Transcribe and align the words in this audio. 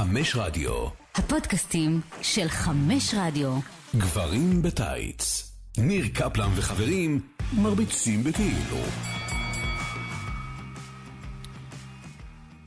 חמש 0.00 0.36
רדיו. 0.36 0.72
הפודקאסטים 1.14 2.00
של 2.22 2.48
חמש 2.48 3.14
רדיו. 3.18 3.58
גברים 3.96 4.62
בטייץ. 4.62 5.52
ניר 5.78 6.04
קפלן 6.14 6.48
וחברים 6.56 7.20
מרביצים 7.52 8.24
בכאילו. 8.24 8.76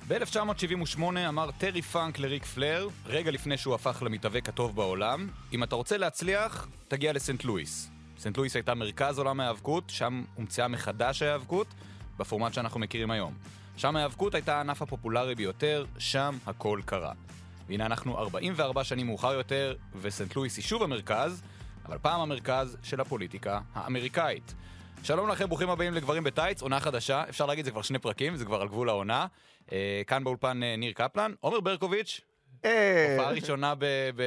ב-1978 0.07 1.01
אמר 1.27 1.51
טרי 1.51 1.81
פאנק 1.81 2.19
לריק 2.19 2.45
פלייר, 2.45 2.87
רגע 3.05 3.31
לפני 3.31 3.57
שהוא 3.57 3.75
הפך 3.75 4.03
למתאבק 4.05 4.49
הטוב 4.49 4.75
בעולם, 4.75 5.27
אם 5.53 5.63
אתה 5.63 5.75
רוצה 5.75 5.97
להצליח, 5.97 6.67
תגיע 6.87 7.13
לסנט 7.13 7.43
לואיס. 7.43 7.89
סנט 8.17 8.37
לואיס 8.37 8.55
הייתה 8.55 8.73
מרכז 8.73 9.17
עולם 9.17 9.39
ההיאבקות, 9.39 9.83
שם 9.89 10.23
הומצאה 10.35 10.67
מחדש 10.67 11.21
ההיאבקות, 11.21 11.67
בפורמט 12.19 12.53
שאנחנו 12.53 12.79
מכירים 12.79 13.11
היום. 13.11 13.33
שם 13.77 13.95
ההיאבקות 13.95 14.35
הייתה 14.35 14.57
הענף 14.57 14.81
הפופולרי 14.81 15.35
ביותר, 15.35 15.85
שם 15.97 16.37
הכל 16.45 16.79
קרה. 16.85 17.13
והנה 17.67 17.85
אנחנו 17.85 18.17
44 18.17 18.83
שנים 18.83 19.05
מאוחר 19.05 19.33
יותר, 19.33 19.75
וסנט 20.01 20.35
לואיס 20.35 20.57
היא 20.57 20.63
שוב 20.63 20.83
המרכז, 20.83 21.43
אבל 21.85 21.97
פעם 22.01 22.21
המרכז 22.21 22.77
של 22.83 23.01
הפוליטיקה 23.01 23.59
האמריקאית. 23.73 24.53
שלום 25.03 25.29
לכם, 25.29 25.47
ברוכים 25.47 25.69
הבאים 25.69 25.93
לגברים 25.93 26.23
בטייץ, 26.23 26.61
עונה 26.61 26.79
חדשה, 26.79 27.23
אפשר 27.29 27.45
להגיד 27.45 27.65
זה 27.65 27.71
כבר 27.71 27.81
שני 27.81 27.99
פרקים, 27.99 28.35
זה 28.35 28.45
כבר 28.45 28.61
על 28.61 28.67
גבול 28.67 28.89
העונה. 28.89 29.27
אה, 29.71 30.01
כאן 30.07 30.23
באולפן 30.23 30.63
אה, 30.63 30.75
ניר 30.75 30.91
קפלן, 30.91 31.33
עומר 31.39 31.59
ברקוביץ', 31.59 32.21
אה, 32.65 33.15
הופעה 33.17 33.31
ראשונה 33.31 33.73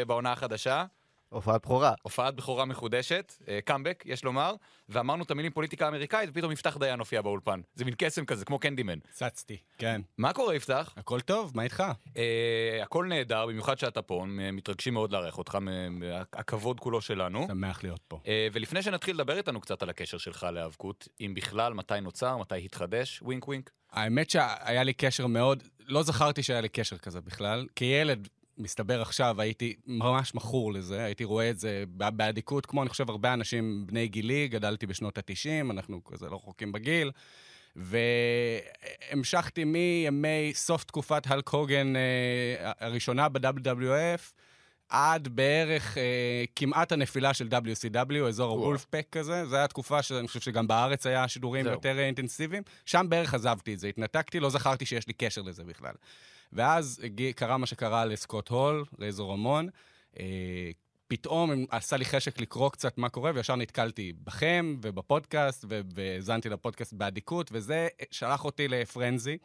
בעונה 0.06 0.32
החדשה, 0.32 0.84
הופעת 1.28 1.62
בכורה. 1.62 1.94
הופעת 2.02 2.34
בכורה 2.34 2.64
מחודשת, 2.64 3.34
קאמבק, 3.64 4.02
יש 4.06 4.24
לומר, 4.24 4.54
ואמרנו 4.88 5.24
את 5.24 5.30
המילים 5.30 5.52
פוליטיקה 5.52 5.88
אמריקאית, 5.88 6.30
ופתאום 6.30 6.52
יפתח 6.52 6.76
דיין 6.76 6.98
הופיע 6.98 7.22
באולפן. 7.22 7.60
זה 7.74 7.84
מין 7.84 7.94
קסם 7.98 8.24
כזה, 8.24 8.44
כמו 8.44 8.58
קנדימן. 8.58 8.98
צצתי, 9.12 9.56
כן. 9.78 10.00
מה 10.18 10.32
קורה, 10.32 10.54
יפתח? 10.54 10.94
הכל 10.96 11.20
טוב, 11.20 11.52
מה 11.54 11.62
איתך? 11.62 11.82
אה, 12.16 12.78
הכל 12.82 13.06
נהדר, 13.08 13.46
במיוחד 13.46 13.78
שאתה 13.78 14.02
פה, 14.02 14.24
מתרגשים 14.52 14.94
מאוד 14.94 15.12
לארח 15.12 15.38
אותך, 15.38 15.58
הכבוד 16.32 16.80
כולו 16.80 17.01
שלנו. 17.01 17.46
שמח 17.48 17.82
להיות 17.82 18.01
פה. 18.08 18.20
אה, 18.26 18.48
ולפני 18.52 18.82
שנתחיל 18.82 19.14
לדבר 19.14 19.36
איתנו 19.36 19.60
קצת 19.60 19.82
על 19.82 19.90
הקשר 19.90 20.18
שלך 20.18 20.46
להיאבקות, 20.52 21.08
אם 21.20 21.34
בכלל, 21.34 21.74
מתי 21.74 22.01
נוצר, 22.02 22.36
מתי 22.36 22.64
התחדש, 22.64 23.23
ווינק 23.23 23.48
ווינק. 23.48 23.70
האמת 23.92 24.30
שהיה 24.30 24.82
לי 24.82 24.92
קשר 24.92 25.26
מאוד, 25.26 25.62
לא 25.80 26.02
זכרתי 26.02 26.42
שהיה 26.42 26.60
לי 26.60 26.68
קשר 26.68 26.98
כזה 26.98 27.20
בכלל. 27.20 27.66
כילד, 27.76 28.29
מסתבר 28.59 29.02
עכשיו, 29.02 29.40
הייתי 29.40 29.74
ממש 29.87 30.35
מכור 30.35 30.73
לזה, 30.73 31.04
הייתי 31.04 31.24
רואה 31.24 31.51
את 31.51 31.59
זה 31.59 31.85
באדיקות, 31.88 32.66
כמו 32.66 32.82
אני 32.82 32.90
חושב 32.90 33.10
הרבה 33.10 33.32
אנשים 33.35 33.87
בני 33.87 34.09
גילי, 34.09 34.48
גדלתי 34.48 34.87
בשנות 34.87 35.18
ה-90, 35.18 35.71
אנחנו 35.71 36.04
כזה 36.04 36.29
לא 36.29 36.37
רחוקים 36.37 36.73
בגיל. 36.73 37.10
והמשכתי 37.76 39.65
מימי 39.65 40.52
סוף 40.54 40.85
תקופת 40.85 41.23
הלק 41.26 41.48
הוגן 41.48 41.96
אה, 41.96 42.73
הראשונה 42.80 43.29
ב-WWF, 43.29 44.32
עד 44.88 45.29
בערך 45.29 45.98
אה, 45.98 46.45
כמעט 46.56 46.92
הנפילה 46.92 47.34
של 47.34 47.48
WCW, 47.48 48.29
אזור 48.29 48.52
וואו. 48.52 48.65
הוולפפק 48.65 49.06
כזה. 49.12 49.46
זו 49.46 49.56
הייתה 49.56 49.68
תקופה 49.68 50.02
שאני 50.02 50.26
חושב 50.26 50.40
שגם 50.40 50.66
בארץ 50.66 51.06
היה 51.06 51.29
שידורים 51.29 51.65
זהו. 51.65 51.73
יותר 51.73 51.98
אה, 51.98 52.06
אינטנסיביים. 52.06 52.62
שם 52.87 53.07
בערך 53.09 53.34
עזבתי 53.34 53.74
את 53.74 53.79
זה, 53.79 53.88
התנתקתי, 53.88 54.40
לא 54.40 54.51
זכרתי 54.51 54.87
שיש 54.87 55.07
לי 55.07 55.12
קשר 55.12 55.42
לזה 55.42 55.64
בכלל. 55.64 55.95
ואז 56.52 57.01
הגיע, 57.04 57.32
קרה 57.32 57.57
מה 57.57 57.66
שקרה 57.66 58.04
לסקוט 58.04 58.48
הול, 58.48 58.84
לאזור 58.98 59.32
המון. 59.32 59.68
אה, 60.20 60.70
פתאום 61.09 61.51
עשה 61.70 61.96
לי 61.96 62.04
חשק 62.04 62.40
לקרוא 62.40 62.70
קצת 62.70 62.98
מה 62.98 63.09
קורה, 63.09 63.30
וישר 63.34 63.57
נתקלתי 63.57 64.12
בכם 64.25 64.76
ובפודקאסט, 64.82 65.64
והאזנתי 65.94 66.48
לפודקאסט 66.48 66.92
באדיקות, 66.92 67.48
וזה 67.53 67.88
שלח 68.10 68.44
אותי 68.44 68.69
ל 68.69 68.77
frenzy. 68.77 69.38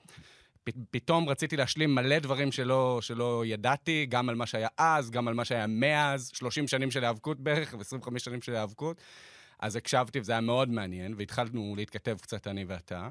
פתאום 0.91 1.29
רציתי 1.29 1.57
להשלים 1.57 1.95
מלא 1.95 2.19
דברים 2.19 2.51
שלא, 2.51 2.99
שלא 3.01 3.43
ידעתי, 3.45 4.05
גם 4.09 4.29
על 4.29 4.35
מה 4.35 4.45
שהיה 4.45 4.67
אז, 4.77 5.11
גם 5.11 5.27
על 5.27 5.33
מה 5.33 5.45
שהיה 5.45 5.67
מאז, 5.67 6.31
30 6.33 6.67
שנים 6.67 6.91
של 6.91 7.03
היאבקות 7.03 7.39
בערך, 7.39 7.75
ו-25 7.77 8.19
שנים 8.19 8.41
של 8.41 8.55
היאבקות. 8.55 9.01
אז 9.59 9.75
הקשבתי, 9.75 10.19
וזה 10.19 10.31
היה 10.31 10.41
מאוד 10.41 10.69
מעניין, 10.69 11.13
והתחלנו 11.17 11.73
להתכתב 11.77 12.17
קצת, 12.21 12.47
אני 12.47 12.65
ואתה. 12.67 13.09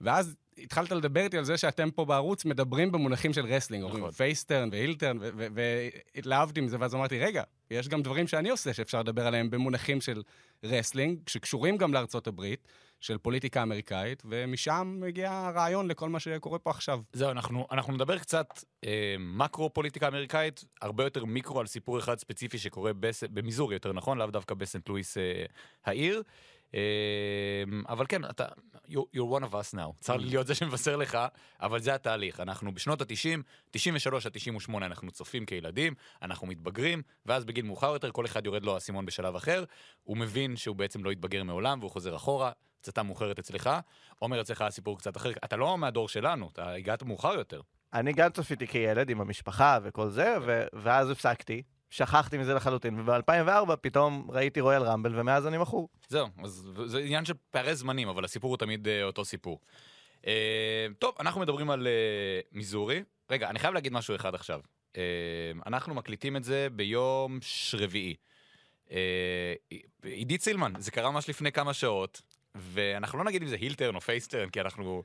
ואז 0.00 0.36
התחלת 0.58 0.92
לדבר 0.92 1.20
איתי 1.20 1.38
על 1.38 1.44
זה 1.44 1.56
שאתם 1.56 1.90
פה 1.90 2.04
בערוץ 2.04 2.44
מדברים 2.44 2.92
במונחים 2.92 3.32
של 3.32 3.46
wrestling, 3.46 3.84
אומרים 3.84 4.00
נכון. 4.00 4.10
face 4.10 4.39
turn 4.39 4.68
ו 4.72 4.76
heel 4.76 4.94
turn, 4.94 5.16
והתלהבתי 5.54 6.60
מזה, 6.60 6.76
ואז 6.80 6.94
אמרתי, 6.94 7.18
רגע, 7.18 7.42
יש 7.70 7.88
גם 7.88 8.02
דברים 8.02 8.28
שאני 8.28 8.50
עושה 8.50 8.74
שאפשר 8.74 9.00
לדבר 9.00 9.26
עליהם 9.26 9.50
במונחים 9.50 10.00
של 10.00 10.22
wrestling, 10.64 11.18
שקשורים 11.26 11.76
גם 11.76 11.94
לארצות 11.94 12.26
הברית, 12.26 12.68
של 13.00 13.18
פוליטיקה 13.18 13.62
אמריקאית, 13.62 14.22
ומשם 14.26 15.00
הגיע 15.08 15.32
הרעיון 15.32 15.88
לכל 15.88 16.08
מה 16.08 16.20
שקורה 16.20 16.58
פה 16.58 16.70
עכשיו. 16.70 17.00
זהו, 17.12 17.30
אנחנו, 17.30 17.66
אנחנו 17.72 17.92
נדבר 17.92 18.18
קצת 18.18 18.64
אה, 18.84 19.16
מקרו 19.18 19.70
פוליטיקה 19.74 20.08
אמריקאית, 20.08 20.64
הרבה 20.82 21.04
יותר 21.04 21.24
מיקרו 21.24 21.60
על 21.60 21.66
סיפור 21.66 21.98
אחד 21.98 22.18
ספציפי 22.18 22.58
שקורה 22.58 22.92
בס... 22.92 23.24
במיזורי, 23.24 23.74
יותר 23.74 23.92
נכון, 23.92 24.18
לאו 24.18 24.26
דווקא 24.26 24.54
בסנט 24.54 24.88
לואיס 24.88 25.16
אה, 25.18 25.44
העיר. 25.84 26.22
אה, 26.74 26.80
אבל 27.88 28.06
כן, 28.08 28.24
אתה, 28.24 28.46
you're, 28.88 29.16
you're 29.16 29.40
one 29.40 29.44
of 29.44 29.52
us 29.52 29.74
now. 29.74 29.92
צר 30.00 30.16
לי 30.16 30.28
להיות 30.28 30.46
זה 30.46 30.54
שמבשר 30.54 30.96
לך, 30.96 31.18
אבל 31.60 31.80
זה 31.80 31.94
התהליך. 31.94 32.40
אנחנו 32.40 32.74
בשנות 32.74 33.00
ה-90, 33.00 33.42
93 33.70 34.26
עד 34.26 34.32
98 34.32 34.86
אנחנו 34.86 35.10
צופים 35.10 35.46
כילדים, 35.46 35.94
אנחנו 36.22 36.46
מתבגרים, 36.46 37.02
ואז 37.26 37.44
בגיל 37.44 37.64
מאוחר 37.64 37.92
יותר 37.92 38.10
כל 38.10 38.26
אחד 38.26 38.46
יורד 38.46 38.64
לו 38.64 38.74
האסימון 38.74 39.06
בשלב 39.06 39.36
אחר, 39.36 39.64
הוא 40.02 40.16
מבין 40.16 40.56
שהוא 40.56 40.76
בעצם 40.76 41.04
לא 41.04 41.10
התבגר 41.10 41.42
מעולם 41.42 41.78
והוא 41.80 41.90
חוזר 41.90 42.16
אחורה. 42.16 42.52
פצצה 42.80 43.02
מאוחרת 43.02 43.38
אצלך, 43.38 43.70
עומר 44.18 44.40
אצלך 44.40 44.62
הסיפור 44.62 44.98
קצת 44.98 45.16
אחר, 45.16 45.30
אתה 45.44 45.56
לא 45.56 45.78
מהדור 45.78 46.08
שלנו, 46.08 46.48
אתה 46.52 46.72
הגעת 46.72 47.02
מאוחר 47.02 47.34
יותר. 47.34 47.60
אני 47.92 48.12
גם 48.12 48.30
צפיתי 48.30 48.66
כילד 48.66 49.10
עם 49.10 49.20
המשפחה 49.20 49.78
וכל 49.82 50.08
זה, 50.08 50.36
ו- 50.46 50.64
ואז 50.72 51.10
הפסקתי, 51.10 51.62
שכחתי 51.90 52.38
מזה 52.38 52.54
לחלוטין, 52.54 53.00
וב-2004 53.00 53.76
פתאום 53.80 54.26
ראיתי 54.30 54.60
רויאל 54.60 54.82
רמבל, 54.82 55.20
ומאז 55.20 55.46
אני 55.46 55.58
מכור. 55.58 55.88
זהו, 56.08 56.28
אז 56.44 56.68
זה 56.84 56.98
עניין 56.98 57.24
של 57.24 57.34
פערי 57.50 57.74
זמנים, 57.74 58.08
אבל 58.08 58.24
הסיפור 58.24 58.50
הוא 58.50 58.56
תמיד 58.58 58.88
אה, 58.88 59.04
אותו 59.04 59.24
סיפור. 59.24 59.60
אה, 60.26 60.86
טוב, 60.98 61.14
אנחנו 61.20 61.40
מדברים 61.40 61.70
על 61.70 61.86
אה, 61.86 62.40
מיזורי. 62.52 63.02
רגע, 63.30 63.50
אני 63.50 63.58
חייב 63.58 63.74
להגיד 63.74 63.92
משהו 63.92 64.14
אחד 64.16 64.34
עכשיו. 64.34 64.60
אה, 64.96 65.02
אנחנו 65.66 65.94
מקליטים 65.94 66.36
את 66.36 66.44
זה 66.44 66.68
ביום 66.72 67.38
רביעי. 67.74 68.14
אה, 68.90 69.54
עידית 70.02 70.42
סילמן, 70.42 70.72
זה 70.78 70.90
קרה 70.90 71.10
ממש 71.10 71.28
לפני 71.28 71.52
כמה 71.52 71.74
שעות, 71.74 72.22
ואנחנו 72.54 73.18
לא 73.18 73.24
נגיד 73.24 73.42
אם 73.42 73.48
זה 73.48 73.56
הילטרן 73.60 73.94
או 73.94 74.00
פייסטרן, 74.00 74.48
כי 74.48 74.60
אנחנו, 74.60 75.02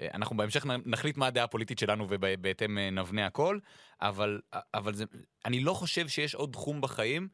אה, 0.00 0.08
אנחנו 0.14 0.36
בהמשך 0.36 0.66
נחליט 0.66 1.16
מה 1.16 1.26
הדעה 1.26 1.44
הפוליטית 1.44 1.78
שלנו 1.78 2.06
ובהתאם 2.08 2.78
אה, 2.78 2.90
נבנה 2.90 3.26
הכל, 3.26 3.58
אבל, 4.00 4.40
אבל 4.74 4.94
זה, 4.94 5.04
אני 5.44 5.60
לא 5.60 5.74
חושב 5.74 6.08
שיש 6.08 6.34
עוד 6.34 6.52
תחום 6.52 6.80
בחיים 6.80 7.28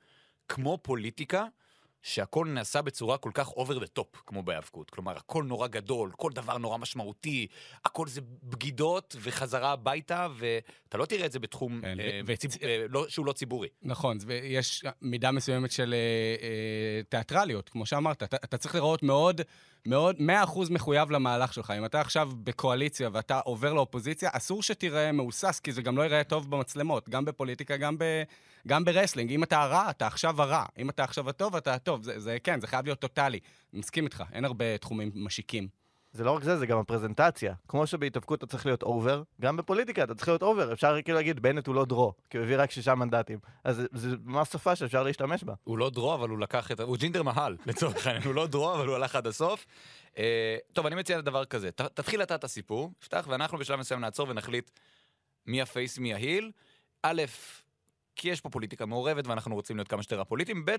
כמו 0.49 0.79
פוליטיקה. 0.83 1.45
שהכל 2.05 2.47
נעשה 2.47 2.83
בצורה 2.83 3.19
כל 3.19 3.31
כך 3.35 3.49
over 3.49 3.73
the 3.73 3.99
top, 3.99 4.19
כמו 4.27 4.43
בהיאבקות. 4.43 4.91
כלומר, 4.91 5.17
הכל 5.17 5.45
נורא 5.45 5.67
גדול, 5.67 6.11
כל 6.17 6.33
דבר 6.33 6.59
נורא 6.59 6.79
משמעותי, 6.79 7.47
הכל 7.85 8.07
זה 8.09 8.21
בגידות 8.43 9.17
וחזרה 9.21 9.73
הביתה, 9.73 10.29
ואתה 10.37 10.99
לא 10.99 11.05
תראה 11.05 11.27
את 11.27 11.33
זה 11.33 11.39
בתחום 11.39 11.81
כן, 11.83 12.01
אה, 12.01 12.21
ו- 12.27 12.37
ציב, 12.37 12.51
אה, 12.63 12.85
לא, 12.89 13.09
שהוא 13.09 13.27
לא 13.27 13.33
ציבורי. 13.33 13.69
נכון, 13.83 14.19
ויש 14.27 14.85
מידה 15.03 15.31
מסוימת 15.31 15.73
של 15.73 15.95
אה, 15.95 15.99
אה, 16.47 17.03
תיאטרליות, 17.09 17.69
כמו 17.69 17.87
שאמרת. 17.87 18.23
אתה, 18.23 18.37
אתה 18.37 18.57
צריך 18.59 18.75
להיראות 18.75 19.03
מאוד, 19.03 19.41
מאוד, 19.87 20.17
100% 20.19 20.71
מחויב 20.71 21.11
למהלך 21.11 21.55
שלך. 21.55 21.71
אם 21.79 21.85
אתה 21.85 22.01
עכשיו 22.01 22.31
בקואליציה 22.35 23.09
ואתה 23.13 23.41
עובר 23.41 23.73
לאופוזיציה, 23.73 24.31
אסור 24.33 24.63
שתיראה 24.63 25.13
מהוסס, 25.13 25.61
כי 25.61 25.73
זה 25.73 25.83
גם 25.83 25.97
לא 25.97 26.03
ייראה 26.03 26.25
טוב 26.25 26.51
במצלמות, 26.51 27.09
גם 27.09 27.25
בפוליטיקה, 27.25 27.77
גם, 27.77 27.99
ב, 27.99 28.05
גם 28.69 28.85
ב 28.85 28.89
wrestling. 28.89 29.33
אם 29.33 29.43
אתה 29.43 29.63
הרע, 29.63 29.91
אתה 29.91 30.07
עכשיו 30.07 30.43
הרע. 30.43 30.65
אם 30.79 30.91
אתה 30.91 31.05
עכשיו 31.05 31.29
הטוב, 31.29 31.57
אתה 31.57 31.75
הטוב. 31.75 31.94
זה, 32.03 32.21
זה 32.21 32.37
כן, 32.45 32.61
זה 32.61 32.67
חייב 32.67 32.85
להיות 32.85 32.99
טוטאלי. 32.99 33.41
מסכים 33.73 34.05
איתך, 34.05 34.25
אין 34.33 34.45
הרבה 34.45 34.79
תחומים 34.79 35.11
משיקים. 35.15 35.69
זה 36.13 36.25
לא 36.25 36.31
רק 36.31 36.43
זה, 36.43 36.57
זה 36.57 36.67
גם 36.67 36.79
הפרזנטציה. 36.79 37.55
כמו 37.69 37.87
שבהתאבקות 37.87 38.39
אתה 38.39 38.47
צריך 38.47 38.67
להיות 38.67 38.83
over, 38.83 39.23
גם 39.41 39.57
בפוליטיקה 39.57 40.05
אתה 40.05 40.15
צריך 40.15 40.29
להיות 40.29 40.43
over. 40.43 40.73
אפשר 40.73 41.03
כאילו 41.03 41.17
להגיד, 41.19 41.41
בנט 41.41 41.67
הוא 41.67 41.75
לא 41.75 41.85
draw, 41.85 42.13
כי 42.31 42.37
הוא 42.39 42.45
הביא 42.45 42.57
רק 42.59 42.71
שישה 42.71 42.95
מנדטים. 42.95 43.39
אז 43.65 43.83
זה- 43.93 44.17
ממש 44.25 44.49
שפה 44.49 44.77
שאפשר 44.77 45.03
להשתמש 45.03 45.45
בה. 45.45 45.55
הוא 45.65 45.79
לא 45.79 45.91
draw, 45.91 46.15
אבל 46.15 46.29
הוא 46.29 46.39
לקח 46.39 46.71
את... 46.71 46.81
הוא 46.81 46.97
ג'ינדר 46.97 47.23
מהל, 47.23 47.57
לצורך 47.67 48.07
העניין. 48.07 48.25
הוא 48.27 48.35
לא 48.35 48.47
draw, 48.47 48.75
אבל 48.75 48.87
הוא 48.87 48.95
הלך 48.97 49.17
עד 49.17 49.27
הסוף. 49.27 49.67
אה, 50.19 50.57
טוב, 50.73 50.87
אני 50.87 50.95
מציע 50.97 51.21
דבר 51.21 51.45
כזה. 51.45 51.71
ת, 51.71 51.81
תתחיל 51.81 52.23
אתה 52.23 52.35
את 52.35 52.45
הסיפור, 52.45 52.93
יפתח, 53.03 53.27
ואנחנו 53.31 53.59
בשלב 53.59 53.79
מסוים 53.79 54.01
נעצור 54.01 54.29
ונחליט 54.29 54.71
מי 55.47 55.63
ה 55.63 55.69
face, 55.69 55.99
מי 55.99 56.15
ה 56.15 56.21
heel. 56.21 56.51
א', 57.03 57.23
כי 58.17 58.29
יש 58.29 58.41
פה 58.41 58.49
פוליטיקה 58.51 58.87
מעורבת 58.87 59.27
ואנחנו 59.27 59.55
רוצים 59.55 59.77
להיות 59.77 59.89
כמה 59.89 60.03
שיותר 60.03 60.21
א-פוליטיים, 60.21 60.65
ב', 60.65 60.75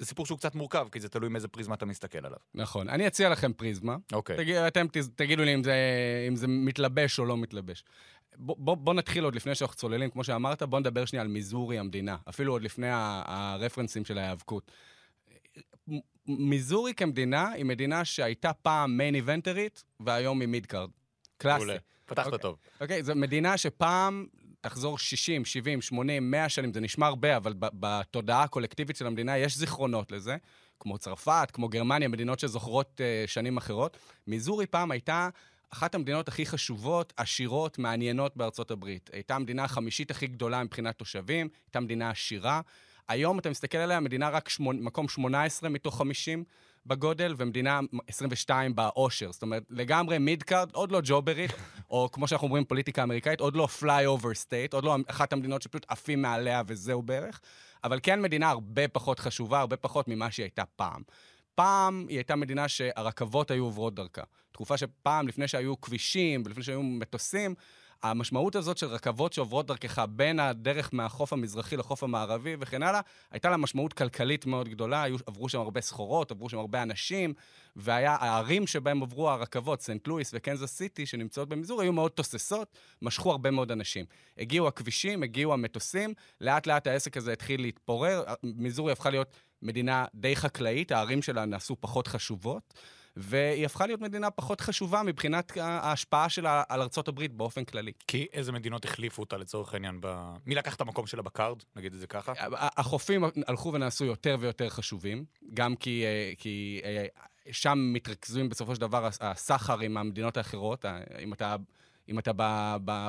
זה 0.00 0.06
סיפור 0.06 0.26
שהוא 0.26 0.38
קצת 0.38 0.54
מורכב, 0.54 0.88
כי 0.92 1.00
זה 1.00 1.08
תלוי 1.08 1.28
מאיזה 1.28 1.48
פריזמה 1.48 1.74
אתה 1.74 1.86
מסתכל 1.86 2.18
עליו. 2.18 2.38
נכון. 2.54 2.88
אני 2.88 3.06
אציע 3.06 3.28
לכם 3.28 3.52
פריזמה. 3.52 3.96
אוקיי. 4.12 4.36
תגיד, 4.36 4.56
אתם 4.56 4.86
תגידו 5.14 5.42
לי 5.42 5.54
אם 5.54 5.64
זה, 5.64 5.74
אם 6.28 6.36
זה 6.36 6.46
מתלבש 6.48 7.18
או 7.18 7.24
לא 7.24 7.36
מתלבש. 7.36 7.84
בוא, 8.36 8.56
בוא, 8.58 8.74
בוא 8.74 8.94
נתחיל 8.94 9.24
עוד 9.24 9.34
לפני 9.34 9.54
שאנחנו 9.54 9.76
צוללים, 9.76 10.10
כמו 10.10 10.24
שאמרת, 10.24 10.62
בוא 10.62 10.80
נדבר 10.80 11.04
שנייה 11.04 11.22
על 11.22 11.28
מיזורי 11.28 11.78
המדינה, 11.78 12.16
אפילו 12.28 12.52
עוד 12.52 12.62
לפני 12.62 12.86
הרפרנסים 12.90 14.04
של 14.04 14.18
ההיאבקות. 14.18 14.70
מיזורי 16.26 16.94
כמדינה 16.94 17.48
היא 17.48 17.64
מדינה 17.64 18.04
שהייתה 18.04 18.52
פעם 18.52 18.96
מיין 18.96 19.14
איבנטרית, 19.14 19.84
והיום 20.00 20.40
היא 20.40 20.48
מידקארד. 20.48 20.90
קלאסי. 21.36 21.64
פתחת 22.06 22.26
אוקיי. 22.26 22.38
טוב. 22.38 22.56
אוקיי, 22.80 23.02
זו 23.02 23.14
מדינה 23.14 23.56
שפעם 23.56 24.26
תחזור 24.60 24.98
60, 24.98 25.44
70, 25.44 25.82
80, 25.82 26.30
100 26.30 26.48
שנים, 26.48 26.72
זה 26.72 26.80
נשמע 26.80 27.06
הרבה, 27.06 27.36
אבל 27.36 27.54
בתודעה 27.58 28.42
הקולקטיבית 28.42 28.96
של 28.96 29.06
המדינה 29.06 29.38
יש 29.38 29.56
זיכרונות 29.56 30.12
לזה, 30.12 30.36
כמו 30.80 30.98
צרפת, 30.98 31.50
כמו 31.52 31.68
גרמניה, 31.68 32.08
מדינות 32.08 32.40
שזוכרות 32.40 33.00
אה, 33.00 33.30
שנים 33.30 33.56
אחרות. 33.56 33.96
מיזורי 34.26 34.66
פעם 34.66 34.90
הייתה 34.90 35.28
אחת 35.70 35.94
המדינות 35.94 36.28
הכי 36.28 36.46
חשובות, 36.46 37.12
עשירות, 37.16 37.78
מעניינות 37.78 38.36
בארצות 38.36 38.70
הברית. 38.70 39.10
הייתה 39.12 39.34
המדינה 39.34 39.64
החמישית 39.64 40.10
הכי 40.10 40.26
גדולה 40.26 40.64
מבחינת 40.64 40.98
תושבים, 40.98 41.48
הייתה 41.66 41.80
מדינה 41.80 42.10
עשירה. 42.10 42.60
היום 43.08 43.38
אתה 43.38 43.50
מסתכל 43.50 43.78
עליה, 43.78 43.96
המדינה 43.96 44.28
רק 44.28 44.48
שמונ... 44.48 44.80
מקום 44.80 45.08
18 45.08 45.68
מתוך 45.68 45.98
50 45.98 46.44
בגודל, 46.86 47.34
ומדינה 47.36 47.80
22 48.06 48.76
בעושר. 48.76 49.32
זאת 49.32 49.42
אומרת, 49.42 49.62
לגמרי 49.70 50.18
mid 50.18 50.42
card, 50.42 50.70
עוד 50.72 50.92
לא 50.92 51.00
ג'וברית, 51.04 51.50
או 51.90 52.08
כמו 52.12 52.28
שאנחנו 52.28 52.46
אומרים 52.46 52.64
פוליטיקה 52.64 53.02
אמריקאית, 53.02 53.40
עוד 53.40 53.56
לא 53.56 53.66
flyover 53.66 54.34
state, 54.34 54.74
עוד 54.74 54.84
לא 54.84 54.96
אחת 55.06 55.32
המדינות 55.32 55.62
שפשוט 55.62 55.86
עפים 55.88 56.22
מעליה 56.22 56.62
וזהו 56.66 57.02
בערך, 57.02 57.40
אבל 57.84 58.00
כן 58.02 58.22
מדינה 58.22 58.50
הרבה 58.50 58.88
פחות 58.88 59.18
חשובה, 59.18 59.60
הרבה 59.60 59.76
פחות 59.76 60.08
ממה 60.08 60.30
שהיא 60.30 60.44
הייתה 60.44 60.64
פעם. 60.76 61.02
פעם 61.54 62.06
היא 62.08 62.16
הייתה 62.16 62.36
מדינה 62.36 62.68
שהרכבות 62.68 63.50
היו 63.50 63.64
עוברות 63.64 63.94
דרכה. 63.94 64.22
תקופה 64.52 64.76
שפעם, 64.76 65.28
לפני 65.28 65.48
שהיו 65.48 65.80
כבישים 65.80 66.42
ולפני 66.46 66.62
שהיו 66.62 66.82
מטוסים, 66.82 67.54
המשמעות 68.02 68.56
הזאת 68.56 68.78
של 68.78 68.86
רכבות 68.86 69.32
שעוברות 69.32 69.66
דרכך 69.66 70.04
בין 70.10 70.40
הדרך 70.40 70.90
מהחוף 70.92 71.32
המזרחי 71.32 71.76
לחוף 71.76 72.02
המערבי 72.02 72.56
וכן 72.58 72.82
הלאה, 72.82 73.00
הייתה 73.30 73.50
לה 73.50 73.56
משמעות 73.56 73.92
כלכלית 73.92 74.46
מאוד 74.46 74.68
גדולה, 74.68 75.02
היו, 75.02 75.16
עברו 75.26 75.48
שם 75.48 75.60
הרבה 75.60 75.80
סחורות, 75.80 76.30
עברו 76.30 76.48
שם 76.48 76.58
הרבה 76.58 76.82
אנשים, 76.82 77.34
והיה, 77.76 78.16
הערים 78.20 78.66
שבהם 78.66 79.02
עברו 79.02 79.30
הרכבות, 79.30 79.82
סנט 79.82 80.08
לואיס 80.08 80.30
וקנזס 80.34 80.76
סיטי, 80.76 81.06
שנמצאות 81.06 81.48
במיזור, 81.48 81.82
היו 81.82 81.92
מאוד 81.92 82.10
תוססות, 82.10 82.78
משכו 83.02 83.30
הרבה 83.30 83.50
מאוד 83.50 83.72
אנשים. 83.72 84.04
הגיעו 84.38 84.68
הכבישים, 84.68 85.22
הגיעו 85.22 85.52
המטוסים, 85.52 86.14
לאט 86.40 86.66
לאט 86.66 86.86
העסק 86.86 87.16
הזה 87.16 87.32
התחיל 87.32 87.60
להתפורר, 87.60 88.24
מיזורי 88.42 88.92
הפכה 88.92 89.10
להיות 89.10 89.34
מדינה 89.62 90.04
די 90.14 90.36
חקלאית, 90.36 90.92
הערים 90.92 91.22
שלה 91.22 91.44
נעשו 91.44 91.76
פחות 91.80 92.06
חשובות. 92.06 92.74
והיא 93.16 93.66
הפכה 93.66 93.86
להיות 93.86 94.00
מדינה 94.00 94.30
פחות 94.30 94.60
חשובה 94.60 95.02
מבחינת 95.02 95.56
ההשפעה 95.56 96.28
שלה 96.28 96.62
על 96.68 96.82
ארצות 96.82 97.08
הברית 97.08 97.32
באופן 97.32 97.64
כללי. 97.64 97.92
כי 98.06 98.26
איזה 98.32 98.52
מדינות 98.52 98.84
החליפו 98.84 99.22
אותה 99.22 99.36
לצורך 99.36 99.74
העניין? 99.74 99.98
ב... 100.00 100.34
מי 100.46 100.54
לקח 100.54 100.74
את 100.74 100.80
המקום 100.80 101.06
שלה 101.06 101.22
בקארד? 101.22 101.62
נגיד 101.76 101.94
את 101.94 102.00
זה 102.00 102.06
ככה. 102.06 102.32
החופים 102.52 103.24
הלכו 103.46 103.72
ונעשו 103.72 104.04
יותר 104.04 104.36
ויותר 104.40 104.68
חשובים, 104.68 105.24
גם 105.54 105.76
כי, 105.76 106.04
אה, 106.04 106.32
כי 106.38 106.80
אה, 106.84 107.06
שם 107.52 107.78
מתרכזים 107.92 108.48
בסופו 108.48 108.74
של 108.74 108.80
דבר 108.80 109.08
הסחר 109.20 109.80
עם 109.80 109.96
המדינות 109.96 110.36
האחרות. 110.36 110.84
אם 111.22 111.32
אתה... 111.32 111.56
אם 112.08 112.18
אתה 112.18 112.32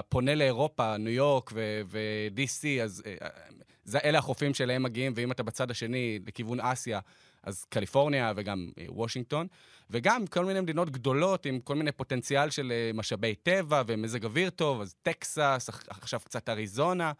פונה 0.10 0.36
לאירופה, 0.36 0.98
ניו 0.98 1.14
יורק 1.14 1.52
ו-DC, 1.54 2.84
אז 2.84 3.04
אה, 3.06 3.28
זה, 3.84 4.00
אלה 4.04 4.18
החופים 4.18 4.54
שאליהם 4.54 4.84
מגיעים, 4.84 5.14
ואם 5.16 5.32
אתה 5.32 5.44
בצד 5.44 5.72
השני, 5.72 6.20
לכיוון 6.28 6.60
אסיה, 6.60 7.00
אז 7.44 7.66
קליפורניה 7.70 8.34
וגם 8.36 8.72
אה, 8.80 8.86
וושינגטון, 8.90 9.48
וגם 9.90 10.28
כל 10.28 10.46
מיני 10.46 10.62
מדינות 10.62 10.90
גדולות 10.90 11.46
עם 11.46 11.60
כל 11.60 11.76
מיני 11.76 11.92
פוטנציאל 11.92 12.50
של 12.50 12.72
אה, 12.72 12.92
משאבי 12.94 13.36
טבע 13.36 13.84
ומזג 13.88 14.26
אוויר 14.26 14.50
טוב, 14.50 14.82
אז 14.82 14.96
טקסס, 15.04 15.70
עכשיו 15.88 16.20
קצת 16.20 16.50
אריזונה, 16.50 17.12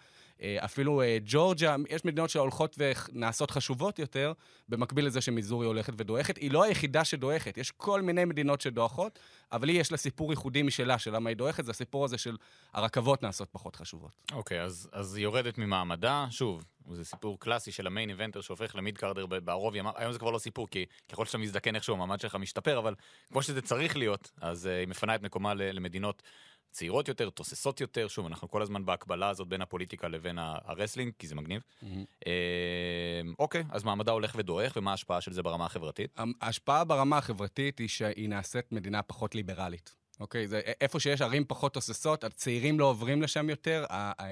אפילו 0.44 1.02
ג'ורג'ה, 1.26 1.76
יש 1.90 2.06
מדינות 2.06 2.30
שהולכות 2.30 2.78
ונעשות 2.78 3.52
חשובות 3.52 4.00
יותר, 4.00 4.34
במקביל 4.70 5.06
לזה 5.06 5.22
שמיזורי 5.22 5.68
הולכת 5.68 5.94
ודועכת. 5.98 6.38
היא 6.38 6.52
לא 6.52 6.64
היחידה 6.64 7.06
שדועכת, 7.06 7.58
יש 7.58 7.72
כל 7.72 8.02
מיני 8.02 8.26
מדינות 8.26 8.62
שדועכות, 8.62 9.20
אבל 9.52 9.70
היא 9.70 9.80
יש 9.80 9.92
לה 9.92 9.98
סיפור 9.98 10.32
ייחודי 10.32 10.62
משלה, 10.62 11.00
של 11.00 11.16
למה 11.16 11.30
היא 11.30 11.38
דועכת, 11.38 11.66
זה 11.66 11.72
הסיפור 11.72 12.06
הזה 12.06 12.18
של 12.18 12.38
הרכבות 12.74 13.24
נעשות 13.24 13.50
פחות 13.52 13.76
חשובות. 13.76 14.12
אוקיי, 14.32 14.60
אוקיי, 14.60 14.64
אז, 14.64 14.90
אז 14.92 15.16
היא 15.16 15.24
יורדת 15.24 15.58
ממעמדה, 15.58 16.26
שוב, 16.30 16.64
זה 16.90 17.06
סיפור 17.06 17.40
קלאסי 17.40 17.72
של 17.72 17.88
ה 17.88 17.92
main 17.92 18.10
eventer 18.10 18.42
שהופך 18.42 18.76
ל 18.76 18.81
mid 18.81 18.98
carder 18.98 19.26
בערוב 19.26 19.76
ימיו, 19.76 19.94
היום 19.96 20.14
זה 20.14 20.20
כבר 20.20 20.32
לא 20.32 20.40
סיפור, 20.40 20.70
כי 20.70 20.86
ככל 21.12 21.26
שאתה 21.26 21.38
מזדקן 21.38 21.76
איכשהו 21.76 21.96
המעמד 21.96 22.20
שלך 22.20 22.36
משתפר, 22.36 22.80
אבל 22.80 22.96
כמו 23.32 23.42
שזה 23.44 23.62
צריך 23.62 23.98
להיות, 23.98 24.32
אז 24.42 24.66
אה, 24.66 24.70
היא 24.70 24.88
מפנה 24.88 25.16
את 25.16 25.22
מקומה 25.22 25.54
למדינות 25.54 26.24
צעירות 26.72 27.08
יותר, 27.08 27.30
תוססות 27.30 27.82
יותר, 27.82 28.08
שוב, 28.08 28.26
אנחנו 28.26 28.50
כל 28.50 28.62
הזמן 28.62 28.86
בהקבלה 28.86 29.30
הזאת 29.30 29.48
בין 29.48 29.62
הפוליטיקה 29.62 30.08
לבין 30.08 30.38
ה 30.40 30.47
wrestling, 30.47 31.14
כי 31.20 31.28
זה 31.28 31.36
מגניב. 31.36 31.62
Mm-hmm. 31.62 31.86
אה, 32.28 33.22
אוקיי, 33.40 33.64
אז 33.70 33.84
מעמדה 33.84 34.12
הולך 34.12 34.34
ודועך, 34.36 34.74
ומה 34.76 34.92
ההשפעה 34.92 35.22
של 35.22 35.34
זה 35.34 35.44
ברמה 35.44 35.66
החברתית? 35.66 36.20
ההשפעה 36.42 36.84
ברמה 36.84 37.18
החברתית 37.18 37.80
היא 37.80 37.88
שהיא 37.88 38.30
נעשית 38.30 38.72
מדינה 38.72 39.02
פחות 39.02 39.36
ליברלית. 39.36 39.96
אוקיי? 40.20 40.48
זה 40.48 40.62
איפה 40.82 41.00
שיש 41.00 41.22
ערים 41.22 41.46
פחות 41.48 41.74
תוססות, 41.74 42.24
הצעירים 42.24 42.80
לא 42.80 42.86
עוברים 42.86 43.22
לשם 43.22 43.50
יותר, 43.50 43.86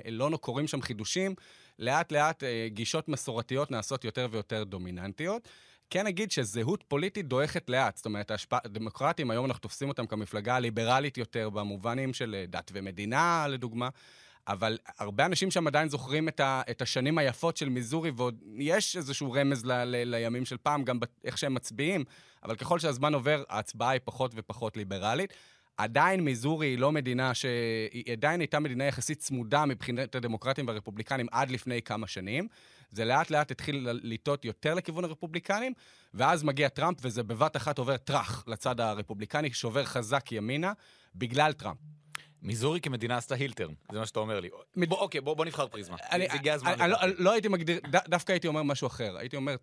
לא 0.05 0.37
קורים 0.37 0.67
שם 0.67 0.81
חידושים, 0.81 1.35
לאט 1.79 2.11
לאט 2.11 2.43
אה, 2.43 2.67
גישות 2.69 3.09
מסורתיות 3.09 3.71
נעשות 3.71 4.03
יותר 4.03 4.27
ויותר 4.31 4.63
דומיננטיות. 4.63 5.49
כן 5.89 6.07
אגיד 6.07 6.31
שזהות 6.31 6.83
פוליטית 6.87 7.27
דועכת 7.27 7.69
לאט. 7.69 7.97
זאת 7.97 8.05
אומרת, 8.05 8.31
הדמוקרטים, 8.51 9.31
היום 9.31 9.45
אנחנו 9.45 9.61
תופסים 9.61 9.89
אותם 9.89 10.05
כמפלגה 10.05 10.55
הליברלית 10.55 11.17
יותר, 11.17 11.49
במובנים 11.49 12.13
של 12.13 12.35
אה, 12.35 12.45
דת 12.47 12.71
ומדינה, 12.73 13.45
לדוגמה. 13.49 13.89
אבל 14.47 14.77
הרבה 14.99 15.25
אנשים 15.25 15.51
שם 15.51 15.67
עדיין 15.67 15.89
זוכרים 15.89 16.27
את, 16.27 16.39
ה, 16.39 16.61
את 16.71 16.81
השנים 16.81 17.17
היפות 17.17 17.57
של 17.57 17.69
מיזורי, 17.69 18.11
ועוד 18.15 18.43
יש 18.57 18.97
איזשהו 18.97 19.31
רמז 19.31 19.65
ל, 19.65 19.71
ל, 19.71 20.15
לימים 20.15 20.45
של 20.45 20.57
פעם, 20.57 20.83
גם 20.83 20.99
איך 21.23 21.37
שהם 21.37 21.53
מצביעים, 21.53 22.03
אבל 22.43 22.55
ככל 22.55 22.79
שהזמן 22.79 23.13
עובר, 23.13 23.43
ההצבעה 23.49 23.89
היא 23.89 24.01
פחות 24.03 24.31
ופחות 24.35 24.77
ליברלית. 24.77 25.33
עדיין 25.79 26.19
מיזורי 26.19 26.67
היא 26.67 26.77
לא 26.77 26.91
מדינה 26.91 27.33
ש... 27.33 27.45
היא 27.91 28.11
עדיין 28.11 28.39
הייתה 28.39 28.59
מדינה 28.59 28.83
יחסית 28.83 29.19
צמודה 29.19 29.65
מבחינת 29.65 30.15
הדמוקרטים 30.15 30.67
והרפובליקנים 30.67 31.27
עד 31.31 31.51
לפני 31.51 31.81
כמה 31.81 32.07
שנים. 32.07 32.47
זה 32.91 33.05
לאט 33.05 33.31
לאט 33.31 33.51
התחיל 33.51 33.87
לנטות 33.91 34.45
יותר 34.45 34.73
לכיוון 34.73 35.03
הרפובליקנים, 35.03 35.73
ואז 36.13 36.43
מגיע 36.43 36.69
טראמפ, 36.69 36.97
וזה 37.01 37.23
בבת 37.23 37.55
אחת 37.55 37.77
עובר 37.77 37.97
טראח 37.97 38.43
לצד 38.47 38.79
הרפובליקני, 38.79 39.53
שובר 39.53 39.85
חזק 39.85 40.31
ימינה, 40.31 40.73
בגלל 41.15 41.53
טראמפ. 41.53 41.77
מיזורי 42.41 42.81
כמדינה 42.81 43.17
עשתה 43.17 43.35
heel 43.35 43.52
turn, 43.52 43.73
זה 43.91 43.99
מה 43.99 44.05
שאתה 44.05 44.19
אומר 44.19 44.39
לי. 44.39 44.49
בוא, 44.87 44.97
אוקיי, 44.97 45.21
בוא, 45.21 45.33
בוא 45.33 45.45
נבחר 45.45 45.67
פריזמה. 45.67 45.97
אני, 46.11 46.27
הגיע 46.29 46.53
הזמן. 46.53 46.73
אני, 46.79 46.91
לא, 46.91 46.97
לא 47.17 47.31
הייתי 47.31 47.47
מגדיר, 47.47 47.79
ד, 47.91 47.97
דווקא 48.07 48.31
הייתי 48.31 48.47
אומר 48.47 48.63
משהו 48.63 48.87
אחר. 48.87 49.17
הייתי 49.17 49.35
אומר, 49.35 49.55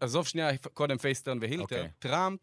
עזוב 0.00 0.26
שנייה 0.26 0.56
קודם 0.56 0.98
face 0.98 1.18
turn 1.18 1.38
ו 1.40 1.44
heel 1.44 1.59
turn, 1.59 1.78
אוקיי. 1.78 1.80
אוקיי. 1.80 1.88
טראמפ... 1.98 2.40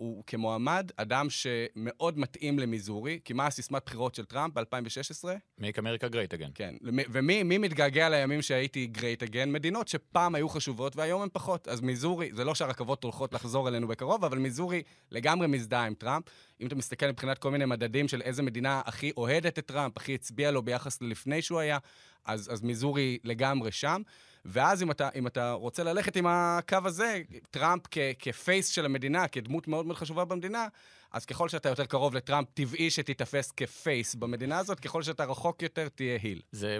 הוא 0.00 0.24
כמועמד 0.26 0.90
אדם 0.96 1.26
שמאוד 1.30 2.18
מתאים 2.18 2.58
למיזורי, 2.58 3.20
כי 3.24 3.32
מה 3.32 3.46
הסיסמת 3.46 3.82
בחירות 3.86 4.14
של 4.14 4.24
טראמפ 4.24 4.54
ב-2016? 4.54 5.24
make 5.60 5.76
America 5.76 6.12
great 6.12 6.38
again. 6.38 6.50
כן, 6.54 6.74
ומי 6.82 7.58
מתגעגע 7.58 8.08
לימים 8.08 8.42
שהייתי 8.42 8.90
great 8.96 9.28
again? 9.28 9.46
מדינות 9.46 9.88
שפעם 9.88 10.34
היו 10.34 10.48
חשובות 10.48 10.96
והיום 10.96 11.22
הן 11.22 11.28
פחות. 11.32 11.68
אז 11.68 11.80
מיזורי, 11.80 12.30
זה 12.32 12.44
לא 12.44 12.54
שהרכבות 12.54 13.04
הולכות 13.04 13.34
לחזור 13.34 13.68
אלינו 13.68 13.88
בקרוב, 13.88 14.24
אבל 14.24 14.38
מיזורי 14.38 14.82
לגמרי 15.10 15.46
מזדהה 15.46 15.86
עם 15.86 15.94
טראמפ. 15.94 16.24
אם 16.60 16.66
אתה 16.66 16.74
מסתכל 16.74 17.06
מבחינת 17.06 17.38
כל 17.38 17.50
מיני 17.50 17.64
מדדים 17.64 18.08
של 18.08 18.22
איזה 18.22 18.42
מדינה 18.42 18.82
הכי 18.84 19.12
אוהדת 19.16 19.58
את 19.58 19.66
טראמפ, 19.66 19.96
הכי 19.96 20.14
הצביעה 20.14 20.50
לו 20.50 20.62
ביחס 20.62 21.02
ללפני 21.02 21.42
שהוא 21.42 21.58
היה, 21.58 21.78
אז, 22.24 22.52
אז 22.52 22.62
מיזורי 22.62 23.18
לגמרי 23.24 23.72
שם. 23.72 24.02
ואז 24.44 24.82
אם 24.82 24.90
אתה, 24.90 25.08
אם 25.14 25.26
אתה 25.26 25.52
רוצה 25.52 25.82
ללכת 25.82 26.16
עם 26.16 26.26
הקו 26.28 26.78
הזה, 26.84 27.22
טראמפ 27.50 27.82
כ, 27.90 27.98
כ 28.18 28.35
face 28.35 28.68
של 28.68 28.84
המדינה, 28.84 29.28
כדמות 29.28 29.68
מאוד 29.68 29.86
מאוד 29.86 29.96
חשובה 29.96 30.24
במדינה, 30.24 30.66
אז 31.12 31.26
ככל 31.26 31.48
שאתה 31.48 31.68
יותר 31.68 31.84
קרוב 31.84 32.14
לטראמפ, 32.14 32.48
טבעי 32.54 32.90
שתיתפס 32.90 33.52
כ 33.52 33.73
face 33.73 34.14
במדינה 34.14 34.58
הזאת, 34.58 34.80
ככל 34.80 35.02
שאתה 35.02 35.24
רחוק 35.24 35.62
יותר, 35.62 35.88
תהיה 35.88 36.18
heel. 36.22 36.40
זה 36.52 36.78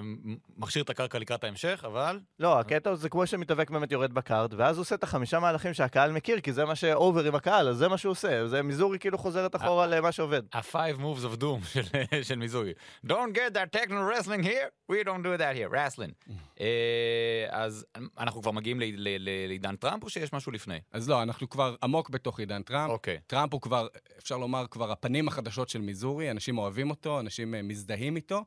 מכשיר 0.59 0.83
את 0.83 0.91
הקרקע 0.91 1.19
לקראת 1.19 1.45
ההמשך, 1.45 1.83
אבל... 1.87 2.21
לא, 2.39 2.61
הקטע 2.61 2.95
זה 2.95 3.09
כמו 3.09 3.27
שמתאבק 3.27 3.71
באמת 3.71 3.93
יורד 3.93 4.13
ב 4.13 4.20
card, 4.20 4.55
ואז 4.55 4.77
הוא 4.77 4.83
עושה 4.83 4.95
את 4.95 5.03
החמישה 5.03 5.39
מהלכים 5.39 5.75
שהקהל 5.75 6.13
מכיר, 6.13 6.41
כי 6.41 6.53
זה 6.53 6.65
מה 6.65 6.77
ש 6.77 6.93
over 6.93 7.25
עם 7.25 7.35
הקהל, 7.35 7.69
אז 7.69 7.77
זה 7.77 7.89
מה 7.89 7.99
שהוא 7.99 8.11
עושה. 8.11 8.49
זה 8.49 8.63
מיזורי 8.63 8.99
כאילו 8.99 9.19
חוזרת 9.19 9.57
אחורה 9.57 9.87
למה 9.87 10.13
שעובד. 10.13 10.43
ה-five 10.53 10.99
moves 10.99 11.25
of 11.25 11.43
doom 11.43 11.67
של, 11.73 11.83
של 12.29 12.39
מיזורי. 12.39 12.73
Don't 13.07 13.35
get 13.35 13.55
that 13.55 13.79
techno 13.79 13.91
wrestling 13.91 14.43
here, 14.43 14.93
we 14.93 15.05
don't 15.05 15.23
do 15.23 15.39
that 15.39 15.57
here, 15.57 15.75
wrestling. 15.75 16.33
אה, 16.61 17.47
אז 17.51 17.87
אנחנו 18.19 18.43
כבר 18.43 18.51
מגיעים 18.51 18.81
לעידן 19.49 19.77
טראמפ, 19.77 20.05
או 20.05 20.11
שיש 20.11 20.33
משהו 20.33 20.53
לפני? 20.53 20.79
אז 20.93 21.09
לא, 21.09 21.23
אנחנו 21.23 21.49
כבר 21.51 21.77
עמוק 21.83 22.11
בתוך 22.11 22.41
עידן 22.41 22.63
טראמפ. 22.63 22.91
אוקיי. 22.91 23.19
טראמפ 23.27 23.53
הוא 23.53 23.61
כבר 23.61 23.87
אפשר 24.23 24.37
לומר, 24.37 24.67
כבר 24.71 24.93
הפנים 24.93 25.29
החדשות 25.29 25.69
של 25.69 25.81
מיזורי, 25.81 26.31
אנשים 26.31 26.59
אוהבים 26.59 26.91
אותו, 26.91 27.21
אנשים 27.21 27.55
אה, 27.55 27.63
מזדהים 27.63 28.17
איתו. 28.17 28.45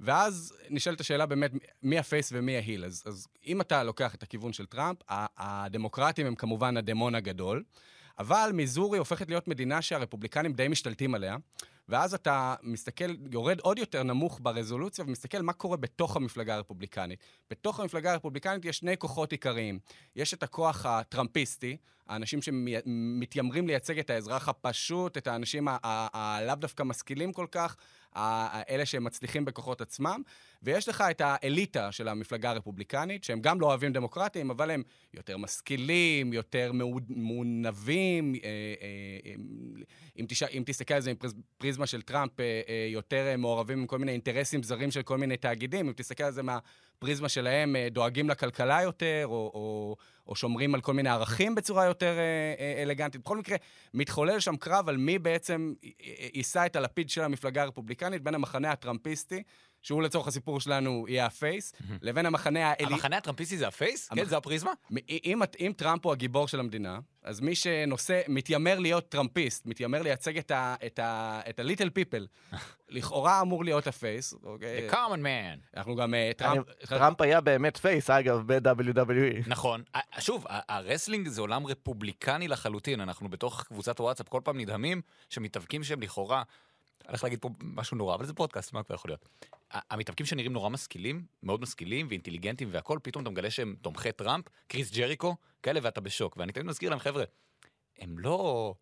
ואז 0.00 0.54
נשאלת 0.70 1.00
השאלה 1.00 1.26
באמת, 1.26 1.50
מי 1.82 1.98
ה 1.98 2.04
face 2.04 2.30
ומי 2.32 2.56
ה 2.56 2.61
heel. 2.61 2.84
אז, 2.84 3.02
אז 3.06 3.28
אם 3.46 3.60
אתה 3.60 3.82
לוקח 3.82 4.14
את 4.14 4.22
הכיוון 4.22 4.52
של 4.52 4.66
טראמפ, 4.66 4.98
הדמוקרטים 5.10 6.26
הם 6.26 6.34
כמובן 6.34 6.76
הדמון 6.76 7.14
הגדול, 7.14 7.62
אבל 8.18 8.50
מיזורי 8.54 8.98
הופכת 8.98 9.28
להיות 9.28 9.48
מדינה 9.48 9.82
שהרפובליקנים 9.82 10.52
די 10.52 10.68
משתלטים 10.68 11.14
עליה, 11.14 11.36
ואז 11.88 12.14
אתה 12.14 12.54
מסתכל, 12.62 13.04
יורד 13.30 13.60
עוד 13.60 13.78
יותר 13.78 14.02
נמוך 14.02 14.40
ברזולוציה 14.42 15.04
ומסתכל 15.04 15.42
מה 15.42 15.52
קורה 15.52 15.76
בתוך 15.76 16.16
המפלגה 16.16 16.54
הרפובליקנית. 16.54 17.18
בתוך 17.50 17.80
המפלגה 17.80 18.12
הרפובליקנית 18.12 18.64
יש 18.64 18.78
שני 18.78 18.96
כוחות 18.96 19.32
עיקריים. 19.32 19.78
יש 20.16 20.34
את 20.34 20.42
הכוח 20.42 20.86
הטראמפיסטי, 20.86 21.76
האנשים 22.08 22.42
שמתיימרים 22.42 23.66
לייצג 23.66 23.98
את 23.98 24.10
האזרח 24.10 24.48
הפשוט, 24.48 25.16
את 25.16 25.26
האנשים 25.26 25.68
הלאו 25.82 26.54
דווקא 26.54 26.82
משכילים 26.82 27.32
כל 27.32 27.46
כך, 27.50 27.76
אלה 28.70 28.86
שהם 28.86 29.04
מצליחים 29.04 29.44
בכוחות 29.44 29.80
עצמם, 29.80 30.22
ויש 30.62 30.88
לך 30.88 31.04
את 31.10 31.20
האליטה 31.24 31.92
של 31.92 32.08
המפלגה 32.08 32.50
הרפובליקנית, 32.50 33.24
שהם 33.24 33.40
גם 33.40 33.60
לא 33.60 33.66
אוהבים 33.66 33.92
דמוקרטים, 33.92 34.50
אבל 34.50 34.70
הם 34.70 34.82
יותר 35.14 35.36
משכילים, 35.36 36.32
יותר 36.32 36.72
מעונבים. 37.08 38.34
אה, 38.34 38.40
אה, 38.44 39.30
אה, 39.30 39.34
אם, 40.18 40.26
אם 40.52 40.62
תסתכל 40.66 40.94
על 40.94 41.00
זה 41.00 41.12
מפריזמה 41.56 41.86
של 41.86 42.02
טראמפ, 42.02 42.32
יותר 42.92 43.36
מעורבים 43.38 43.78
עם 43.78 43.86
כל 43.86 43.98
מיני 43.98 44.12
אינטרסים 44.12 44.62
זרים 44.62 44.90
של 44.90 45.02
כל 45.02 45.18
מיני 45.18 45.36
תאגידים, 45.36 45.86
אם 45.86 45.92
תסתכל 45.96 46.24
על 46.24 46.32
זה 46.32 46.42
מהפריזמה 47.02 47.28
שלהם, 47.28 47.76
אה, 47.76 47.88
דואגים 47.90 48.30
לכלכלה 48.30 48.82
יותר, 48.82 49.22
או, 49.24 49.50
או, 49.54 49.96
או 50.28 50.34
שומרים 50.34 50.74
על 50.74 50.80
כל 50.80 50.94
מיני 50.94 51.08
ערכים 51.08 51.54
בצורה 51.54 51.84
יותר 51.84 52.18
אה, 52.18 52.54
אה, 52.58 52.82
אלגנטית. 52.82 53.20
בכל 53.20 53.38
מקרה, 53.38 53.56
מתחולל 53.94 54.40
שם 54.40 54.56
קרב 54.56 54.88
על 54.88 54.96
מי 54.96 55.18
בעצם 55.18 55.74
יישא 56.34 56.66
את 56.66 56.76
הלפיד 56.76 57.10
של 57.10 57.22
המפלגה 57.22 57.62
הרפובליקנית 57.62 58.22
בין 58.22 58.34
המחנה 58.34 58.70
הטראמפיסטי, 58.72 59.42
שהוא 59.82 60.02
לצורך 60.02 60.26
הסיפור 60.28 60.60
שלנו 60.60 61.04
יהיה 61.08 61.26
ה-face, 61.26 61.72
לבין 62.02 62.26
המחנה 62.26 62.70
האלי... 62.70 62.94
המחנה 62.94 63.16
הטראמפיסטי 63.16 63.56
זה 63.58 63.68
ה-face? 63.68 64.08
המח- 64.10 64.16
כן, 64.22 64.28
זה 64.28 64.36
הפריזמה? 64.36 64.70
מ- 64.90 64.96
אם, 65.24 65.42
אם 65.60 65.72
טראמפ 65.76 66.04
הוא 66.06 66.12
הגיבור 66.12 66.48
של 66.48 66.60
המדינה, 66.60 66.98
אז 67.22 67.40
מי 67.40 67.54
שנושא, 67.54 68.20
מתיימר 68.28 68.78
להיות 68.78 69.08
טראמפיסט, 69.08 69.66
מתיימר 69.66 70.02
לייצג 70.02 70.38
את 70.38 70.50
ה- 70.50 70.74
את 70.86 70.98
ה- 70.98 71.40
את 71.50 71.58
ה-little 71.60 71.90
people, 71.98 72.52
לכאורה 72.88 73.40
אמור 73.40 73.64
להיות 73.64 73.86
ה-face, 73.86 74.34
אוקיי? 74.42 74.88
The 74.88 74.92
common 74.92 74.96
man. 75.24 75.76
אנחנו 75.76 75.96
גם... 75.96 76.14
אה, 76.14 76.30
טראמפ... 76.36 76.66
טראמפ 76.88 77.20
היה 77.20 77.40
באמת 77.40 77.76
face, 77.76 78.10
אגב, 78.10 78.42
ב-WWE. 78.52 79.42
נכון. 79.46 79.82
ה- 79.94 80.20
שוב, 80.20 80.44
הרסלינג 80.48 81.28
זה 81.28 81.40
עולם 81.40 81.66
רפובליקני 81.66 82.48
לחלוטין. 82.48 83.00
אנחנו 83.00 83.28
בתוך 83.28 83.62
קבוצת 83.62 84.00
וואטסאפ 84.00 84.28
כל 84.28 84.40
פעם 84.44 84.60
נדהמים 84.60 85.00
שמתאבקים 85.30 85.84
שהם 85.84 86.00
לכאורה... 86.02 86.42
הולך 87.08 87.24
להגיד 87.24 87.38
פה 87.38 87.50
משהו 87.60 87.96
נורא, 87.96 88.14
אבל 88.14 88.26
זה 88.26 88.34
פודקאסט, 88.34 88.72
מה 88.72 88.82
כבר 88.82 88.94
יכול 88.94 89.10
להיות? 89.10 89.28
המתאבקים 89.70 90.26
שנראים 90.26 90.52
נורא 90.52 90.68
משכילים, 90.68 91.24
מאוד 91.42 91.60
משכילים 91.60 92.06
ואינטליגנטים 92.08 92.68
והכל, 92.72 92.98
פתאום 93.02 93.22
אתה 93.22 93.30
מגלה 93.30 93.50
שהם 93.50 93.76
תומכי 93.82 94.12
טראמפ, 94.12 94.44
קריס 94.66 94.92
ג'ריקו, 94.92 95.36
כאלה 95.62 95.80
ואתה 95.82 96.00
בשוק. 96.00 96.36
ואני 96.36 96.52
תמיד 96.52 96.66
מזכיר 96.66 96.90
להם, 96.90 96.98
חבר'ה, 96.98 97.24
הם 97.98 98.18
לא... 98.18 98.74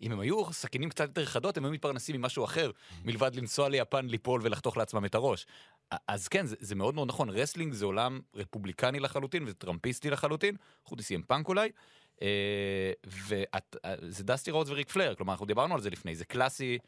אם 0.00 0.12
הם 0.12 0.20
היו 0.20 0.52
סכינים 0.52 0.88
קצת 0.88 1.08
יותר 1.08 1.24
חדות, 1.24 1.56
הם 1.56 1.64
היו 1.64 1.72
מתפרנסים 1.72 2.16
ממשהו 2.16 2.44
אחר, 2.44 2.70
מלבד 3.04 3.34
לנסוע 3.34 3.68
ליפן, 3.68 4.06
ליפול 4.06 4.40
ולחתוך 4.44 4.76
לעצמם 4.76 5.04
את 5.04 5.14
הראש. 5.14 5.46
אז 6.08 6.28
כן, 6.28 6.46
זה, 6.46 6.56
זה 6.60 6.74
מאוד 6.74 6.94
מאוד 6.94 7.08
נכון, 7.08 7.30
רסלינג 7.30 7.72
זה 7.72 7.84
עולם 7.84 8.20
רפובליקני 8.34 9.00
לחלוטין 9.00 9.44
וטראמפיסטי 9.46 10.10
לחלוטין, 10.10 10.56
חוץ 10.84 10.98
מסי.אם 10.98 11.22
פאנק 11.22 11.48
אולי, 11.48 11.70
אה, 12.22 12.92
וזה 13.06 14.24
דסטי 14.24 14.50
רודס 14.50 14.70
וריק 14.70 14.90
פלייר, 14.90 15.14
כלומר 15.14 15.32
אנחנו 15.32 15.46
דיברנו 15.46 15.74
על 15.74 15.80
זה 15.80 15.90
לפני, 15.90 16.16
זה 16.16 16.24
קלאסי. 16.24 16.78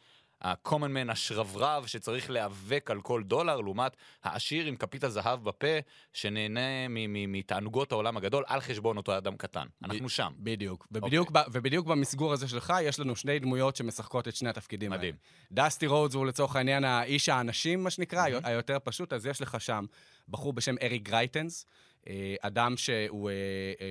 ה-common 0.43 1.09
man 1.09 1.13
השרברב 1.13 1.87
שצריך 1.87 2.31
להיאבק 2.31 2.91
על 2.91 3.01
כל 3.01 3.23
דולר, 3.23 3.61
לעומת 3.61 3.97
העשיר 4.25 4.67
עם 4.67 4.77
כפית 4.77 5.05
הזהב 5.05 5.45
בפה, 5.45 5.79
שנהנה 6.13 6.89
מתענוגות 7.29 7.93
העולם 7.93 8.17
הגדול 8.17 8.45
על 8.47 8.61
חשבון 8.61 8.97
אותו 8.97 9.19
אדם 9.19 9.37
קטן. 9.37 9.67
אנחנו 9.85 10.09
שם. 10.09 10.33
בדיוק. 10.39 10.87
ובדיוק, 10.93 11.31
ב, 11.31 11.39
ובדיוק 11.53 11.87
במסגור 11.87 12.33
הזה 12.33 12.49
שלך, 12.49 12.73
יש 12.83 13.01
לנו 13.01 13.17
שני 13.17 13.39
דמויות 13.39 13.77
שמשחקות 13.77 14.29
את 14.29 14.37
שני 14.37 14.49
התפקידים 14.49 14.91
מדהים. 14.91 15.15
האלה. 15.51 15.67
דסטי 15.67 15.87
רודס 15.87 16.15
הוא 16.15 16.27
לצורך 16.27 16.57
העניין 16.57 16.85
האיש 16.85 17.29
האנשים, 17.29 17.85
מה 17.85 17.91
שנקרא, 17.91 18.29
מהמם. 18.31 18.45
היותר 18.45 18.77
פשוט, 18.85 19.13
אז 19.13 19.27
יש 19.27 19.43
לך 19.43 19.61
שם 19.61 19.85
בחור 20.29 20.53
בשם 20.53 20.75
אריק 20.83 21.03
גרייטנס, 21.03 21.67
אדם 22.41 22.77
שהוא 22.77 23.31
אה, 23.31 23.35
אה, 23.81 23.91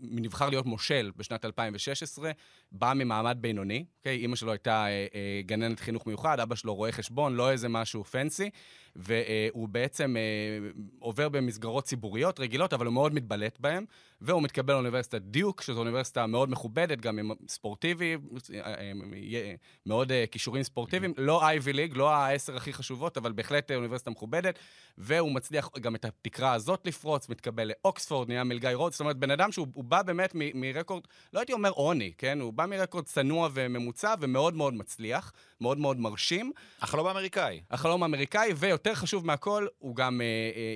נבחר 0.00 0.50
להיות 0.50 0.66
מושל 0.66 1.10
בשנת 1.16 1.44
2016, 1.44 2.30
בא 2.72 2.92
ממעמד 2.96 3.38
בינוני, 3.40 3.84
אוקיי? 3.98 4.16
אימא 4.16 4.36
שלו 4.36 4.52
הייתה 4.52 4.86
אה, 4.86 5.06
אה, 5.14 5.40
גננת 5.46 5.80
חינוך 5.80 6.06
מיוחד, 6.06 6.40
אבא 6.40 6.54
שלו 6.54 6.74
רואה 6.74 6.92
חשבון, 6.92 7.34
לא 7.34 7.50
איזה 7.50 7.68
משהו 7.68 8.04
fancy, 8.04 8.50
והוא 8.98 9.68
בעצם 9.68 10.16
אה, 10.16 10.68
עובר 10.98 11.28
במסגרות 11.28 11.84
ציבוריות 11.84 12.40
רגילות, 12.40 12.72
אבל 12.72 12.86
הוא 12.86 12.94
מאוד 12.94 13.14
מתבלט 13.14 13.58
בהן, 13.60 13.84
והוא 14.20 14.42
מתקבל 14.42 14.74
לאוניברסיטת 14.74 15.22
דיוק, 15.22 15.62
שזו 15.62 15.78
אוניברסיטה 15.78 16.26
מאוד 16.26 16.50
מכובדת, 16.50 17.00
גם 17.00 17.18
עם 17.18 17.30
ספורטיבי, 17.48 18.16
אה, 18.54 18.74
אה, 18.74 19.54
מאוד 19.86 20.12
כישורים 20.30 20.62
ספורטיביים, 20.62 21.14
לא 21.16 21.48
אייבי 21.48 21.72
ליג, 21.72 21.96
לא 21.96 22.10
העשר 22.10 22.56
הכי 22.56 22.72
חשובות, 22.72 23.16
אבל 23.16 23.32
בהחלט 23.32 23.70
אוניברסיטה 23.70 24.10
מכובדת, 24.10 24.58
והוא 24.98 25.32
מצליח 25.32 25.70
גם 25.80 25.94
את 25.94 26.04
התקרה 26.04 26.52
הזאת 26.52 26.86
לפרוץ, 26.86 27.28
מתקבל 27.28 27.70
לאוקספורד, 27.84 28.28
נהיה 28.28 28.44
מלגאי 28.44 28.74
רוד, 28.74 28.92
זאת 28.92 29.00
אומרת, 29.00 29.16
בן 29.16 29.30
אדם 29.30 29.52
שהוא 29.52 29.66
הוא 29.74 29.84
בא 29.84 30.02
באמת 30.02 30.32
מרקורד, 30.34 31.02
לא 31.32 31.38
הייתי 31.40 31.52
אומר 31.52 31.70
עוני, 31.70 32.12
כן? 32.18 32.40
הוא 32.40 32.52
בא 32.52 32.66
מרקורד 32.66 33.04
צנוע 33.04 33.48
וממוצע 33.52 34.14
ומאוד 34.20 34.54
מאוד 34.54 34.74
מצליח, 34.74 35.32
מאוד 35.60 35.78
מאוד 35.78 36.00
מרשים. 36.00 36.52
החלום 36.80 37.06
האמריקאי. 37.06 37.60
החלום 37.70 38.02
האמריקאי, 38.02 38.52
ויותר 38.56 38.94
חשוב 38.94 39.26
מהכל, 39.26 39.66
הוא 39.78 39.96
גם, 39.96 40.20
אה, 40.20 40.26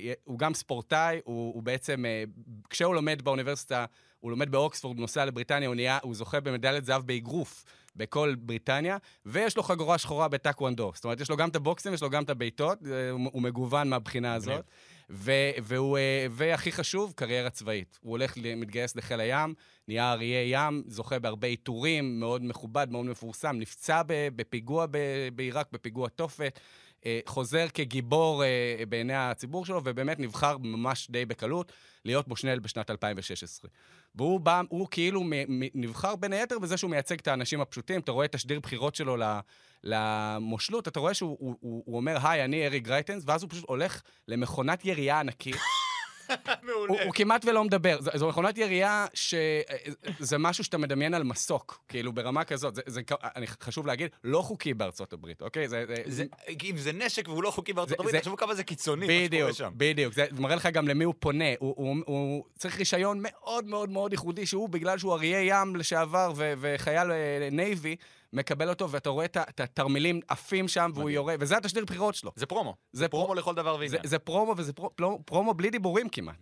אה, 0.08 0.12
הוא 0.24 0.38
גם 0.38 0.54
ספורטאי, 0.54 1.20
הוא, 1.24 1.54
הוא 1.54 1.62
בעצם, 1.62 2.04
אה, 2.06 2.24
כשהוא 2.70 2.94
לומד 2.94 3.22
באוניברסיטה, 3.22 3.84
הוא 4.20 4.30
לומד 4.30 4.50
באוקספורד, 4.50 4.98
נוסע 4.98 5.24
לבריטניה, 5.24 5.68
הוא, 5.68 5.74
נהיה, 5.74 5.98
הוא 6.02 6.14
זוכה 6.14 6.40
במדליית 6.40 6.84
זהב 6.84 7.06
באגרוף 7.06 7.64
בכל 7.96 8.34
בריטניה, 8.38 8.96
ויש 9.26 9.56
לו 9.56 9.62
חגורה 9.62 9.98
שחורה 9.98 10.28
בטקוונדו. 10.28 10.92
זאת 10.94 11.04
אומרת, 11.04 11.20
יש 11.20 11.30
לו 11.30 11.36
גם 11.36 11.48
את 11.48 11.56
הבוקסים, 11.56 11.94
יש 11.94 12.02
לו 12.02 12.10
גם 12.10 12.22
את 12.22 12.30
הבעיטות, 12.30 12.78
הוא, 13.10 13.42
מגוון 13.42 13.88
מהבחינה. 13.88 14.34
הזאת. 14.34 14.64
והוא, 15.10 15.98
אה, 15.98 16.26
והכי 16.30 16.72
חשוב, 16.72 17.12
קריירה 17.16 17.50
צבאית. 17.50 17.98
הוא 18.02 18.10
הולך, 18.10 18.34
מתגייס 18.56 18.96
לחיל 18.96 19.20
הים, 19.20 19.54
נהיה 19.88 20.12
אריה 20.12 20.42
ים, 20.42 20.82
זוכה 20.86 21.18
בהרבה 21.18 21.48
עיטורים, 21.48 22.20
מאוד 22.20 22.44
מכובד, 22.44 22.86
מאוד 22.90 23.06
מפורסם, 23.06 23.56
נפצע 23.58 24.02
בפיגוע 24.06 24.86
בעיראק, 25.34 25.66
בפיגוע 25.72 26.08
תופת, 26.08 26.60
חוזר 27.26 27.66
כגיבור 27.74 28.44
אה, 28.44 28.84
בעיני 28.88 29.14
הציבור 29.14 29.66
שלו, 29.66 29.80
ובאמת 29.84 30.20
נבחר 30.20 30.58
ממש 30.58 31.10
די 31.10 31.24
בקלות 31.24 31.72
להיות 32.04 32.28
מושל 32.28 32.58
בשנת 32.58 32.90
2016. 32.90 33.70
והוא 34.14 34.40
בא, 34.40 34.62
הוא 34.68 34.88
כאילו 34.90 35.22
נבחר 35.74 36.16
בין 36.16 36.32
היתר 36.32 36.58
בזה 36.58 36.76
שהוא 36.76 36.90
מייצג 36.90 37.18
את 37.18 37.28
האנשים 37.28 37.60
הפשוטים. 37.60 38.00
אתה 38.00 38.12
רואה 38.12 38.24
את 38.24 38.32
תשדיר 38.32 38.60
בחירות 38.60 38.94
שלו 38.94 39.16
למושלות, 39.84 40.88
אתה 40.88 41.00
רואה 41.00 41.14
שהוא 41.14 41.36
הוא, 41.40 41.56
הוא, 41.60 41.82
הוא 41.86 41.96
אומר, 41.96 42.26
היי, 42.26 42.44
אני 42.44 42.66
אריק 42.66 42.84
גרייטנס, 42.84 43.22
ואז 43.26 43.42
הוא 43.42 43.50
פשוט 43.50 43.64
הולך 43.68 44.02
למכונת 44.28 44.84
ירייה 44.84 45.20
ענקית. 45.20 45.56
הוא, 46.88 47.00
הוא 47.04 47.12
כמעט 47.14 47.44
ולא 47.44 47.64
מדבר. 47.64 47.96
ז- 48.00 48.10
זו 48.14 48.28
מכונת 48.28 48.58
ירייה 48.58 49.06
שזה 49.14 50.38
משהו 50.38 50.64
שאתה 50.64 50.78
מדמיין 50.78 51.14
על 51.14 51.22
מסוק, 51.24 51.80
כאילו 51.88 52.12
ברמה 52.12 52.44
כזאת. 52.44 52.74
זה, 52.74 52.82
זה, 52.86 53.00
אני, 53.36 53.46
חשוב 53.46 53.86
להגיד, 53.86 54.10
לא 54.24 54.42
חוקי 54.42 54.74
בארצות 54.74 55.12
הברית, 55.12 55.42
אוקיי? 55.42 55.68
זה, 55.68 55.84
זה, 55.88 55.94
זה, 56.06 56.24
אם 56.64 56.76
זה 56.76 56.92
נשק 56.92 57.28
והוא 57.28 57.42
לא 57.42 57.50
חוקי 57.50 57.72
בארצות 57.72 57.88
זה- 57.98 58.02
הברית, 58.02 58.16
תחשבו 58.16 58.36
כמה 58.36 58.54
זה 58.54 58.64
קיצוני, 58.64 59.06
מה 59.06 59.12
שקורה 59.12 59.24
בדיוק, 59.28 59.52
שם. 59.52 59.72
בדיוק. 59.76 60.14
זה 60.14 60.26
מראה 60.38 60.56
לך 60.56 60.66
גם 60.66 60.88
למי 60.88 61.04
הוא 61.04 61.14
פונה. 61.18 61.44
הוא, 61.58 61.74
הוא, 61.76 61.96
הוא 62.06 62.44
צריך 62.58 62.78
רישיון 62.78 63.18
מאוד 63.22 63.64
מאוד 63.66 63.90
מאוד 63.90 64.12
ייחודי, 64.12 64.46
שהוא, 64.46 64.68
בגלל 64.68 64.98
שהוא 64.98 65.14
אריה 65.14 65.42
ים 65.42 65.76
לשעבר 65.76 66.32
ו, 66.36 66.52
וחייל 66.60 67.10
אה, 67.12 67.48
Navy, 67.52 67.96
מקבל 68.32 68.68
אותו, 68.68 68.90
ואתה 68.90 69.10
רואה 69.10 69.24
את 69.24 69.60
התרמילים 69.60 70.20
עפים 70.28 70.68
שם, 70.68 70.90
והוא 70.94 71.02
מדהים. 71.04 71.14
יורה, 71.14 71.34
וזה 71.40 71.56
התשדיר 71.56 71.84
בחירות 71.84 72.14
שלו. 72.14 72.32
זה 72.36 72.46
פרומו. 72.46 72.76
זה 72.92 72.98
זה 72.98 73.08
פרומו 73.08 73.26
פרו- 73.26 73.34
לכל 73.34 73.54
דבר 73.54 73.72
זה, 73.72 73.78
ועניין. 73.78 74.06
זה 74.06 74.18
פרומו, 74.18 74.54
וזה 74.56 74.72
פרו, 74.72 74.90
פרו, 74.96 75.22
פרומו 75.24 75.54
בלי 75.54 75.70
דיבורים 75.70 76.08
כמעט. 76.08 76.36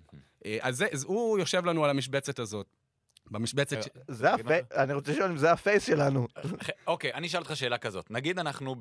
אה, 0.47 0.59
אז, 0.61 0.77
זה, 0.77 0.87
אז 0.93 1.05
הוא 1.05 1.39
יושב 1.39 1.65
לנו 1.65 1.85
על 1.85 1.91
המשבצת 1.91 2.39
הזאת. 2.39 2.67
במשבצת... 3.31 3.83
ש... 3.83 3.87
זה 4.09 4.35
ה-face, 4.35 4.65
אני 4.77 4.95
רוצה 4.95 5.13
לשאול 5.13 5.31
אם 5.31 5.37
זה 5.37 5.53
ה-face 5.53 5.87
שלנו. 5.87 6.27
אוקיי, 6.87 7.15
אני 7.15 7.27
אשאל 7.27 7.41
אותך 7.41 7.57
שאלה 7.57 7.79
כזאת. 7.79 8.11
נגיד 8.11 8.39
אנחנו 8.39 8.75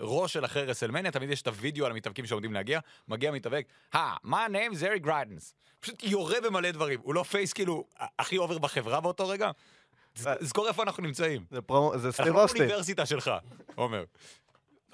בראש 0.00 0.32
של 0.32 0.44
אחרי 0.44 0.64
רסלמניה, 0.64 1.10
תמיד 1.10 1.30
יש 1.30 1.42
את 1.42 1.46
הוידאו 1.48 1.86
על 1.86 1.92
המתאבקים 1.92 2.26
שעומדים 2.26 2.52
להגיע, 2.52 2.80
מגיע 3.08 3.30
מתאבק, 3.30 3.64
אה, 3.94 4.14
my 4.24 4.28
name 4.50 4.74
is 4.74 4.80
Eric 4.82 5.06
Greitens. 5.06 5.52
פשוט 5.80 6.02
יורה 6.02 6.40
במלא 6.40 6.70
דברים. 6.70 7.00
הוא 7.02 7.14
לא 7.14 7.22
face 7.22 7.52
כאילו 7.52 7.84
הכי 8.18 8.38
over 8.38 8.58
בחברה 8.58 9.00
באותו 9.00 9.28
רגע? 9.28 9.50
זכור 10.40 10.68
איפה 10.68 10.82
אנחנו 10.82 11.02
נמצאים. 11.02 11.44
זה 11.50 11.60
פרומו, 11.62 11.98
זה 11.98 12.12
סטיב 12.12 12.26
אנחנו 12.26 12.42
אוסטין. 12.42 12.58
באוניברסיטה 12.62 13.06
שלך, 13.06 13.30
עומר. 13.74 14.04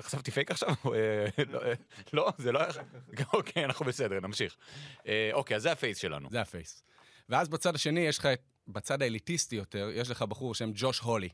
חשבתי 0.03 0.31
פייק 0.31 0.51
עכשיו? 0.51 0.69
אה, 0.95 1.45
לא, 1.53 1.59
אה, 1.63 1.73
לא, 2.13 2.31
זה 2.39 2.53
לא 2.53 2.59
היה... 2.59 2.69
אוקיי, 3.33 3.65
אנחנו 3.65 3.87
בסדר, 3.87 4.21
נמשיך. 4.21 4.57
אה, 5.07 5.31
אוקיי, 5.33 5.57
אז 5.57 5.63
זה 5.63 5.73
ה-face 5.73 5.99
שלנו. 5.99 6.29
זה 6.31 6.41
ה-face. 6.41 6.83
ואז 7.29 7.49
בצד 7.49 7.75
השני 7.75 8.01
יש 8.01 8.19
לך, 8.19 8.27
את- 8.27 8.41
בצד 8.69 9.03
האליטיסטי 9.03 9.57
יותר, 9.57 9.91
יש 9.95 10.11
לך 10.11 10.23
בחור 10.23 10.51
בשם 10.51 10.71
ג'וש 10.75 10.99
הולי. 10.99 11.29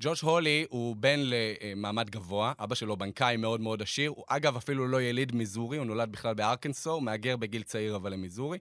ג'וש 0.00 0.20
הולי 0.20 0.66
הוא 0.68 0.96
בן 0.96 1.20
למעמד 1.22 2.10
גבוה, 2.10 2.52
אבא 2.58 2.74
שלו 2.74 2.96
בנקאי 2.96 3.36
מאוד 3.36 3.60
מאוד 3.60 3.82
עשיר. 3.82 4.10
הוא 4.10 4.24
אגב 4.28 4.56
אפילו 4.56 4.88
לא 4.88 5.02
יליד 5.02 5.34
מיזורי, 5.34 5.76
הוא 5.78 5.86
נולד 5.86 6.12
בכלל 6.12 6.34
בארקנסו, 6.34 6.90
הוא 6.92 7.02
מהגר 7.02 7.36
בגיל 7.36 7.62
צעיר 7.62 7.96
אבל 7.96 8.12
למיזורי. 8.12 8.58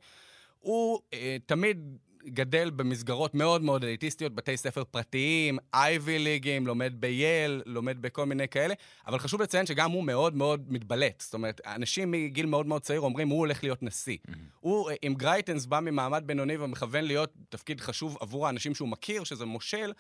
הוא 0.60 1.00
אה, 1.14 1.38
תמיד 1.46 1.98
גדל 2.26 2.70
במסגרות 2.70 3.36
מאוד 3.36 3.62
מאוד 3.62 3.84
אליטיסטיות, 3.84 4.36
בתי 4.36 4.58
ספר 4.58 4.84
פרטיים, 4.84 5.58
Ivy 5.74 6.20
League 6.20 6.51
ים, 6.51 6.68
לומד 6.68 6.94
בייל, 7.00 7.62
לומד 7.66 8.02
בכל 8.02 8.26
מיני 8.26 8.48
כאלה, 8.48 8.74
אבל 9.08 9.20
חשוב 9.20 9.42
לציין 9.42 9.66
שגם 9.66 9.92
הוא 9.92 10.04
מאוד 10.04 10.36
מאוד 10.36 10.72
מתבלט. 10.72 11.22
זאת 11.22 11.34
אומרת, 11.34 11.62
אנשים 11.66 12.12
מגיל 12.12 12.46
מאוד 12.46 12.66
מאוד 12.66 12.82
צעיר 12.82 13.02
אומרים, 13.02 13.30
הוא 13.30 13.40
הולך 13.40 13.64
להיות 13.64 13.84
נשיא. 13.84 14.18
הוא, 14.60 14.90
אם 15.08 15.14
גרייטנס 15.18 15.66
בא 15.66 15.80
ממעמד 15.80 16.24
בינוני 16.26 16.58
ומכוון 16.58 17.04
להיות 17.04 17.34
תפקיד 17.50 17.82
חשוב 17.82 18.18
עבור 18.20 18.48
האנשים 18.48 18.76
שהוא 18.76 18.90
מכיר, 18.90 19.24
שזה 19.24 19.46
מושל, 19.46 19.94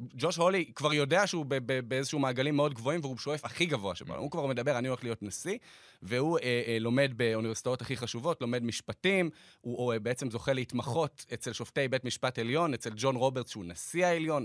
ג'וש 0.00 0.36
הולי 0.36 0.64
כבר 0.74 0.94
יודע 0.94 1.26
שהוא 1.26 1.44
ב- 1.48 1.72
ב- 1.72 1.88
באיזשהו 1.88 2.18
מעגלים 2.18 2.56
מאוד 2.56 2.74
גבוהים, 2.74 3.00
והוא 3.00 3.18
שואף 3.18 3.44
הכי 3.44 3.66
גבוה 3.66 3.94
שבו. 3.94 4.14
הוא 4.14 4.30
כבר 4.30 4.46
מדבר, 4.46 4.78
אני 4.78 4.88
הולך 4.88 5.04
להיות 5.04 5.22
נשיא, 5.22 5.58
והוא 6.04 6.38
אה, 6.38 6.62
אה, 6.66 6.78
לומד 6.80 7.12
באוניברסיטאות 7.16 7.82
הכי 7.82 7.96
חשובות, 7.96 8.40
לומד 8.40 8.64
משפטים, 8.64 9.30
הוא, 9.60 9.92
אה, 9.92 9.98
בעצם 9.98 10.30
זוכה 10.30 10.52
להתמחות 10.52 11.26
אצל 11.34 11.52
שופטי 11.52 11.88
בית 11.88 12.04
משפט 12.04 12.38
עליון, 12.38 12.74
אצל 12.74 12.90
ג'ון 12.96 13.16
רוברטס, 13.16 13.50
שהוא 13.50 13.64
נשיא 13.64 14.06
העליון. 14.06 14.44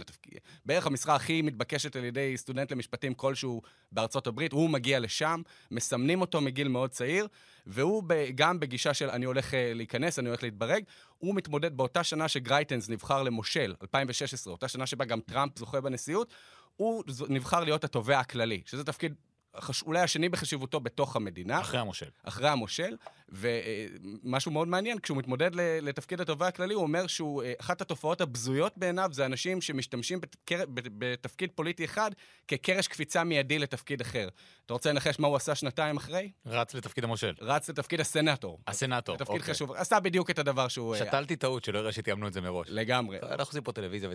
בערך 0.66 0.88
המשרה 0.88 1.16
הכי 1.16 1.42
מתבקשת 1.42 1.96
על 1.96 2.04
ידי 2.04 2.38
סטודנט 2.38 2.72
למשפטים 2.72 3.13
כלשהו 3.13 3.62
בארצות 3.92 4.28
הברית, 4.28 4.51
הוא 4.51 4.70
מגיע 4.70 5.00
לשם, 5.00 5.42
מסמנים 5.72 6.22
אותו 6.22 6.42
מגיל 6.42 6.68
מאוד 6.68 6.89
צעיר, 6.89 7.28
והוא 7.68 8.04
ב, 8.08 8.13
גם 8.36 8.60
בגישה 8.60 8.94
של 8.94 9.10
אני 9.10 9.25
הולך 9.25 9.54
אה, 9.54 9.72
להיכנס, 9.74 10.20
אני 10.20 10.28
הולך 10.28 10.44
להתברג, 10.44 10.84
הוא 11.18 11.36
מתמודד 11.36 11.78
באותה 11.78 12.04
שנה 12.04 12.28
שגרייטנס 12.28 12.89
נבחר 12.89 13.24
למושל, 13.24 13.75
2016, 13.82 14.54
אותה 14.54 14.68
שנה 14.68 14.86
שבה 14.86 15.06
גם 15.06 15.20
טראמפ 15.22 15.60
זוכה 15.60 15.82
בנשיאות, 15.82 16.34
הוא 16.75 17.04
נבחר 17.30 17.63
להיות 17.63 17.84
התובע 17.84 18.20
הכללי, 18.20 18.62
שזה 18.66 18.84
תפקיד 18.84 19.16
חש... 19.58 19.84
אולי 19.84 20.00
השני 20.00 20.29
בחשיבותו 20.29 20.79
בתוך 20.79 21.15
המדינה. 21.15 21.60
אחרי 21.62 21.79
המושל. 21.79 22.10
אחרי 22.24 22.50
המושל, 22.50 22.96
ומשהו 23.29 24.51
מאוד 24.51 24.68
מעניין, 24.68 25.00
כשהוא 25.00 25.18
מתמודד 25.18 25.51
לתפקיד 25.56 26.22
התובע 26.22 26.48
הכללי, 26.48 26.74
הוא 26.74 26.84
אומר 26.84 27.08
שהוא, 27.08 27.44
אה, 27.44 27.53
אחת 27.60 27.82
התופעות 27.82 28.22
הבזויות 28.22 28.77
בעיניו 28.77 29.10
זה 29.13 29.25
אנשים 29.25 29.62
שמשתמשים 29.62 30.22
בתקר... 30.22 30.63
בת- 30.74 30.88
בתפקיד 30.98 31.50
פוליטי 31.56 31.86
אחד 31.86 32.12
כקרש 32.48 32.88
קפיצה 32.88 33.24
מיידי 33.24 33.60
לתפקיד 33.60 34.01
אחר. 34.01 34.29
אתה 34.65 34.74
רוצה 34.74 34.91
לנחש 34.91 35.20
מה 35.20 35.27
הוא 35.27 35.36
עשה 35.36 35.56
שנתיים 35.56 35.98
אחרי? 35.98 36.32
רץ 36.46 36.74
לתפקיד 36.74 37.03
המושל. 37.03 37.34
רץ 37.41 37.70
לתפקיד 37.70 38.00
הסנאטור. 38.00 38.60
הסנאטור, 38.68 39.18
תפקיד 39.18 39.39
אוקיי. 39.39 39.53
חשוב. 39.53 39.72
עשה 39.72 40.00
בדיוק 40.00 40.29
את 40.29 40.39
הדבר 40.39 40.68
שהוא... 40.68 40.96
אה, 40.96 41.00
שתלתי 41.00 41.36
טעות 41.36 41.63
שלא 41.63 41.79
יראה 41.79 41.91
שתיאמנו 41.91 42.27
את 42.27 42.34
זה 42.34 42.41
מראש. 42.41 42.68
לגמרי. 42.70 43.18
אנחנו 43.22 43.44
עושים 43.44 43.63
פה 43.63 43.72
טלוויזיה 43.72 44.10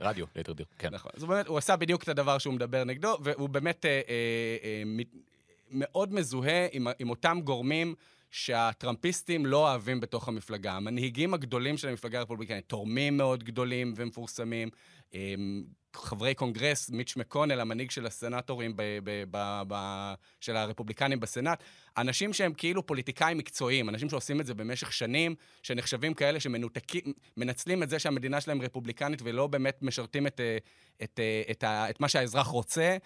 ורדיו, 0.00 0.26
ליתר 0.36 0.52
דיוק. 0.52 0.68
כן. 0.78 0.88
נכון. 0.94 1.10
אז 1.14 1.22
הוא 1.22 1.28
באמת, 1.28 1.46
הוא 1.46 1.58
עשה 1.58 1.76
בדיוק 1.76 2.02
את 2.02 2.08
הדבר 2.08 2.38
שהוא 2.38 2.54
מדבר 2.54 2.84
נגדו, 2.84 3.18
והוא 3.22 3.48
באמת 3.48 3.86
אה, 3.86 3.90
אה, 3.90 4.00
אה, 4.64 4.73
מאוד 5.70 6.14
מזוהה 6.14 6.66
עם, 6.72 6.86
עם 6.98 7.10
אותם 7.10 7.40
גורמים 7.44 7.94
שהטראמפיסטים 8.30 9.46
לא 9.46 9.70
אוהבים 9.70 10.00
בתוך 10.00 10.28
המפלגה. 10.28 10.72
המנהיגים 10.72 11.34
הגדולים 11.34 11.76
של 11.76 11.88
המפלגה 11.88 12.18
הרפובליקנית, 12.18 12.64
תורמים 12.68 13.16
מאוד 13.16 13.44
גדולים 13.44 13.92
ומפורסמים, 13.96 14.68
אה, 15.14 15.34
חברי 15.94 16.34
קונגרס, 16.34 16.90
מיץ' 16.90 17.16
מקונל, 17.16 17.60
המנהיג 17.60 17.90
של 17.90 18.06
הסנטורים 18.06 18.76
ב, 18.76 18.82
ב, 19.04 19.24
ב, 19.30 19.62
ב, 19.68 19.74
של 20.40 20.56
הרפובליקנים 20.56 21.20
בסנאט, 21.20 21.62
אנשים 21.96 22.32
שהם 22.32 22.52
כאילו 22.54 22.86
פוליטיקאים 22.86 23.38
מקצועיים, 23.38 23.88
אנשים 23.88 24.10
שעושים 24.10 24.40
את 24.40 24.46
זה 24.46 24.54
במשך 24.54 24.92
שנים, 24.92 25.34
שנחשבים 25.62 26.14
כאלה 26.14 26.40
שמנותקים, 26.40 27.02
מנצלים 27.36 27.82
את 27.82 27.90
זה 27.90 27.98
שהמדינה 27.98 28.40
שלהם 28.40 28.62
רפובליקנית 28.62 29.20
ולא 29.24 29.46
באמת 29.46 29.78
משרתים 29.82 30.26
את, 30.26 30.40
אה, 30.40 30.58
את, 31.02 31.20
אה, 31.20 31.42
את, 31.50 31.64
ה- 31.64 31.90
את 31.90 32.00
מה 32.00 32.08
שהאזרח 32.08 32.46
רוצה. 32.46 32.96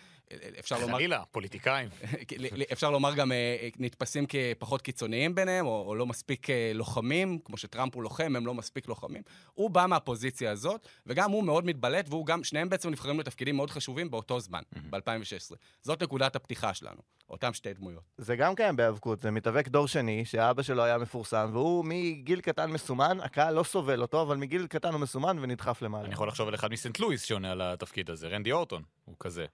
אפשר 0.59 0.79
לומר, 0.79 0.95
חלילה, 0.95 1.23
פוליטיקאים. 1.31 1.89
אפשר 2.73 2.91
לומר 2.91 3.15
גם 3.15 3.33
אה, 3.33 3.69
נתפסים 3.79 4.25
כפחות 4.29 4.83
קיצוניים 4.83 5.35
ביניהם, 5.35 5.67
או, 5.67 5.85
או 5.87 5.95
לא 5.95 6.07
מספיק 6.07 6.47
לוחמים, 6.75 7.39
כמו 7.45 7.57
שטראמפ 7.57 7.95
הוא 7.95 8.03
לוחם, 8.03 8.37
הם 8.37 8.47
לא 8.47 8.55
מספיק 8.55 8.89
לוחמים. 8.89 9.23
הוא 9.55 9.71
בא 9.71 9.87
מהפוזיציה 9.87 10.51
הזאת, 10.51 10.89
וגם 11.07 11.31
הוא 11.31 11.45
מאוד 11.45 11.67
מתבלט, 11.67 12.07
והוא 12.09 12.27
גם, 12.27 12.45
שניהם 12.45 12.69
בעצם 12.69 12.91
נבחרים 12.91 13.21
לתפקידים 13.21 13.57
מאוד 13.57 13.71
חשובים 13.71 14.11
באותו 14.11 14.41
זמן, 14.41 14.63
ב-2016. 14.91 15.55
זאת 15.83 16.03
נקודת 16.03 16.37
הפתיחה 16.37 16.75
שלנו, 16.75 17.01
אותם 17.31 17.53
שתי 17.53 17.75
דמויות. 17.75 18.03
זה 18.19 18.37
גם 18.37 18.55
קיים 18.55 18.77
בהיאבקות, 18.77 19.21
זה 19.21 19.31
מתאבק 19.31 19.69
דור 19.69 19.87
שני, 19.87 20.25
שאבא 20.25 20.63
שלו 20.63 20.83
היה 20.83 20.99
מפורסם, 20.99 21.51
והוא 21.53 21.85
מגיל 21.85 22.41
קטן 22.41 22.71
מסומן, 22.71 23.19
הקהל 23.21 23.55
לא 23.55 23.63
סובל 23.63 24.03
אותו, 24.03 24.23
אבל 24.23 24.37
מגיל 24.37 24.67
קטן 24.67 24.93
הוא 24.93 25.01
מסומן 25.01 25.39
ונדחף 25.41 25.83
למעלה. 25.83 26.05
אני 26.05 26.13
יכול 26.13 26.29
לחשוב 26.29 26.49
על 26.49 26.55
אחד 26.55 26.73
מסנט 26.73 26.99
לואיס 26.99 27.23
שעונה 27.23 27.53
על 27.53 27.61
התפקיד 27.61 28.11
הזה, 28.11 28.29
רנדי 28.29 28.53
אורטון, 28.53 28.83
הוא 29.05 29.17
כזה. 29.21 29.47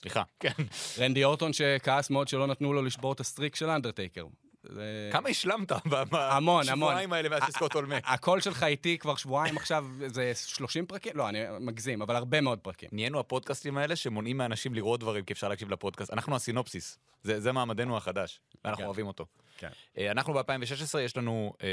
סליחה, 0.00 0.22
כן. 0.40 0.52
רנדי 0.98 1.24
אורטון 1.24 1.52
שכעס 1.52 2.10
מאוד 2.10 2.28
שלא 2.28 2.46
נתנו 2.46 2.72
לו 2.72 2.82
לשבור 2.82 3.12
את 3.12 3.20
ה-streak 3.20 3.56
של 3.56 3.70
אנדרטייקר. 3.70 4.24
זה- 4.62 5.08
כמה 5.12 5.28
השלמת. 5.28 5.72
בשבועיים 5.86 7.12
האלה 7.12 7.28
מאז 7.28 7.42
שסקוט 7.46 7.74
הול 7.74 7.86
מת? 7.86 8.02
הקול 8.06 8.40
שלך 8.40 8.62
איתי 8.62 8.98
כבר 8.98 9.16
שבועיים 9.16 9.56
עכשיו, 9.56 9.86
זה 10.06 10.32
30 10.34 10.86
פרקים? 10.86 11.12
לא, 11.16 11.28
אני 11.28 11.38
מגזים, 11.60 12.02
אבל 12.02 12.16
הרבה 12.16 12.40
מאוד 12.40 12.58
פרקים. 12.58 12.88
נהיינו 12.92 13.20
הפודקאסטים 13.20 13.78
האלה 13.78 13.96
שמונעים 13.96 14.36
מאנשים 14.36 14.74
לראות 14.74 15.00
דברים 15.00 15.24
כי 15.24 15.32
אפשר 15.32 15.48
להקשיב 15.48 15.70
לפודקאסט. 15.70 16.12
אנחנו 16.12 16.36
הסינופסיס, 16.36 16.98
זה, 17.22 17.40
זה 17.40 17.52
מעמדנו 17.52 17.96
החדש, 17.96 18.40
ואנחנו 18.64 18.80
כן. 18.82 18.86
אוהבים 18.86 19.06
אותו. 19.06 19.26
כן. 19.58 19.70
אה, 19.98 20.10
אנחנו 20.10 20.34
ב-2016, 20.34 20.98
יש 21.00 21.16
לנו 21.16 21.52
אה, 21.62 21.68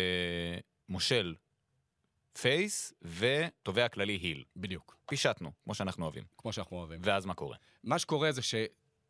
מושל 0.90 1.36
פייס 2.42 2.94
ותובע 3.02 3.88
כללי 3.88 4.14
היל. 4.14 4.44
בדיוק, 4.56 4.98
פישטנו, 5.06 5.52
כמו 5.64 5.76
שאנחנו 5.76 6.04
אוהבים. 6.04 6.24
כמו 6.38 6.54
שאנחנו 6.54 6.78
אוהבים. 6.78 7.00
ואז 7.04 7.26
מה 7.26 7.34
קורה? 7.34 7.58
מה 7.84 8.00
שקורה 8.00 8.32
זה 8.32 8.42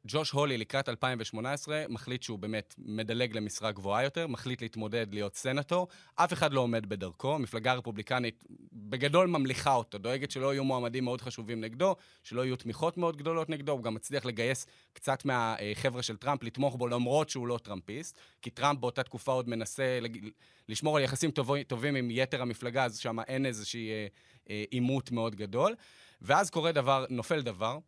שג'וש 0.07 0.31
הולי 0.31 0.57
לקראת 0.57 0.89
2018 0.89 1.85
מחליט 1.89 2.23
שהוא 2.23 2.39
באמת 2.39 2.75
מדלג 2.77 3.37
למשרה 3.37 3.71
גבוהה 3.71 4.03
יותר, 4.03 4.27
מחליט 4.27 4.61
להתמודד 4.61 5.07
להיות 5.11 5.35
סנטור, 5.35 5.87
אף 6.15 6.33
אחד 6.33 6.53
לא 6.53 6.61
עומד 6.61 6.89
בדרכו, 6.89 7.35
המפלגה 7.35 7.71
הרפובליקנית 7.71 8.43
בגדול 8.73 9.27
ממליכה 9.27 9.73
אותו, 9.73 9.97
דואגת 9.97 10.31
שלא 10.31 10.53
יהיו 10.53 10.63
מועמדים 10.63 11.03
מאוד 11.03 11.21
חשובים 11.21 11.61
נגדו, 11.61 11.95
שלא 12.23 12.45
יהיו 12.45 12.55
תמיכות 12.55 12.97
מאוד 12.97 13.17
גדולות 13.17 13.49
נגדו, 13.49 13.71
הוא 13.71 13.83
גם 13.83 13.93
מצליח 13.93 14.25
לגייס 14.25 14.65
קצת 14.93 15.25
מהחבר'ה 15.25 16.03
של 16.03 16.17
טראמפ 16.17 16.43
לתמוך 16.43 16.75
בו 16.75 16.87
למרות 16.87 17.29
שהוא 17.29 17.47
לא 17.47 17.59
טראמפיסט, 17.63 18.19
כי 18.41 18.49
טראמפ 18.49 18.79
באותה 18.79 19.03
תקופה 19.03 19.31
עוד 19.31 19.49
מנסה 19.49 19.99
לג... 20.01 20.29
לשמור 20.69 20.97
על 20.97 21.03
יחסים 21.03 21.31
טובים, 21.31 21.63
טובים 21.63 21.95
עם 21.95 22.07
יתר 22.11 22.41
המפלגה, 22.41 22.85
אז 22.85 22.97
שם 22.97 23.19
אין 23.19 23.45
איזושהי 23.45 23.89
אה, 23.89 24.07
אה, 24.49 24.63
עימות 24.69 25.11
מאוד 25.11 25.35
גדול. 25.35 25.75
ואז 26.21 26.49
קורה 26.49 26.71
דבר, 26.71 27.05
נופל 27.09 27.41
דבר, 27.41 27.79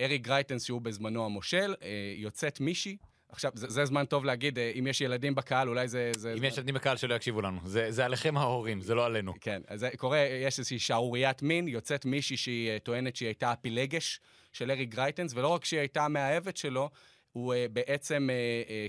אריק 0.00 0.22
גרייטנס, 0.22 0.64
שהוא 0.64 0.80
בזמנו 0.80 1.24
המושל, 1.24 1.74
אה, 1.82 1.88
יוצאת 2.16 2.60
מישהי. 2.60 2.96
עכשיו, 3.28 3.52
זה, 3.54 3.68
זה 3.68 3.84
זמן 3.84 4.04
טוב 4.04 4.24
להגיד, 4.24 4.58
אה, 4.58 4.72
אם 4.78 4.86
יש 4.86 5.00
ילדים 5.00 5.34
בקהל, 5.34 5.68
אולי 5.68 5.88
זה... 5.88 6.10
זה 6.16 6.32
אם 6.32 6.38
זמן... 6.38 6.46
יש 6.46 6.58
ילדים 6.58 6.74
בקהל 6.74 6.96
שלא 6.96 7.14
יקשיבו 7.14 7.42
לנו, 7.42 7.60
זה, 7.64 7.90
זה 7.90 8.04
עליכם 8.04 8.36
ההורים, 8.36 8.80
זה 8.80 8.94
לא 8.94 9.06
עלינו. 9.06 9.32
כן, 9.40 9.62
אז 9.68 9.80
זה 9.80 9.90
קורה, 9.96 10.18
יש 10.18 10.58
איזושהי 10.58 10.78
שערוריית 10.78 11.42
מין, 11.42 11.68
יוצאת 11.68 12.04
מישהי 12.04 12.36
שהיא 12.36 12.70
אה, 12.70 12.78
טוענת 12.78 13.16
שהיא 13.16 13.26
הייתה 13.26 13.52
הפילגש 13.52 14.20
של 14.52 14.70
אריק 14.70 14.88
גרייטנס, 14.88 15.32
ולא 15.34 15.48
רק 15.48 15.64
שהיא 15.64 15.80
הייתה 15.80 16.04
המאהבת 16.04 16.56
שלו, 16.56 16.90
הוא 17.32 17.54
בעצם 17.72 18.28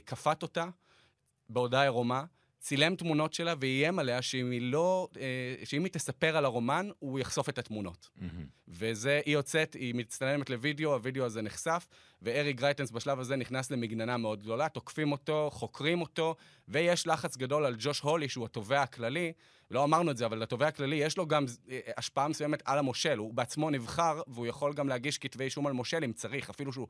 כפת 0.05 0.43
אותה 0.43 0.65
בהודעה 1.49 1.83
עירומה, 1.83 2.23
צילם 2.65 2.95
תמונות 2.95 3.33
שלה 3.33 3.53
ואיים 3.59 3.99
עליה 3.99 4.21
שאם 4.21 4.51
היא 4.51 4.61
לא, 4.61 5.07
אה, 5.19 5.65
שאם 5.65 5.83
היא 5.83 5.91
תספר 5.91 6.37
על 6.37 6.45
הרומן, 6.45 6.89
הוא 6.99 7.19
יחשוף 7.19 7.49
את 7.49 7.57
התמונות. 7.57 8.09
וזה, 8.67 9.21
היא 9.25 9.33
יוצאת, 9.33 9.73
היא 9.73 9.95
מצטלמת 9.95 10.49
לוידאו, 10.49 10.93
הוידאו 10.93 11.25
הזה 11.25 11.41
נחשף, 11.41 11.87
ואריק 12.21 12.57
גרייטנס 12.57 12.91
בשלב 12.91 13.19
הזה 13.19 13.35
נכנס 13.35 13.71
למגננה 13.71 14.17
מאוד 14.17 14.41
גדולה, 14.41 14.69
תוקפים 14.69 15.11
אותו, 15.11 15.49
חוקרים 15.53 16.01
אותו, 16.01 16.35
ויש 16.67 17.07
לחץ 17.07 17.37
גדול 17.37 17.65
על 17.65 17.75
ג'וש 17.79 17.99
הולי, 17.99 18.29
שהוא 18.29 18.45
התובע 18.45 18.81
הכללי, 18.81 19.33
לא 19.71 19.83
אמרנו 19.83 20.11
את 20.11 20.17
זה, 20.17 20.25
אבל 20.25 20.37
לתובע 20.37 20.67
הכללי 20.67 20.95
יש 20.95 21.17
לו 21.17 21.27
גם 21.27 21.45
אה, 21.69 21.79
השפעה 21.97 22.27
מסוימת 22.27 22.61
על 22.65 22.79
המושל, 22.79 23.17
הוא 23.17 23.33
בעצמו 23.33 23.69
נבחר, 23.69 24.21
והוא 24.27 24.47
יכול 24.47 24.73
גם 24.73 24.89
להגיש 24.89 25.17
כתבי 25.17 25.43
אישום 25.43 25.67
על 25.67 25.73
מושל 25.73 26.03
אם 26.03 26.13
צריך, 26.13 26.49
אפילו 26.49 26.73
שהוא 26.73 26.87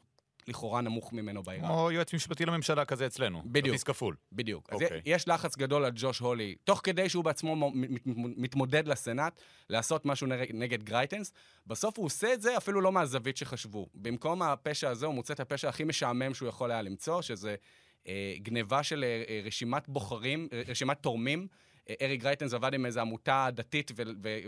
לכאורה 0.48 0.82
נמוך 0.82 1.14
ממנו 1.14 1.44
בהיררכיה. 1.44 1.70
כמו 1.70 1.92
יועץ 1.92 2.14
משפטי 2.14 2.46
לממשלה 2.46 2.86
כזה 2.86 3.06
אצלנו. 3.06 3.42
בדיוק. 3.46 3.66
כרטיס 3.66 3.84
כפול. 3.84 4.16
בדיוק. 4.32 4.70
אז 4.70 4.82
אוקיי. 4.82 5.02
יש 5.06 5.28
לחץ 5.28 5.58
גדול 5.58 5.86
על 5.86 5.92
ג'וש 5.96 6.20
הולי, 6.20 6.56
תוך 6.64 6.82
כדי 6.84 7.10
שהוא 7.10 7.24
בעצמו 7.24 7.72
מתמודד 8.16 8.88
לסנאט, 8.88 9.42
לעשות 9.70 10.06
משהו 10.06 10.28
נגד 10.54 10.84
גרייטנס. 10.84 11.34
בסוף 11.68 11.98
הוא 11.98 12.06
עושה 12.06 12.34
את 12.34 12.42
זה 12.42 12.58
אפילו 12.58 12.82
לא 12.82 12.92
מהזווית 12.92 13.38
שחשבו. 13.38 13.88
במקום 13.94 14.42
הפשע 14.42 14.90
הזה, 14.90 15.06
הוא 15.06 15.16
מוצא 15.16 15.34
את 15.34 15.40
הפשע 15.40 15.70
הכי 15.70 15.84
משעמם 15.84 16.34
שהוא 16.34 16.50
יכול 16.50 16.72
היה 16.72 16.82
למצוא, 16.82 17.22
שזה 17.22 17.56
אה, 18.08 18.36
גניבה 18.38 18.84
של 18.84 19.04
אה, 19.04 19.24
אה, 19.30 19.42
רשימת 19.46 19.90
בוחרים, 19.90 20.48
אה, 20.54 20.62
רשימת 20.68 20.98
תורמים. 21.02 21.48
אה, 21.90 21.96
אריק 22.02 22.22
גרייטנס 22.22 22.54
עבד 22.54 22.74
עם 22.74 22.86
איזו 22.86 23.00
עמותה 23.00 23.48
דתית 23.54 23.92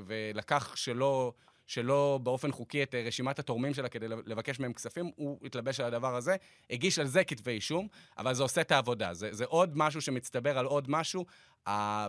ולקח 0.07 0.75
שלא... 0.75 1.33
שלא 1.67 2.19
באופן 2.23 2.51
חוקי 2.51 2.83
את 2.83 2.95
אה, 2.95 3.03
רשימת 3.05 3.39
התורמים 3.39 3.73
שלה 3.73 3.89
כדי 3.89 4.07
לבקש 4.07 4.59
מהם 4.59 4.73
כספים, 4.73 5.11
הוא 5.15 5.39
התלבש 5.45 5.79
על 5.79 5.85
הדבר 5.85 6.15
הזה, 6.15 6.35
הגיש 6.69 6.99
על 6.99 7.07
זה 7.07 7.23
כתבי 7.23 7.51
אישום, 7.51 7.87
אבל 8.17 8.33
זה 8.33 8.43
עושה 8.43 8.61
את 8.61 8.71
העבודה. 8.71 9.13
זה, 9.13 9.33
זה 9.33 9.45
עוד 9.45 9.77
משהו 9.77 10.01
שמצטבר 10.01 10.57
על 10.57 10.65
עוד 10.65 10.89
משהו. 10.89 11.25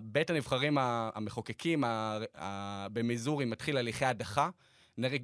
בית 0.02 0.30
הנבחרים 0.30 0.78
המחוקקים 0.80 1.84
במיזורי 2.92 3.44
מתחיל 3.44 3.76
הליכי 3.76 4.04
הדחה 4.04 4.50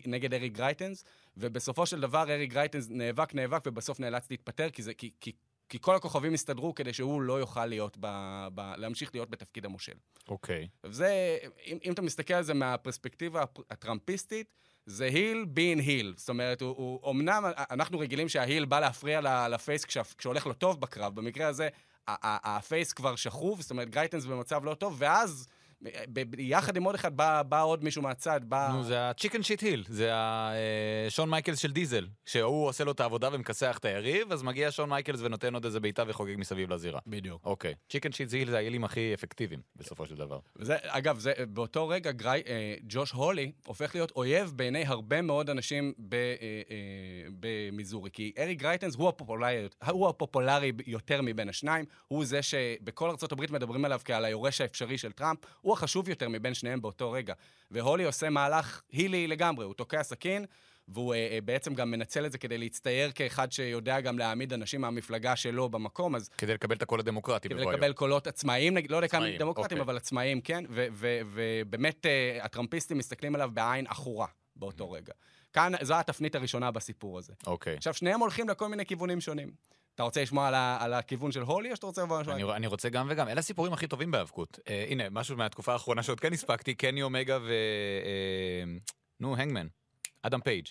נגד 0.04 0.34
אריק 0.34 0.52
גרייטנס, 0.52 1.04
ובסופו 1.36 1.86
של 1.86 2.00
דבר 2.00 2.30
אריק 2.30 2.52
גרייטנס 2.52 2.86
נאבק, 2.90 3.34
נאבק, 3.34 3.62
ובסוף 3.66 4.00
נאלץ 4.00 4.30
להתפטר, 4.30 4.70
כי, 4.70 4.82
זה, 4.82 4.94
כי, 4.94 5.10
כי 5.20 5.32
כי 5.74 5.78
כל 5.80 5.96
הכוכבים 5.96 6.34
הסתדרו 6.34 6.74
כדי 6.74 6.92
שהוא 6.92 7.22
לא 7.22 7.38
יוכל 7.40 7.66
להיות 7.66 7.96
ב, 8.00 8.06
ב, 8.54 8.60
להמשיך 8.76 9.10
להיות 9.14 9.30
בתפקיד 9.30 9.64
המושל. 9.64 9.92
אוקיי. 10.28 10.68
וזה, 10.84 11.38
אם, 11.66 11.78
אם 11.84 11.92
אתה 11.92 12.02
מסתכל 12.02 12.34
על 12.34 12.42
זה 12.42 12.54
מהפרספקטיבה 12.54 13.42
הפ- 13.42 13.60
הטראמפיסטית, 13.70 14.54
זה 14.86 15.04
heel 15.04 15.44
בין 15.48 15.78
heel. 15.78 16.14
זאת 16.16 16.28
אומרת, 16.28 16.60
הוא, 16.60 16.76
הוא 17.02 17.10
אמנם, 17.10 17.44
אנחנו 17.70 17.98
רגילים 17.98 18.28
שה 18.28 18.44
heel 18.44 18.64
בא 18.64 18.80
להפריע 18.80 19.48
ל 19.48 19.55
face 19.55 19.84
כשה, 19.84 20.02
כשהולך 20.18 20.46
לו 20.46 20.52
טוב 20.52 20.80
בקרב. 20.80 21.14
במקרה 21.14 21.46
הזה, 21.48 21.68
ה 22.08 22.25
face 22.25 22.92
כבר 22.92 23.16
שכוב, 23.16 23.60
זאת 23.60 23.70
אומרת, 23.70 23.90
גרייטנס 23.90 24.24
במצב 24.24 24.64
לא 24.64 24.74
טוב, 24.74 24.96
ואז, 24.98 25.48
יחד 26.38 26.76
עם 26.76 26.84
עוד 26.84 26.94
אחד, 26.94 27.16
בא, 27.16 27.42
בא 27.42 27.62
עוד 27.62 27.84
מישהו 27.84 28.02
מהצד, 28.02 28.40
בא... 28.44 28.70
נו, 28.72 28.84
זה 28.84 29.10
ה 29.10 29.14
chicken 29.14 29.42
shit 29.42 29.60
heel, 29.60 29.84
זה 29.88 30.10
השון 30.12 31.30
מייקלס 31.30 31.58
של 31.58 31.72
דיזל, 31.72 32.06
שהוא 32.24 32.68
עושה 32.68 32.84
לו 32.84 32.92
את 32.92 33.00
העבודה 33.00 33.28
ומכסח 33.32 33.78
את 33.78 33.84
היריב, 33.84 34.32
אז 34.32 34.42
מגיע 34.42 34.70
שון 34.70 34.88
מייקלס 34.88 35.20
ונותן 35.20 35.54
עוד 35.54 35.64
איזה 35.64 35.80
בעיטה 35.80 36.02
וחוגג 36.06 36.34
מסביב 36.38 36.72
לזירה. 36.72 37.00
בדיוק. 37.06 37.46
אוקיי. 37.46 37.74
chicken 37.88 38.12
shit 38.12 38.32
heel 38.32 38.50
זה 38.50 38.56
ההילים 38.56 38.84
הכי 38.84 39.14
אפקטיביים, 39.14 39.60
בסופו 39.76 40.06
של 40.06 40.14
דבר. 40.14 40.38
וזה, 40.56 40.76
אגב, 40.80 41.18
זה, 41.18 41.32
באותו 41.48 41.88
רגע 41.88 42.12
גרי, 42.12 42.42
אה, 42.46 42.74
ג'וש 42.88 43.12
הולי 43.12 43.52
הופך 43.66 43.94
להיות 43.94 44.10
אויב 44.16 44.52
בעיני 44.56 44.84
הרבה 44.86 45.22
מאוד 45.22 45.50
אנשים 45.50 45.92
ב, 45.98 46.14
אה, 46.14 46.20
אה, 46.70 47.28
במיזורי. 47.40 48.10
כי 48.10 48.32
אריק 48.38 48.58
גרייטנס 48.58 48.94
הוא 48.94 49.08
הפופולרי, 49.08 49.68
הוא 49.90 50.08
הפופולרי 50.08 50.72
יותר 50.86 51.22
מבין 51.22 51.48
השניים. 51.48 51.84
הוא 52.08 52.24
זה 52.24 52.42
שבכל 52.42 53.10
ארה"ב 53.10 53.52
מדברים 53.52 53.84
עליו 53.84 54.00
כעל 54.04 54.24
היורש 54.24 54.60
האפשרי 54.60 54.98
של 54.98 55.12
טראמפ. 55.12 55.38
הוא 55.60 55.73
החשוב 55.74 56.08
יותר 56.08 56.28
מבין 56.28 56.54
שניהם 56.54 56.82
באותו 56.82 57.12
רגע. 57.12 57.34
והולי 57.70 58.04
עושה 58.04 58.30
מהלך 58.30 58.82
הילי 58.92 59.26
לגמרי, 59.26 59.64
הוא 59.64 59.74
תוקע 59.74 60.02
סכין. 60.02 60.46
והוא 60.88 61.14
אה, 61.14 61.28
אה, 61.32 61.38
בעצם 61.44 61.74
גם 61.74 61.90
מנצל 61.90 62.26
את 62.26 62.32
זה 62.32 62.38
כדי 62.38 62.58
להצטייר 62.58 63.10
כאחד 63.14 63.52
שיודע 63.52 64.00
גם 64.00 64.18
להעמיד 64.18 64.52
אנשים 64.52 64.80
מהמפלגה 64.80 65.36
שלו 65.36 65.68
במקום, 65.68 66.14
אז 66.14 66.28
כדי 66.28 66.54
לקבל 66.54 66.76
את 66.76 66.82
הקול 66.82 67.00
הדמוקרטי 67.00 67.48
כדי 67.48 67.58
בבוא 67.58 67.70
היום. 67.70 67.80
לקבל 67.80 67.92
קולות 67.92 68.26
עצמאיים, 68.26 68.76
לא 68.88 68.96
יודע 68.96 69.08
כמה 69.08 69.26
דמוקרטים, 69.38 69.78
אוקיי. 69.78 69.80
אבל 69.80 69.96
עצמאיים, 69.96 70.40
כן, 70.40 70.64
ובאמת 70.70 72.06
אה, 72.06 72.38
הטראמפיסטים 72.42 72.98
מסתכלים 72.98 73.34
עליו 73.34 73.50
בעין 73.52 73.86
עכורה 73.86 74.26
באותו 74.56 74.90
רגע. 74.90 75.12
כאן, 75.52 75.72
זו 75.82 75.94
התפנית 75.94 76.34
הראשונה 76.34 76.70
בסיפור 76.70 77.18
הזה. 77.18 77.32
אוקיי. 77.46 77.76
עכשיו, 77.76 77.94
שניהם 77.94 78.20
הולכים 78.20 78.48
לכל 78.48 78.68
מיני 78.68 78.86
כיוונים 78.86 79.20
שונים. 79.20 79.50
אתה 79.94 80.02
רוצה 80.02 80.22
לשמוע 80.22 80.48
על, 80.48 80.54
ה- 80.54 80.76
על 80.80 80.94
הכיוון 80.94 81.32
של 81.32 81.42
הולי, 81.42 81.70
או 81.70 81.76
שאתה 81.76 81.86
רוצה? 81.86 82.04
אני, 82.28 82.44
אני 82.44 82.66
רוצה 82.66 82.88
גם 82.88 83.06
וגם, 83.10 83.28
אלה 83.28 83.38
הסיפורים 83.38 83.72
הכי 83.72 83.86
טובים 83.86 84.10
בהיאבקות. 84.10 84.58
אה, 84.68 84.86
הנה, 84.88 85.04
משהו 85.10 85.36
מהתקופה 85.36 85.72
האחרונה 85.72 86.02
שעוד 86.02 86.20
כן 86.20 86.32
הספקתי, 86.32 86.74
קני 86.74 87.02
אומגה 87.02 87.38
ו... 87.42 87.48
אה, 88.04 88.64
נו, 89.20 89.36
הנגמן, 89.36 89.66
אדם 90.22 90.40
פייג'. 90.40 90.66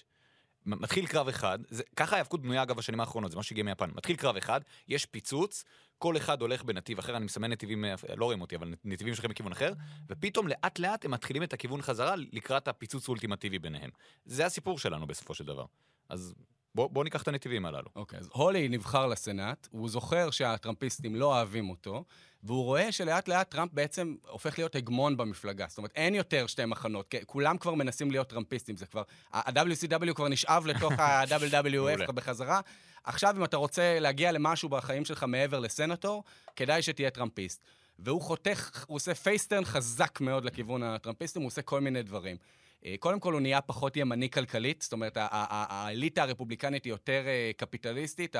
מתחיל 0.65 1.07
קרב 1.07 1.27
אחד, 1.27 1.59
זה, 1.69 1.83
ככה 1.95 2.15
ההיאבקות 2.15 2.41
בנויה 2.41 2.63
אגב 2.63 2.77
בשנים 2.77 2.99
האחרונות, 2.99 3.31
זה 3.31 3.38
משהו 3.38 3.49
שהגיע 3.49 3.63
מיפן. 3.63 3.89
מתחיל 3.95 4.15
קרב 4.15 4.38
אחד, 4.38 4.62
יש 4.88 5.05
פיצוץ, 5.05 5.63
כל 5.97 6.17
אחד 6.17 6.41
הולך 6.41 6.63
בנתיב 6.63 6.99
אחר, 6.99 7.17
אני 7.17 7.25
מסמן 7.25 7.51
נתיבים, 7.51 7.86
אה, 7.86 7.95
לא 8.15 8.25
רואים 8.25 8.41
אותי, 8.41 8.55
אבל 8.55 8.73
נתיבים 8.83 9.15
שלכם 9.15 9.27
בכיוון 9.27 9.51
אחר, 9.51 9.73
ופתאום 10.09 10.47
לאט 10.47 10.79
לאט 10.79 11.05
הם 11.05 11.12
מתחילים 11.12 11.43
את 11.43 11.53
הכיוון 11.53 11.81
חזרה 11.81 12.15
לקראת 12.31 12.67
הפיצוץ 12.67 13.07
האולטימטיבי 13.07 13.59
ביניהם. 13.59 13.89
זה 14.25 14.45
הסיפור 14.45 14.79
שלנו 14.79 15.07
בסופו 15.07 15.33
של 15.33 15.45
דבר. 15.45 15.65
אז 16.09 16.33
בואו 16.75 16.89
בוא 16.89 17.03
ניקח 17.03 17.21
את 17.21 17.27
הנתיבים 17.27 17.65
הללו. 17.65 17.89
אוקיי, 17.95 18.19
אז 18.19 18.29
הולי 18.33 18.69
נבחר 18.69 19.07
לסנאט, 19.07 19.67
הוא 19.71 19.89
זוכר 19.89 20.31
שהטראמפיסטים 20.31 21.15
לא 21.15 21.25
אוהבים 21.25 21.69
אותו, 21.69 22.03
והוא 22.43 22.63
רואה 22.63 22.91
שלאט 22.91 23.27
לאט 23.27 23.51
טראמפ 23.51 23.73
בעצם 23.73 24.15
הופך 24.29 24.57
להיות 24.57 24.75
הגמון 24.75 25.17
במפלגה. 25.17 25.65
זאת 25.69 25.77
אומרת, 25.77 25.91
אין 25.95 26.15
יותר 26.15 26.47
שתי 26.47 26.65
מחנות, 26.65 27.13
כולם 27.25 27.57
כבר 27.57 27.73
מנסים 27.73 28.12
להיות 28.12 28.29
טראמפיסטים, 28.29 28.77
זה 28.77 28.86
כבר, 28.86 29.03
ה-WCW 29.33 30.13
כבר 30.13 30.27
נשאב 30.27 30.65
לתוך. 30.67 30.93
ה-WWF 30.99 32.12
בחזרה. 32.12 32.62
עכשיו, 33.03 33.36
אם 33.38 33.43
אתה 33.43 33.57
רוצה 33.57 33.99
להגיע 33.99 34.31
למשהו 34.31 34.69
בחיים 34.69 35.05
שלך 35.05 35.23
מעבר 35.23 35.59
לסנטור, 35.59 36.23
כדאי 36.55 36.81
שתהיה 36.81 37.09
טראמפיסט. 37.09 37.65
והוא 37.99 38.21
חותך, 38.21 38.86
הוא 38.88 38.95
עושה 38.95 39.15
face 39.15 39.40
turn 39.40 39.65
חזק 39.65 40.21
מאוד 40.21 40.45
לכיוון 40.45 40.83
הטראמפיסטים, 40.83 41.41
הוא 41.41 41.47
עושה 41.47 41.62
כל 41.62 41.81
מיני 41.81 42.03
דברים. 42.03 42.38
אה, 42.86 42.96
קודם 43.00 43.19
כל, 43.19 43.34
הוא 43.34 43.41
נהיה 43.41 43.62
פחות 43.62 43.98
ימני 43.98 44.30
כלכלית, 44.30 44.82
זאת 44.82 44.93
אומרת, 44.93 45.17
האליטה 45.19 46.24
הרפובליקנית 46.24 46.86
היא 46.86 46.91
יותר 46.91 47.24
אה, 47.28 47.52
קפיטליסטית, 47.58 48.36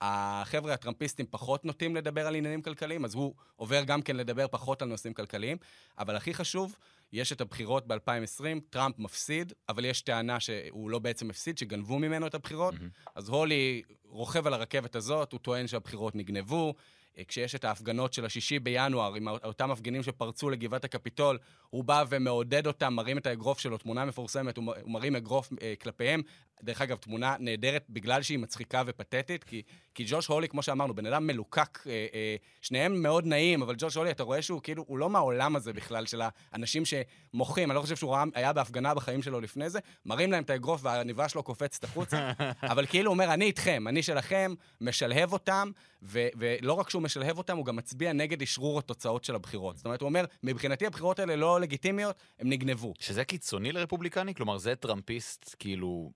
החבר'ה 0.00 0.74
הטראמפיסטים 0.74 1.26
פחות 1.30 1.64
נוטים 1.64 1.96
לדבר 1.96 2.26
על 2.26 2.34
עניינים 2.34 2.62
כלכליים, 2.62 3.04
אז 3.04 3.14
הוא 3.14 3.34
עובר 3.56 3.84
גם 3.84 4.02
כן 4.02 4.16
לדבר 4.16 4.48
פחות 4.48 4.82
על 4.82 4.88
נושאים 4.88 5.14
כלכליים. 5.14 5.56
אבל 5.98 6.16
הכי 6.16 6.34
חשוב, 6.34 6.76
יש 7.12 7.32
את 7.32 7.40
הבחירות 7.40 7.86
ב-2020, 7.86 8.60
טראמפ 8.70 8.98
מפסיד, 8.98 9.52
אבל 9.68 9.84
יש 9.84 10.02
טענה 10.02 10.40
שהוא 10.40 10.90
לא 10.90 10.98
בעצם 10.98 11.30
הפסיד, 11.30 11.58
שגנבו 11.58 11.98
ממנו 11.98 12.26
את 12.26 12.34
הבחירות. 12.34 12.74
אז 13.14 13.28
הולי 13.28 13.82
רוכב 14.04 14.46
על 14.46 14.54
הרכבת 14.54 14.96
הזאת, 14.96 15.32
הוא 15.32 15.40
טוען 15.40 15.66
שהבחירות 15.66 16.14
נגנבו. 16.14 16.74
אה, 17.18 17.24
כשיש 17.24 17.54
את 17.54 17.64
ההפגנות 17.64 18.12
של 18.12 18.24
השישי 18.24 18.58
בינואר, 18.58 19.14
עם 19.14 19.28
אותם 19.28 19.70
מפגינים 19.70 20.02
שפרצו 20.02 20.50
לגבעת 20.50 20.84
הקפיטול, 20.84 21.38
הוא 21.70 21.84
בא 21.84 22.04
ומעודד 22.08 22.66
אותם, 22.66 22.94
מרים 22.94 23.18
את 23.18 23.26
האגרוף 23.26 23.58
שלו, 23.58 23.78
תמונה 23.78 24.04
מפורסמת, 24.04 24.56
הוא 24.56 24.64
מרים 24.86 25.16
אגרוף 25.16 25.52
אה, 25.62 25.74
כלפיהם. 25.82 26.22
דרך 26.62 26.80
אגב, 26.80 26.96
תמונה 26.96 27.36
נהדרת 27.38 27.84
בגלל 27.90 28.22
שהיא 28.22 28.38
מצחיקה 28.38 28.82
ופתטית, 28.86 29.44
כי, 29.44 29.62
כי 29.94 30.04
ג'וש 30.06 30.26
הולי, 30.26 30.48
כמו 30.48 30.62
שאמרנו, 30.62 30.94
בן 30.94 31.06
אדם 31.06 31.26
מלוקק, 31.26 31.78
אה, 31.86 32.06
אה, 32.14 32.36
שניהם 32.60 33.02
מאוד 33.02 33.26
נעים, 33.26 33.62
אבל 33.62 33.74
ג'וש 33.78 33.96
הולי, 33.96 34.10
אתה 34.10 34.22
רואה 34.22 34.42
שהוא 34.42 34.60
כאילו, 34.62 34.84
הוא 34.86 34.98
לא 34.98 35.10
מהעולם 35.10 35.56
הזה 35.56 35.72
בכלל, 35.72 36.06
של 36.06 36.22
האנשים 36.52 36.82
שמוחים, 36.84 37.70
אני 37.70 37.76
לא 37.76 37.80
חושב 37.80 37.96
שהוא 37.96 38.12
ראה, 38.12 38.24
היה 38.34 38.52
בהפגנה 38.52 38.94
בחיים 38.94 39.22
שלו 39.22 39.40
לפני 39.40 39.70
זה, 39.70 39.78
מרים 40.06 40.32
להם 40.32 40.42
את 40.42 40.50
האגרוף 40.50 40.80
והעניבה 40.84 41.28
שלו 41.28 41.42
קופצת 41.42 41.84
החוצה, 41.84 42.32
אבל 42.62 42.86
כאילו 42.86 43.10
הוא 43.10 43.14
אומר, 43.14 43.34
אני 43.34 43.44
איתכם, 43.44 43.88
אני 43.88 44.02
שלכם, 44.02 44.54
משלהב 44.80 45.32
אותם, 45.32 45.70
ו- 46.06 46.28
ולא 46.38 46.72
רק 46.72 46.90
שהוא 46.90 47.02
משלהב 47.02 47.38
אותם, 47.38 47.56
הוא 47.56 47.66
גם 47.66 47.76
מצביע 47.76 48.12
נגד 48.12 48.42
אשרור 48.42 48.78
התוצאות 48.78 49.24
של 49.24 49.34
הבחירות. 49.34 49.76
זאת 49.76 49.84
אומרת, 49.86 50.00
הוא 50.00 50.08
אומר, 50.08 50.24
מבחינתי 50.42 50.86
הבחירות 50.86 51.18
האלה 51.18 51.36
לא 51.36 51.60
לגיטימיות, 51.60 52.16
הם 52.38 52.48
נגנבו. 52.48 52.94
שזה 52.98 53.24
קיצוני 53.24 53.72
לרפובליקני? 53.72 54.34
כלומר, 54.34 54.58
זה 54.58 54.74
טראמפיסט, 54.74 55.54
כאילו, 55.58 56.12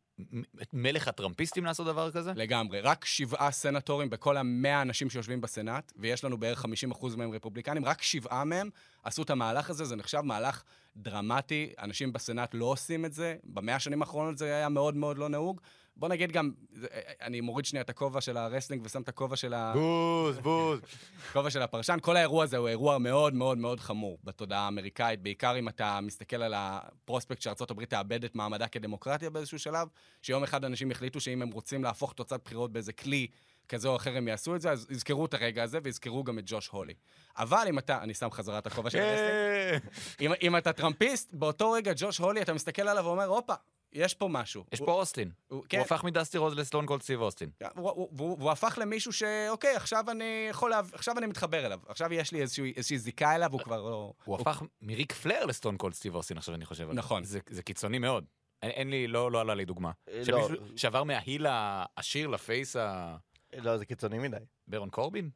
מלך 0.72 1.08
הטראמפיסטים 1.08 1.64
לעשות 1.64 1.86
דבר 1.86 2.10
כזה? 2.10 2.32
לגמרי. 2.36 2.80
רק 2.80 3.04
שבעה 3.04 3.50
סנטורים 3.50 4.10
בכל 4.10 4.36
המאה 4.36 4.82
אנשים 4.82 5.10
שיושבים 5.10 5.40
בסנאט, 5.40 5.92
ויש 5.96 6.24
לנו 6.24 6.38
בערך 6.38 6.64
50% 6.92 7.16
מהם 7.16 7.32
רפובליקנים, 7.32 7.84
רק 7.84 8.02
שבעה 8.02 8.44
מהם 8.44 8.70
עשו 9.02 9.22
את 9.22 9.30
המהלך 9.30 9.70
הזה, 9.70 9.84
זה 9.84 9.96
נחשב 9.96 10.20
מהלך 10.20 10.62
דרמטי. 10.96 11.72
אנשים 11.78 12.12
בסנאט 12.12 12.54
לא 12.54 12.64
עושים 12.64 13.04
את 13.04 13.12
זה, 13.12 13.36
במאה 13.44 13.74
השנים 13.74 14.02
האחרונות 14.02 14.38
זה 14.38 14.54
היה 14.56 14.68
מאוד 14.68 14.96
מאוד 14.96 15.18
לא 15.18 15.28
נהוג. 15.28 15.60
בוא 16.00 16.08
נגיד 16.08 16.32
גם, 16.32 16.50
זה- 16.72 16.86
אני 17.22 17.40
מוריד 17.40 17.64
שנייה 17.66 17.82
את 17.82 17.90
הכובע 17.90 18.20
של 18.20 18.36
ה 18.36 18.41
wrestling 18.41 18.82
ושם 18.84 19.02
את 19.02 19.08
הכובע 19.08 19.36
של, 19.36 19.54
ה... 19.54 19.72
בוז, 19.74 20.38
בוז. 20.38 20.80
הכובע 21.30 21.50
של 21.50 21.62
הפרשן. 21.62 21.98
כל 22.02 22.16
האירוע 22.16 22.44
הזה 22.44 22.56
הוא 22.56 22.68
אירוע 22.68 22.98
מאוד 22.98 23.34
מאוד 23.34 23.58
מאוד 23.58 23.80
חמור 23.80 24.18
בתודעה 24.24 24.60
האמריקאית, 24.64 25.22
בעיקר 25.22 25.58
אם 25.58 25.68
אתה 25.68 25.98
מסתכל 26.02 26.42
על 26.42 26.54
ה 26.56 26.66
prospect 26.66 27.42
שארה"ב 27.42 27.84
תאבד 27.84 28.24
את 28.24 28.34
מעמדה 28.34 28.68
כדמוקרטיה 28.68 29.30
באיזשהו 29.30 29.58
שלב, 29.58 29.88
שיום 30.22 30.42
אחד 30.42 30.64
אנשים 30.64 30.90
החליטו 30.90 31.20
שאם 31.20 31.42
הם 31.42 31.50
רוצים 31.50 31.84
להפוך 31.84 32.12
תוצאת 32.12 32.40
בחירות 32.44 32.72
באיזה 32.72 32.92
כלי 32.92 33.26
כזה 33.68 33.88
או 33.88 33.96
אחר 33.96 34.16
הם 34.16 34.28
יעשו 34.28 34.56
את 34.56 34.60
זה, 34.60 34.70
אז 34.70 34.86
יזכרו 34.90 35.26
את 35.26 35.34
הרגע 35.34 35.62
הזה 35.62 35.78
ויזכרו 35.82 36.24
גם 36.24 36.38
את 36.38 36.44
ג'וש 36.46 36.68
הולי. 36.68 36.94
אבל 37.38 37.64
אם 37.68 37.78
אתה, 37.78 37.98
אני 38.02 38.14
שם 38.14 38.30
חזרה 38.30 38.58
את 38.58 38.66
הכובע 38.66 38.90
של 38.90 38.98
ה 38.98 39.06
wrestling, 39.06 39.82
אם, 40.20 40.32
אם 40.42 40.56
אתה 40.56 40.72
טראמפיסט, 40.72 41.34
באותו 41.34 41.70
רגע 41.70 41.92
ג'וש 41.96 42.18
הולי, 42.18 42.42
אתה 42.42 42.52
מסתכל 42.54 42.88
עליו 42.88 43.04
ואומר, 43.04 43.24
הופה, 43.26 43.54
יש 43.92 44.14
פה 44.14 44.28
משהו. 44.28 44.64
יש 44.72 44.78
הוא- 44.78 44.86
פה 44.86 44.92
אוסטין. 44.92 45.30
הוא, 45.48 45.64
כן, 45.68 45.78
הוא 45.78 45.84
הפך 45.84 46.04
מדסטי 46.04 46.38
רוז 46.38 46.54
לסטון 46.54 46.86
קולד 46.86 47.02
סטיב 47.02 47.20
אוסטין. 47.20 47.50
הוא, 47.76 47.90
הוא, 47.90 48.08
הוא, 48.18 48.36
הוא 48.40 48.50
הפך 48.50 48.78
למישהו 48.80 49.12
שאוקיי, 49.12 49.76
עכשיו 49.76 50.10
אני 50.10 50.24
יכול, 50.50 50.70
לה, 50.70 50.80
עכשיו 50.92 51.18
אני 51.18 51.26
מתחבר 51.26 51.66
אליו. 51.66 51.80
עכשיו 51.88 52.12
יש 52.12 52.32
לי 52.32 52.40
איזושהי, 52.40 52.72
איזושהי 52.76 52.98
זיקה 52.98 53.34
אליו, 53.34 53.52
הוא 53.52 53.60
כבר 53.60 53.80
לא... 53.82 54.12
הוא 54.24 54.36
הפך 54.40 54.62
מריק 54.82 55.12
פלייר 55.12 55.44
לסטון 55.46 55.76
קולד 55.76 55.94
סטיב 55.94 56.14
אוסטין, 56.14 56.38
עכשיו 56.38 56.54
אני 56.54 56.64
חושב. 56.64 56.88
נכון. 56.92 57.24
זה- 57.24 57.40
זה 57.50 57.62
קיצוני 57.62 57.98
מאוד. 57.98 58.24
אין- 58.62 58.70
אין 58.70 58.90
לי, 58.90 59.06
לא 59.06 59.32
לא 59.32 59.40
עלה 59.40 59.54
לי 59.54 59.64
דוגמה. 59.64 59.90
אה, 60.08 60.24
שמישהו 60.24 60.52
לא. 60.54 60.76
שעבר 60.76 61.04
מה 61.04 61.18
heel 61.18 61.46
העשיר 61.48 62.26
ל 62.26 62.36
face 62.36 62.76
ה... 62.76 63.16
לא, 63.56 63.76
זה 63.76 63.84
קיצוני 63.84 64.18
מדי. 64.18 64.36
ברון 64.68 64.90
קורבין? 64.90 65.30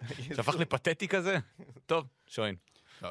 שהפך 0.36 0.54
לפתטי 0.54 1.08
כזה? 1.08 1.38
טוב, 1.86 2.04
שוין. 2.26 2.54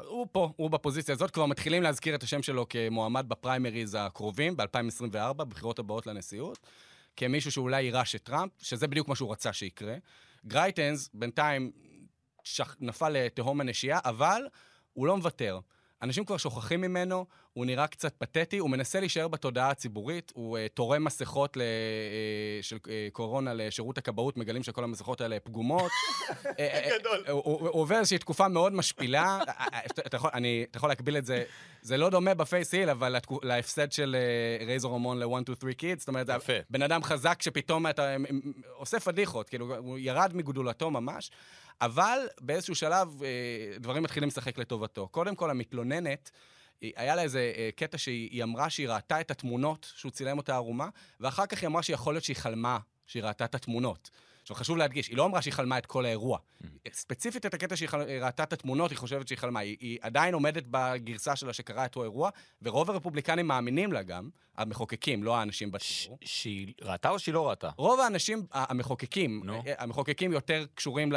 הוא 0.06 0.26
פה, 0.32 0.52
הוא 0.56 0.70
בפוזיציה 0.70 1.14
הזאת, 1.14 1.30
כבר 1.30 1.46
מתחילים 1.46 1.82
להזכיר 1.82 2.14
את 2.14 2.22
השם 2.22 2.42
שלו 2.42 2.68
כמועמד 2.68 3.28
בפריימריז 3.28 3.96
הקרובים, 4.00 4.56
ב-2024, 4.56 5.32
בבחירות 5.32 5.78
הבאות 5.78 6.06
לנשיאות, 6.06 6.58
כמישהו 7.16 7.52
שאולי 7.52 7.82
יירש 7.82 8.14
את 8.14 8.22
טראמפ, 8.22 8.52
שזה 8.58 8.88
בדיוק 8.88 9.08
מה 9.08 9.16
שהוא 9.16 9.32
רצה 9.32 9.52
שיקרה. 9.52 9.94
גרייטנס 10.46 11.10
בינתיים 11.14 11.72
שח... 12.44 12.76
נפל 12.80 13.08
לתהום 13.08 13.60
הנשייה, 13.60 13.98
אבל 14.04 14.42
הוא 14.92 15.06
לא 15.06 15.16
מוותר. 15.16 15.60
אנשים 16.02 16.24
כבר 16.24 16.36
שוכחים 16.36 16.80
ממנו, 16.80 17.26
הוא 17.52 17.66
נראה 17.66 17.86
קצת 17.86 18.14
פתטי, 18.18 18.58
הוא 18.58 18.70
מנסה 18.70 19.00
להישאר 19.00 19.28
בתודעה 19.28 19.70
הציבורית, 19.70 20.32
הוא 20.34 20.58
uh, 20.58 20.60
תורם 20.74 21.04
מסכות 21.04 21.56
ל, 21.56 21.60
uh, 21.60 22.62
של 22.62 22.76
uh, 22.76 22.88
קורונה 23.12 23.54
לשירות 23.54 23.98
הכבאות, 23.98 24.36
מגלים 24.36 24.62
שכל 24.62 24.84
המסכות 24.84 25.20
האלה 25.20 25.40
פגומות. 25.40 25.92
גדול. 26.98 27.24
הוא, 27.28 27.42
הוא, 27.44 27.68
הוא 27.68 27.80
עובר 27.80 27.98
איזושהי 27.98 28.18
תקופה 28.18 28.48
מאוד 28.48 28.72
משפילה. 28.72 29.38
אתה, 30.06 30.16
יכול, 30.16 30.30
אני, 30.34 30.66
אתה 30.70 30.78
יכול 30.78 30.88
להקביל 30.88 31.16
את 31.16 31.26
זה, 31.26 31.44
זה 31.82 31.96
לא 31.96 32.10
דומה 32.10 32.34
בפייס 32.34 32.72
היל, 32.72 32.90
אבל 32.90 33.16
להפסד 33.42 33.92
של 33.92 34.16
רייזור 34.66 34.92
הומון 34.92 35.18
ל-1, 35.18 35.42
2, 35.42 35.56
3 35.60 35.74
קידס, 35.74 36.00
זאת 36.00 36.08
אומרת. 36.08 36.26
בן 36.70 36.82
אדם 36.82 37.02
חזק 37.02 37.42
שפתאום 37.42 37.86
אתה 37.86 38.16
עושה 38.74 39.00
פדיחות, 39.00 39.48
כאילו, 39.48 39.76
הוא 39.76 39.98
ירד 39.98 40.30
מגדולתו 40.34 40.90
ממש. 40.90 41.30
אבל 41.80 42.18
באיזשהו 42.40 42.74
שלב 42.74 43.22
דברים 43.80 44.02
מתחילים 44.02 44.28
לשחק 44.28 44.58
לטובתו. 44.58 45.08
קודם 45.08 45.36
כל, 45.36 45.50
המתלוננת... 45.50 46.30
היה 46.80 47.14
לה 47.14 47.22
איזה 47.22 47.52
אה, 47.56 47.70
קטע 47.76 47.98
שהיא 47.98 48.42
אמרה 48.42 48.70
שהיא 48.70 48.88
ראתה 48.88 49.20
את 49.20 49.30
התמונות 49.30 49.92
שהוא 49.96 50.12
צילם 50.12 50.38
אותה 50.38 50.54
ערומה, 50.54 50.88
ואחר 51.20 51.46
כך 51.46 51.60
היא 51.60 51.66
אמרה 51.66 51.82
שיכול 51.82 52.14
להיות 52.14 52.24
שהיא 52.24 52.36
חלמה 52.36 52.78
שהיא 53.06 53.22
ראתה 53.22 53.44
את 53.44 53.54
התמונות. 53.54 54.10
עכשיו, 54.46 54.56
חשוב 54.56 54.76
להדגיש, 54.76 55.08
היא 55.08 55.16
לא 55.16 55.24
אמרה 55.24 55.42
שהיא 55.42 55.52
חלמה 55.52 55.78
את 55.78 55.86
כל 55.86 56.04
האירוע. 56.04 56.38
Mm-hmm. 56.38 56.66
ספציפית 56.92 57.46
את 57.46 57.54
הקטע 57.54 57.76
שהיא 57.76 57.88
חל... 57.88 58.02
ראתה 58.20 58.42
את 58.42 58.52
התמונות, 58.52 58.90
היא 58.90 58.98
חושבת 58.98 59.28
שהיא 59.28 59.38
חלמה. 59.38 59.60
היא, 59.60 59.76
היא 59.80 59.98
עדיין 60.00 60.34
עומדת 60.34 60.64
בגרסה 60.70 61.36
שלה 61.36 61.52
שקרה 61.52 61.84
את 61.84 61.90
אותו 61.90 62.02
אירוע, 62.02 62.30
ורוב 62.62 62.90
הרפובליקנים 62.90 63.46
מאמינים 63.46 63.92
לה 63.92 64.02
גם, 64.02 64.28
המחוקקים, 64.56 65.24
לא 65.24 65.36
האנשים 65.36 65.72
בציבור. 65.72 66.18
שהיא 66.24 66.72
ראתה 66.82 67.10
או 67.10 67.18
שהיא 67.18 67.34
לא 67.34 67.48
ראתה? 67.48 67.70
רוב 67.76 68.00
האנשים, 68.00 68.46
המחוקקים, 68.52 69.42
no. 69.44 69.50
אה, 69.50 69.74
המחוקקים 69.78 70.32
יותר 70.32 70.64
קשורים 70.74 71.12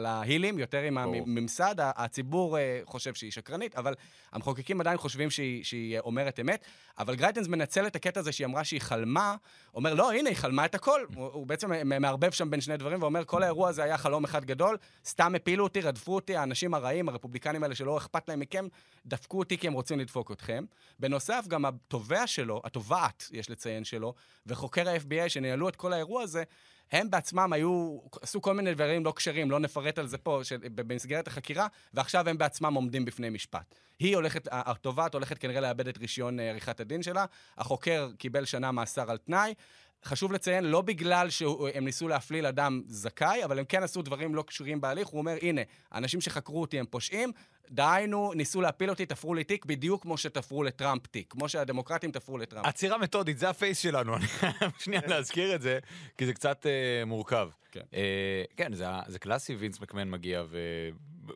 להילים, 0.00 0.58
יותר 0.58 0.82
עם 0.82 0.98
הממסד, 0.98 1.74
הציבור 1.78 2.58
אה, 2.58 2.80
חושב 2.84 3.14
שהיא 3.14 3.30
שקרנית, 3.30 3.76
אבל 3.76 3.94
המחוקקים 4.32 4.80
עדיין 4.80 4.98
חושבים 4.98 5.30
שהיא, 5.30 5.64
שהיא 5.64 5.98
אומרת 6.00 6.40
אמת. 6.40 6.64
אבל 6.98 7.14
גרייטנס 7.14 7.46
מנצל 7.46 7.86
את 7.86 7.96
הקטע 7.96 8.20
הזה 8.20 8.32
שהיא 8.32 8.46
אמרה 8.46 8.64
שהיא 8.64 8.80
חלמה, 8.80 9.36
אומר, 9.74 9.94
לא, 9.94 10.12
הנה, 10.12 10.28
היא 10.28 10.36
חלמה 10.36 10.64
את 10.64 10.74
הכל. 10.74 11.00
הוא, 11.14 11.26
הוא 11.26 11.46
בעצם 11.46 11.70
מערבב 12.00 12.30
שם 12.30 12.50
בין 12.50 12.57
שני 12.60 12.76
דברים 12.76 13.02
ואומר, 13.02 13.24
כל 13.24 13.42
האירוע 13.42 13.68
הזה 13.68 13.82
היה 13.82 13.98
חלום 13.98 14.24
אחד 14.24 14.44
גדול, 14.44 14.76
סתם 15.06 15.34
הפילו 15.34 15.64
אותי, 15.64 15.80
רדפו 15.80 16.14
אותי, 16.14 16.36
האנשים 16.36 16.74
הרעים, 16.74 17.08
הרפובליקנים 17.08 17.62
האלה 17.62 17.74
שלא 17.74 17.98
אכפת 17.98 18.28
להם 18.28 18.40
מכם, 18.40 18.66
דפקו 19.06 19.38
אותי 19.38 19.58
כי 19.58 19.66
הם 19.66 19.72
רוצים 19.72 20.00
לדפוק 20.00 20.32
אתכם. 20.32 20.64
בנוסף, 20.98 21.44
גם 21.48 21.64
התובע 21.64 22.26
שלו, 22.26 22.62
התובעת, 22.64 23.28
יש 23.32 23.50
לציין 23.50 23.84
שלו, 23.84 24.14
וחוקר 24.46 24.88
ה-FBI 24.88 25.28
שניהלו 25.28 25.68
את 25.68 25.76
כל 25.76 25.92
האירוע 25.92 26.22
הזה, 26.22 26.42
הם 26.92 27.10
בעצמם 27.10 27.52
היו, 27.52 27.98
עשו 28.22 28.42
כל 28.42 28.54
מיני 28.54 28.74
דברים 28.74 29.04
לא 29.04 29.12
כשרים, 29.16 29.50
לא 29.50 29.60
נפרט 29.60 29.98
על 29.98 30.06
זה 30.06 30.18
פה, 30.18 30.40
במסגרת 30.74 31.26
החקירה, 31.26 31.66
ועכשיו 31.94 32.28
הם 32.28 32.38
בעצמם 32.38 32.74
עומדים 32.74 33.04
בפני 33.04 33.30
משפט. 33.30 33.74
היא 33.98 34.16
הולכת, 34.16 34.48
התובעת 34.50 35.14
הולכת 35.14 35.38
כנראה 35.38 35.60
לאבד 35.60 35.88
את 35.88 35.98
רישיון 35.98 36.40
אה, 36.40 36.50
עריכת 36.50 36.80
הדין 36.80 37.02
שלה, 37.02 37.24
החוקר 37.58 38.10
קיבל 38.18 38.44
שנה 38.44 38.72
מאסר 38.72 39.10
על 39.10 39.16
תנאי. 39.16 39.54
חשוב 40.04 40.32
לציין, 40.32 40.64
לא 40.64 40.82
בגלל 40.82 41.30
שהם 41.30 41.84
ניסו 41.84 42.08
להפליל 42.08 42.46
אדם 42.46 42.82
זכאי, 42.86 43.44
אבל 43.44 43.58
הם 43.58 43.64
כן 43.64 43.82
עשו 43.82 44.02
דברים 44.02 44.34
לא 44.34 44.42
קשורים 44.42 44.80
בהליך. 44.80 45.08
הוא 45.08 45.18
אומר, 45.18 45.36
הנה, 45.42 45.60
האנשים 45.90 46.20
שחקרו 46.20 46.60
אותי 46.60 46.78
הם 46.78 46.86
פושעים, 46.90 47.32
דהיינו, 47.70 48.32
ניסו 48.34 48.60
להפיל 48.60 48.90
אותי, 48.90 49.06
תפרו 49.06 49.34
לי 49.34 49.44
תיק 49.44 49.64
בדיוק 49.64 50.02
כמו 50.02 50.18
שתפרו 50.18 50.62
לטראמפ 50.62 51.06
תיק, 51.06 51.26
כמו 51.30 51.48
שהדמוקרטים 51.48 52.10
תפרו 52.10 52.38
לטראמפ. 52.38 52.66
עצירה 52.66 52.98
מתודית, 52.98 53.38
זה 53.38 53.48
הפייס 53.48 53.78
שלנו, 53.78 54.16
אני 54.16 54.26
חייב 54.26 54.72
שנייה 54.84 55.02
להזכיר 55.06 55.54
את 55.54 55.62
זה, 55.62 55.78
כי 56.18 56.26
זה 56.26 56.32
קצת 56.32 56.66
uh, 56.66 57.06
מורכב. 57.06 57.48
כן, 57.72 57.80
uh, 57.80 57.94
כן 58.56 58.74
זה, 58.74 58.86
זה 59.06 59.18
קלאסי, 59.18 59.54
וינס 59.54 59.80
מקמן 59.80 60.10
מגיע 60.10 60.42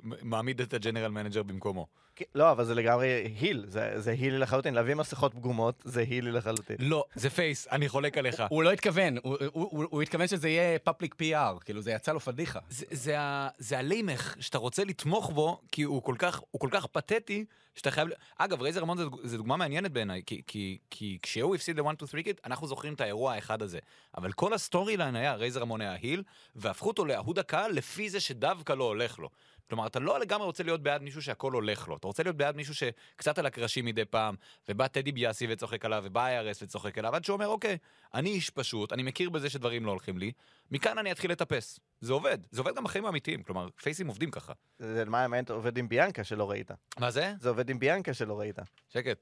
ומעמיד 0.04 0.60
את 0.60 0.74
ה 0.74 0.79
general 0.79 1.10
manager 1.10 1.42
במקומו. 1.42 1.86
כן, 2.16 2.24
לא, 2.34 2.50
אבל 2.50 2.64
זה 2.64 2.74
לגמרי 2.74 3.08
heel, 3.40 3.64
זה, 3.66 3.92
זה 3.96 4.10
הילי 4.10 4.38
לחלוטין, 4.38 4.74
להביא 4.74 4.94
מסכות 4.94 5.34
פגומות 5.34 5.82
זה 5.84 6.00
הילי 6.00 6.32
לחלוטין. 6.32 6.76
לא, 6.78 7.04
זה 7.14 7.30
face, 7.30 7.68
אני 7.68 7.88
חולק 7.88 8.18
עליך. 8.18 8.42
הוא 8.48 8.62
לא 8.62 8.72
התכוון, 8.72 9.18
הוא, 9.22 9.36
הוא, 9.52 9.68
הוא, 9.70 9.84
הוא 9.90 10.02
התכוון 10.02 10.26
שזה 10.26 10.48
יהיה 10.48 10.78
public 10.78 11.14
PR, 11.14 11.64
כאילו 11.64 11.80
זה 11.80 11.90
יצא 11.90 12.12
לו 12.12 12.20
פדיחה. 12.20 12.58
זה, 12.68 12.86
זה, 12.90 13.16
זה 13.58 13.78
הלימך 13.78 14.36
שאתה 14.40 14.58
רוצה 14.58 14.84
לתמוך 14.84 15.30
בו, 15.30 15.60
כי 15.72 15.82
הוא 15.82 16.02
כל 16.02 16.14
כך, 16.18 16.40
הוא 16.50 16.60
כל 16.60 16.68
כך 16.70 16.86
פתטי, 16.86 17.44
שאתה 17.74 17.90
חייב... 17.90 18.08
אגב, 18.38 18.62
רייזר 18.62 18.80
רמון 18.80 18.98
זה 19.22 19.36
דוגמה 19.36 19.56
מעניינת 19.56 19.92
בעיניי, 19.92 20.22
כי, 20.26 20.42
כי, 20.46 20.78
כי 20.90 21.18
כשהוא 21.22 21.54
הפסיד 21.54 21.76
ל-1, 21.80 21.94
2, 21.94 22.08
3 22.08 22.22
קיד, 22.22 22.40
אנחנו 22.46 22.66
זוכרים 22.66 22.94
את 22.94 23.00
האירוע 23.00 23.32
האחד 23.32 23.62
הזה. 23.62 23.78
אבל 24.16 24.32
כל 24.32 24.54
ה 24.54 24.96
storyline 24.96 25.16
היה 25.16 25.34
רייזר 25.34 25.60
רמון 25.60 25.80
היה 25.80 25.92
heel, 25.92 26.22
והפכו 26.56 26.88
אותו 26.88 27.04
לאהוד 27.04 27.38
הקהל 27.38 27.72
לפי 27.72 28.10
זה 28.10 28.20
שדווקא 28.20 28.72
לא 28.72 28.84
הולך 28.84 29.18
לו. 29.18 29.28
כלומר, 29.68 29.86
אתה 29.86 30.00
לא 30.00 30.20
לגמרי 30.20 30.46
רוצה 30.46 30.62
להיות 30.62 30.82
בעד 30.82 31.02
מישהו 31.02 31.22
שהכל 31.22 31.52
הולך 31.52 31.88
לו. 31.88 31.96
אתה 31.96 32.06
רוצה 32.06 32.22
להיות 32.22 32.36
בעד 32.36 32.56
מישהו 32.56 32.74
שקצת 32.74 33.38
על 33.38 33.46
הקרשים 33.46 33.84
מדי 33.84 34.04
פעם, 34.04 34.34
ובא 34.68 34.86
טד 34.86 35.12
דיביאסי 35.12 35.46
וצוחק 35.50 35.84
עליו, 35.84 36.02
ובא 36.06 36.26
IRS 36.26 36.62
וצוחק 36.62 36.98
עליו, 36.98 37.14
עד 37.14 37.24
שהוא 37.24 37.34
אומר, 37.34 37.48
אוקיי, 37.48 37.78
אני 38.14 38.30
איש 38.30 38.50
פשוט, 38.50 38.92
אני 38.92 39.02
מכיר 39.02 39.30
בזה 39.30 39.50
שדברים 39.50 39.86
לא 39.86 39.90
הולכים 39.90 40.18
לי, 40.18 40.32
מכאן 40.70 40.98
אני 40.98 41.12
אתחיל 41.12 41.30
לטפס. 41.32 41.80
זה 42.00 42.12
עובד. 42.12 42.38
זה 42.50 42.60
עובד 42.60 42.76
גם 42.76 42.84
בחיים 42.84 43.06
האמיתיים, 43.06 43.42
כלומר, 43.42 43.68
פייסים 43.82 44.06
עובדים 44.06 44.30
ככה. 44.30 44.52
זה 44.78 45.04
מה 45.04 45.22
האמת 45.22 45.50
עובד 45.50 45.78
עם 45.78 45.88
ביאנקה 45.88 46.24
שלא 46.24 46.50
ראית. 46.50 46.70
מה 46.98 47.10
זה? 47.10 47.34
זה 47.40 47.48
עובד 47.48 47.70
עם 47.70 47.78
ביאנקה 47.78 48.14
שלא 48.14 48.40
ראית. 48.40 48.58
שקט. 48.88 49.18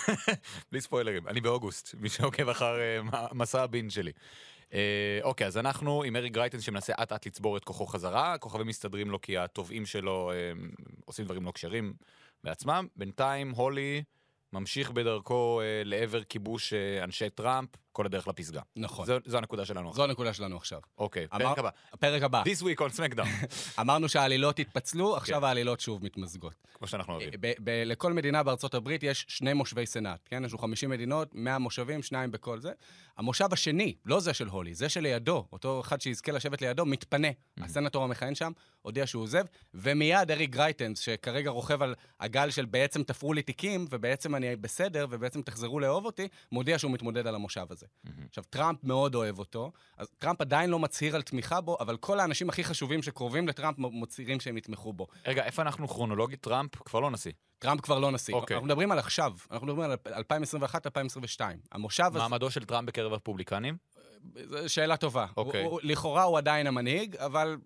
בלי 0.72 0.80
ספוילרים, 0.80 1.28
אני 1.28 1.40
באוגוסט, 1.40 1.94
מי 1.98 2.08
שעוקב 2.08 2.48
אחר 2.48 2.76
uh, 3.12 3.34
מסע 3.34 3.62
הבין 3.62 3.90
שלי. 3.90 4.12
אה, 4.72 5.18
אוקיי, 5.22 5.46
אז 5.46 5.58
אנחנו 5.58 6.02
עם 6.02 6.16
אריק 6.16 6.32
גרייטן 6.32 6.60
שמנסה 6.60 6.92
אט 7.02 7.12
אט 7.12 7.26
לצבור 7.26 7.56
את 7.56 7.64
כוחו 7.64 7.86
חזרה, 7.86 8.32
הכוכבים 8.32 8.66
מסתדרים 8.66 9.10
לו 9.10 9.20
כי 9.20 9.38
התובעים 9.38 9.86
שלו 9.86 10.32
אה, 10.32 10.52
עושים 11.04 11.24
דברים 11.24 11.44
לא 11.44 11.52
כשרים 11.52 11.94
בעצמם. 12.44 12.86
בינתיים 12.96 13.50
הולי 13.50 14.02
ממשיך 14.52 14.90
בדרכו 14.90 15.60
אה, 15.60 15.82
לעבר 15.84 16.24
כיבוש 16.24 16.72
אה, 16.72 17.04
אנשי 17.04 17.30
טראמפ, 17.30 17.68
כל 17.96 18.06
הדרך 18.06 18.28
לפסגה. 18.28 18.60
נכון. 18.76 19.06
זו, 19.06 19.18
זו 19.24 19.38
הנקודה 19.38 19.64
שלנו 19.64 19.88
עכשיו. 19.88 19.96
זו 19.96 20.04
הנקודה 20.04 20.32
שלנו 20.32 20.56
עכשיו. 20.56 20.80
אוקיי, 20.98 21.26
אמר... 21.34 21.44
פרק 21.44 21.58
הבא. 21.58 21.70
פרק 22.00 22.22
הבא. 22.22 22.42
This 22.42 22.62
week 22.62 22.80
on 22.80 22.98
SmackDown. 22.98 23.46
אמרנו 23.80 24.08
שהעלילות 24.08 24.58
התפצלו, 24.58 25.16
עכשיו 25.16 25.40
כן. 25.40 25.46
העלילות 25.46 25.80
שוב 25.80 26.04
מתמזגות. 26.04 26.54
כמו 26.74 26.86
שאנחנו 26.86 27.12
אוהבים. 27.12 27.40
לכל 27.86 28.12
מדינה 28.12 28.42
בארצות 28.42 28.74
הברית 28.74 29.02
יש 29.02 29.26
שני 29.28 29.52
מושבי 29.52 29.86
סנאט, 29.86 30.20
כן? 30.24 30.44
יש 30.44 30.52
לנו 30.52 30.58
50 30.58 30.90
מדינות, 30.90 31.34
100 31.34 31.58
מושבים, 31.58 32.02
שניים 32.02 32.30
בכל 32.30 32.60
זה. 32.60 32.72
המושב 33.16 33.48
השני, 33.52 33.94
לא 34.04 34.20
זה 34.20 34.34
של 34.34 34.48
הולי, 34.48 34.74
זה 34.74 34.88
שלידו, 34.88 35.46
אותו 35.52 35.80
אחד 35.80 36.00
שיזכה 36.00 36.32
לשבת 36.32 36.62
לידו, 36.62 36.86
מתפנה. 36.86 37.28
Mm-hmm. 37.28 37.64
הסנטור 37.64 38.04
המכהן 38.04 38.34
שם 38.34 38.52
הודיע 38.82 39.06
שהוא 39.06 39.22
עוזב, 39.22 39.44
ומיד 39.74 40.30
אריק 40.30 40.50
גרייטנס, 40.50 40.98
שכרגע 40.98 41.50
רוכב 41.50 41.82
על 41.82 41.94
הגל 42.20 42.50
של 42.50 42.64
בעצם 42.64 43.02
תפרו 43.02 43.32
לי 43.32 43.42
תיקים, 43.42 43.86
ובעצם 43.90 44.34
אני 44.34 44.56
בסדר, 44.56 45.06
ובעצם 45.10 45.42
תחזרו 45.42 45.80
לאהוב 45.80 46.04
אותי, 46.04 46.28
מודיע 46.52 46.78
שהוא 46.78 46.90
מתמודד 46.92 47.26
על 47.26 47.34
המושב 47.34 47.66
הזה. 47.70 47.85
Mm-hmm. 47.86 48.10
עכשיו, 48.28 48.44
טראמפ 48.50 48.84
מאוד 48.84 49.14
אוהב 49.14 49.38
אותו, 49.38 49.72
אז 49.96 50.08
טראמפ 50.18 50.40
עדיין 50.40 50.70
לא 50.70 50.78
מצהיר 50.78 51.16
על 51.16 51.22
תמיכה 51.22 51.60
בו, 51.60 51.76
אבל 51.80 51.96
כל 51.96 52.20
האנשים 52.20 52.48
הכי 52.48 52.64
חשובים 52.64 53.02
שקרובים 53.02 53.48
לטראמפ 53.48 53.76
מצהירים 53.78 54.40
שהם 54.40 54.56
יתמכו 54.56 54.92
בו. 54.92 55.06
רגע, 55.26 55.44
איפה 55.44 55.62
אנחנו 55.62 55.88
כרונולוגית? 55.88 56.40
טראמפ 56.40 56.76
כבר 56.76 57.00
לא 57.00 57.10
נשיא. 57.10 57.32
טראמפ 57.58 57.80
כבר 57.80 57.98
לא 57.98 58.10
נשיא. 58.10 58.34
אוקיי. 58.34 58.54
אנחנו 58.54 58.66
מדברים 58.66 58.92
על 58.92 58.98
עכשיו, 58.98 59.32
אנחנו 59.50 59.66
מדברים 59.66 59.90
על 60.04 60.22
2021-2022. 61.38 61.40
המושב 61.72 62.04
הזה... 62.06 62.18
מעמדו 62.18 62.50
של 62.50 62.64
טראמפ 62.64 62.88
בקרב 62.88 63.12
הרפובליקנים? 63.12 63.76
שאלה 64.66 64.96
טובה. 64.96 65.26
אוקיי. 65.36 65.62
הוא, 65.62 65.70
הוא, 65.70 65.80
לכאורה 65.82 66.22
הוא 66.22 66.38
עדיין 66.38 66.66
המנהיג, 66.66 67.16
אבל 67.16 67.56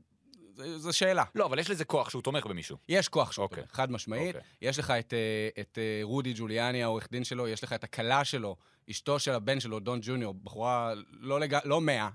זו 0.77 0.93
שאלה. 0.93 1.25
לא, 1.35 1.47
אבל 1.47 1.59
יש 1.59 1.71
לזה 1.71 1.85
כוח 1.85 2.11
שהוא 2.11 2.23
תומך 2.23 2.47
במישהו. 2.47 2.77
יש 2.89 3.09
כוח 3.09 3.33
שהוא 3.33 3.43
אוקיי. 3.43 3.63
תומך, 3.63 3.73
חד 3.73 3.93
משמעית. 3.93 4.37
אוקיי. 4.37 4.51
יש 4.63 4.79
לך 4.79 4.91
את, 4.91 5.15
אה, 5.15 5.63
את 5.63 5.79
אה, 5.79 6.01
רודי 6.03 6.33
ג'וליאני, 6.37 6.83
העורך 6.83 7.09
דין 7.11 7.25
שלו, 7.25 7.49
יש 7.49 7.65
לך 7.65 7.73
את 7.73 7.85
הכלה 7.85 8.25
שלו, 8.25 8.57
אשתו 8.91 9.19
של 9.19 9.33
הבן 9.33 9.61
שלו, 9.61 9.81
דון 9.81 9.99
ג'וניור, 10.03 10.35
בחורה 10.43 10.93
לא, 11.21 11.41
לג... 11.41 11.57
לא 11.65 11.81
מאה. 11.81 12.09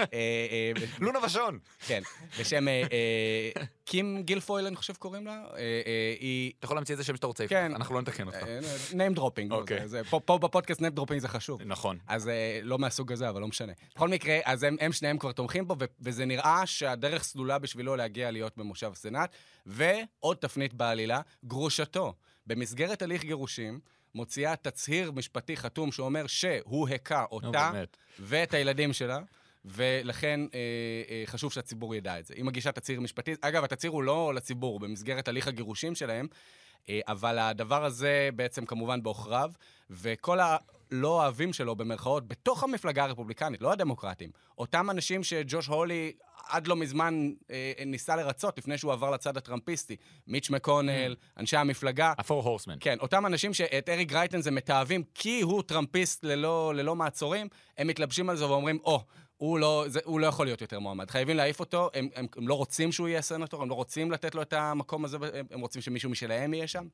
אה, 0.00 0.04
אה, 0.12 0.72
לונה 1.00 1.18
ושון. 1.24 1.58
כן, 1.86 2.02
בשם 2.40 2.68
אה, 2.68 2.84
קים 3.84 4.22
גילפויל, 4.22 4.66
אני 4.66 4.76
חושב 4.76 4.94
קוראים 4.94 5.26
לה. 5.26 5.44
היא... 6.20 6.52
אתה 6.58 6.66
יכול 6.66 6.76
להמציא 6.76 6.94
איזה 6.94 7.04
שם 7.04 7.16
שאתה 7.16 7.26
רוצה, 7.26 7.48
כן. 7.48 7.74
אנחנו 7.74 7.94
לא 7.94 8.00
נתקן 8.00 8.26
אותך. 8.26 8.38
name 8.90 9.18
dropping. 9.18 9.50
אוקיי. 9.50 9.86
פה 10.10 10.38
בפודקאסט 10.38 10.80
name 10.80 10.98
dropping 10.98 11.18
זה 11.18 11.28
חשוב. 11.28 11.62
נכון. 11.62 11.98
אז 12.06 12.30
לא 12.62 12.78
מהסוג 12.78 13.12
הזה, 13.12 13.28
אבל 13.28 13.40
לא 13.40 13.48
משנה. 13.48 13.72
בכל 13.94 14.08
מקרה, 14.08 14.38
אז 14.44 14.62
הם 14.80 14.92
שניהם 14.92 15.18
כבר 15.18 15.32
תומכים 15.32 15.68
בו, 15.68 15.76
וזה 16.00 16.24
נראה 16.24 16.66
שהדרך 16.66 17.22
סלולה 17.22 17.58
בשבילו 17.58 17.96
להגיע 17.96 18.30
להיות 18.30 18.56
במושב 18.56 18.92
הסנאט. 18.92 19.34
ועוד 19.66 20.36
תפנית 20.36 20.74
בעלילה, 20.74 21.20
גרושתו. 21.44 22.14
במסגרת 22.46 23.02
הליך 23.02 23.24
גירושים, 23.24 23.80
מוציאה 24.14 24.56
תצהיר 24.56 25.10
משפטי 25.10 25.56
חתום 25.56 25.92
שאומר 25.92 26.26
שהוא 26.26 26.88
הכה 26.88 27.24
אותה 27.30 27.72
ואת 28.18 28.54
הילדים 28.54 28.92
שלה. 28.92 29.20
ולכן 29.64 30.40
אה, 30.54 30.58
אה, 31.10 31.22
חשוב 31.26 31.52
שהציבור 31.52 31.94
ידע 31.94 32.18
את 32.18 32.26
זה. 32.26 32.34
היא 32.36 32.44
מגישה 32.44 32.72
תצהיר 32.72 33.00
משפטי, 33.00 33.34
אגב, 33.40 33.64
התצהיר 33.64 33.92
הוא 33.92 34.02
לא 34.02 34.34
לציבור, 34.34 34.80
במסגרת 34.80 35.28
הליך 35.28 35.48
הגירושים 35.48 35.94
שלהם, 35.94 36.26
אה, 36.88 37.00
אבל 37.08 37.38
הדבר 37.38 37.84
הזה 37.84 38.28
בעצם 38.36 38.66
כמובן 38.66 39.02
בעוכריו, 39.02 39.50
וכל 39.90 40.40
ה... 40.40 40.56
לא 40.90 41.22
אוהבים 41.22 41.52
שלו, 41.52 41.76
במרכאות, 41.76 42.28
בתוך 42.28 42.64
המפלגה 42.64 43.04
הרפובליקנית, 43.04 43.62
לא 43.62 43.72
הדמוקרטים. 43.72 44.30
אותם 44.58 44.90
אנשים 44.90 45.24
שג'וש 45.24 45.66
הולי 45.66 46.12
עד 46.48 46.66
לא 46.66 46.76
מזמן 46.76 47.30
אה, 47.50 47.72
ניסה 47.86 48.16
לרצות, 48.16 48.58
לפני 48.58 48.78
שהוא 48.78 48.92
עבר 48.92 49.10
לצד 49.10 49.36
הטראמפיסטי. 49.36 49.96
מיץ' 50.26 50.50
מקונל, 50.50 51.16
אנשי 51.38 51.56
המפלגה. 51.56 52.12
הפור 52.18 52.42
הורסמן. 52.42 52.76
כן, 52.80 52.98
אותם 53.00 53.26
אנשים 53.26 53.54
שאת 53.54 53.88
אריק 53.88 54.08
גרייטן 54.08 54.40
זה 54.40 54.50
מתעבים 54.50 55.02
כי 55.14 55.40
הוא 55.40 55.62
טראמפיסט 55.62 56.24
ללא, 56.24 56.72
ללא 56.74 56.96
מעצורים, 56.96 57.48
הם 57.78 57.86
מתלבשים 57.86 58.30
על 58.30 58.36
זה 58.36 58.48
ואומרים, 58.48 58.78
או, 58.84 58.96
oh, 58.96 59.30
הוא 59.36 59.58
לא, 59.58 59.84
זה, 59.86 60.00
הוא 60.04 60.20
לא 60.20 60.26
יכול 60.26 60.46
להיות 60.46 60.60
יותר 60.60 60.80
מועמד. 60.80 61.10
חייבים 61.10 61.36
להעיף 61.36 61.60
אותו, 61.60 61.90
הם, 61.94 62.08
הם, 62.14 62.26
הם 62.36 62.48
לא 62.48 62.54
רוצים 62.54 62.92
שהוא 62.92 63.08
יהיה 63.08 63.22
סנטור, 63.22 63.62
הם 63.62 63.68
לא 63.68 63.74
רוצים 63.74 64.10
לתת 64.10 64.34
לו 64.34 64.42
את 64.42 64.52
המקום 64.52 65.04
הזה, 65.04 65.16
הם, 65.34 65.46
הם 65.50 65.60
רוצים 65.60 65.82
שמישהו 65.82 66.10
משלהם 66.10 66.54
יהיה 66.54 66.66
שם, 66.66 66.86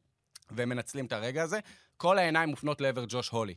והם 0.51 0.69
מנצלים 0.69 1.07
את 1.07 1.13
הרגע 1.13 1.43
הזה. 1.43 1.61
כל 1.97 2.19
העיניים 2.19 2.49
מופנות 2.49 2.81
לעבר 2.81 3.05
ג'וש 3.09 3.29
הולי. 3.29 3.55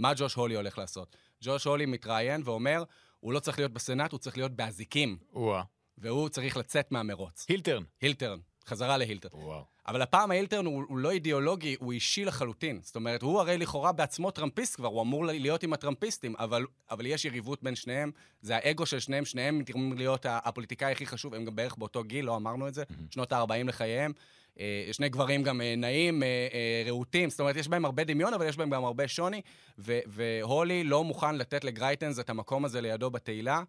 מה 0.00 0.12
ג'וש 0.16 0.34
הולי 0.34 0.54
הולך 0.54 0.78
לעשות? 0.78 1.16
ג'וש 1.42 1.64
הולי 1.64 1.86
מתראיין 1.86 2.42
ואומר, 2.44 2.84
הוא 3.20 3.32
לא 3.32 3.40
צריך 3.40 3.58
להיות 3.58 3.72
בסנאט, 3.72 4.12
הוא 4.12 4.18
צריך 4.18 4.36
להיות 4.36 4.52
באזיקים. 4.52 5.16
וואה. 5.32 5.62
והוא 5.98 6.28
צריך 6.28 6.56
לצאת 6.56 6.92
מהמרוץ. 6.92 7.46
הילטרן. 7.48 7.82
הילטרן, 8.00 8.38
חזרה 8.66 8.96
להילטרן. 8.96 9.40
וואו. 9.40 9.64
אבל 9.86 10.02
הפעם 10.02 10.30
ההילטרן 10.30 10.66
הוא, 10.66 10.84
הוא 10.88 10.98
לא 10.98 11.10
אידיאולוגי, 11.10 11.76
הוא 11.80 11.92
אישי 11.92 12.24
לחלוטין. 12.24 12.80
זאת 12.82 12.96
אומרת, 12.96 13.22
הוא 13.22 13.40
הרי 13.40 13.58
לכאורה 13.58 13.92
בעצמו 13.92 14.30
טראמפיסט 14.30 14.76
כבר, 14.76 14.88
הוא 14.88 15.02
אמור 15.02 15.26
להיות 15.26 15.62
עם 15.62 15.72
הטראמפיסטים, 15.72 16.34
אבל, 16.38 16.66
אבל 16.90 17.06
יש 17.06 17.24
יריבות 17.24 17.62
בין 17.62 17.74
שניהם, 17.74 18.10
זה 18.42 18.56
האגו 18.56 18.86
של 18.86 19.00
שניהם, 19.00 19.24
שניהם 19.24 19.58
מתאימים 19.58 19.92
להיות 19.92 20.26
הפוליטיקאי 20.28 20.92
הכי 20.92 21.06
חשוב, 21.06 21.34
הם 21.34 21.44
גם 21.44 21.56
בערך 21.56 21.76
באותו 21.76 22.04
גיל, 22.04 22.24
לא 22.24 22.36
אמרנו 22.36 22.68
את 22.68 22.74
זה, 22.74 22.82
mm-hmm. 22.82 22.94
שנות 23.10 23.32
ה-40 23.32 23.64
לחייהם. 23.64 24.12
אה, 24.60 24.88
שני 24.92 25.08
גברים 25.08 25.42
גם 25.42 25.60
אה, 25.60 25.74
נעים, 25.76 26.22
אה, 26.22 26.82
רהוטים, 26.86 27.30
זאת 27.30 27.40
אומרת, 27.40 27.56
יש 27.56 27.68
בהם 27.68 27.84
הרבה 27.84 28.04
דמיון, 28.04 28.34
אבל 28.34 28.46
יש 28.46 28.56
בהם 28.56 28.70
גם 28.70 28.84
הרבה 28.84 29.08
שוני, 29.08 29.40
והולי 29.78 30.84
לא 30.84 31.04
מוכן 31.04 31.34
לתת 31.34 31.64
לגרייטנס 31.64 32.18
את 32.18 32.30
המקום 32.30 32.64
הזה 32.64 32.80
לידו 32.80 33.10
בתהילה. 33.10 33.62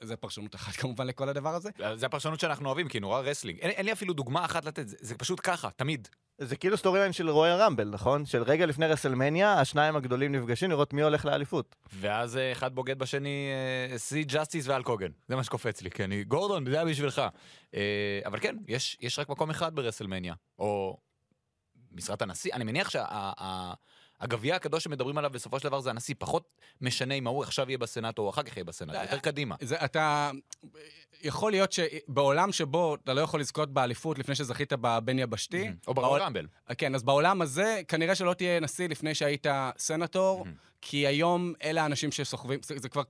זה 0.00 0.16
פרשנות 0.16 0.54
אחת 0.54 0.76
כמובן 0.80 1.06
לכל 1.06 1.28
הדבר 1.28 1.54
הזה. 1.54 1.70
זה 1.94 2.06
הפרשנות 2.06 2.40
שאנחנו 2.40 2.66
אוהבים, 2.66 2.88
כי 2.88 3.00
נורא 3.00 3.20
wrestling. 3.20 3.58
אין, 3.60 3.70
אין 3.70 3.86
לי 3.86 3.92
אפילו 3.92 4.14
דוגמה 4.14 4.44
אחת 4.44 4.64
לתת, 4.64 4.88
זה, 4.88 4.96
זה 5.00 5.14
פשוט 5.14 5.40
ככה, 5.42 5.70
תמיד. 5.70 6.08
זה 6.38 6.56
כאילו 6.56 6.76
storyline 6.76 7.12
של 7.12 7.30
רויאל 7.30 7.52
רמבל, 7.52 7.88
נכון? 7.88 8.26
של 8.26 8.42
רגע 8.42 8.66
לפני 8.66 8.86
רסלמניה, 8.86 9.60
השניים 9.60 9.96
הגדולים 9.96 10.34
נפגשים 10.34 10.70
לראות 10.70 10.92
מי 10.92 11.02
הולך 11.02 11.24
לאליפות. 11.24 11.76
ואז 11.92 12.38
אחד 12.52 12.74
בוגד 12.74 12.98
בשני, 12.98 13.50
סיד 13.96 14.24
ג'סטיס 14.24 14.68
והאלק 14.68 14.82
הוגן. 14.82 15.10
זה 15.28 15.36
מה 15.36 15.44
שקופץ 15.44 15.82
לי, 15.82 15.90
כי 15.90 16.04
אני, 16.04 16.24
גורדון, 16.24 16.70
זה 16.70 16.76
היה 16.76 16.84
בשבילך. 16.84 17.22
אבל 18.24 18.40
כן, 18.40 18.56
יש, 18.68 18.96
יש 19.00 19.18
רק 19.18 19.28
מקום 19.28 19.50
אחד 19.50 19.74
ב 19.74 19.78
WrestleMania, 19.78 20.34
או 20.58 20.98
משרת 21.92 22.22
הנשיא. 22.22 22.54
אני 22.54 22.64
מניח 22.64 22.90
שה... 22.90 23.32
הגביע 24.20 24.56
הקדוש 24.56 24.84
שמדברים 24.84 25.18
עליו 25.18 25.30
בסופו 25.30 25.58
של 25.58 25.68
דבר 25.68 25.80
זה 25.80 25.90
הנשיא, 25.90 26.14
פחות 26.18 26.48
משנה 26.80 27.14
אם 27.14 27.26
ההוא 27.26 27.42
עכשיו 27.42 27.68
יהיה 27.68 27.78
בסנאט 27.78 28.18
או 28.18 28.30
אחר 28.30 28.42
כך 28.42 28.56
יהיה 28.56 28.64
בסנאט, 28.64 29.02
יותר 29.02 29.18
קדימה. 29.18 29.56
זה, 29.60 29.84
אתה... 29.84 30.30
יכול 31.22 31.52
להיות 31.52 31.72
שבעולם 31.72 32.52
שבו 32.52 32.94
אתה 32.94 33.14
לא 33.14 33.20
יכול 33.20 33.40
לזכות 33.40 33.72
באליפות 33.72 34.18
לפני 34.18 34.34
שזכית 34.34 34.72
בבין 34.80 35.18
יבשתי... 35.18 35.70
או 35.86 35.94
ב 35.94 35.98
Royal 35.98 36.20
Rumble. 36.20 36.46
כן, 36.78 36.94
אז 36.94 37.02
בעולם 37.02 37.42
הזה 37.42 37.80
כנראה 37.88 38.14
שלא 38.14 38.34
תהיה 38.34 38.60
נשיא 38.60 38.88
לפני 38.88 39.14
שהיית 39.14 39.46
סנטור, 39.78 40.46
כי 40.80 41.06
היום 41.06 41.52
אלה 41.62 41.82
האנשים 41.82 42.12
שסוחבים, 42.12 42.60
זה, 42.62 42.74
זה 42.78 42.88
כבר... 42.88 43.02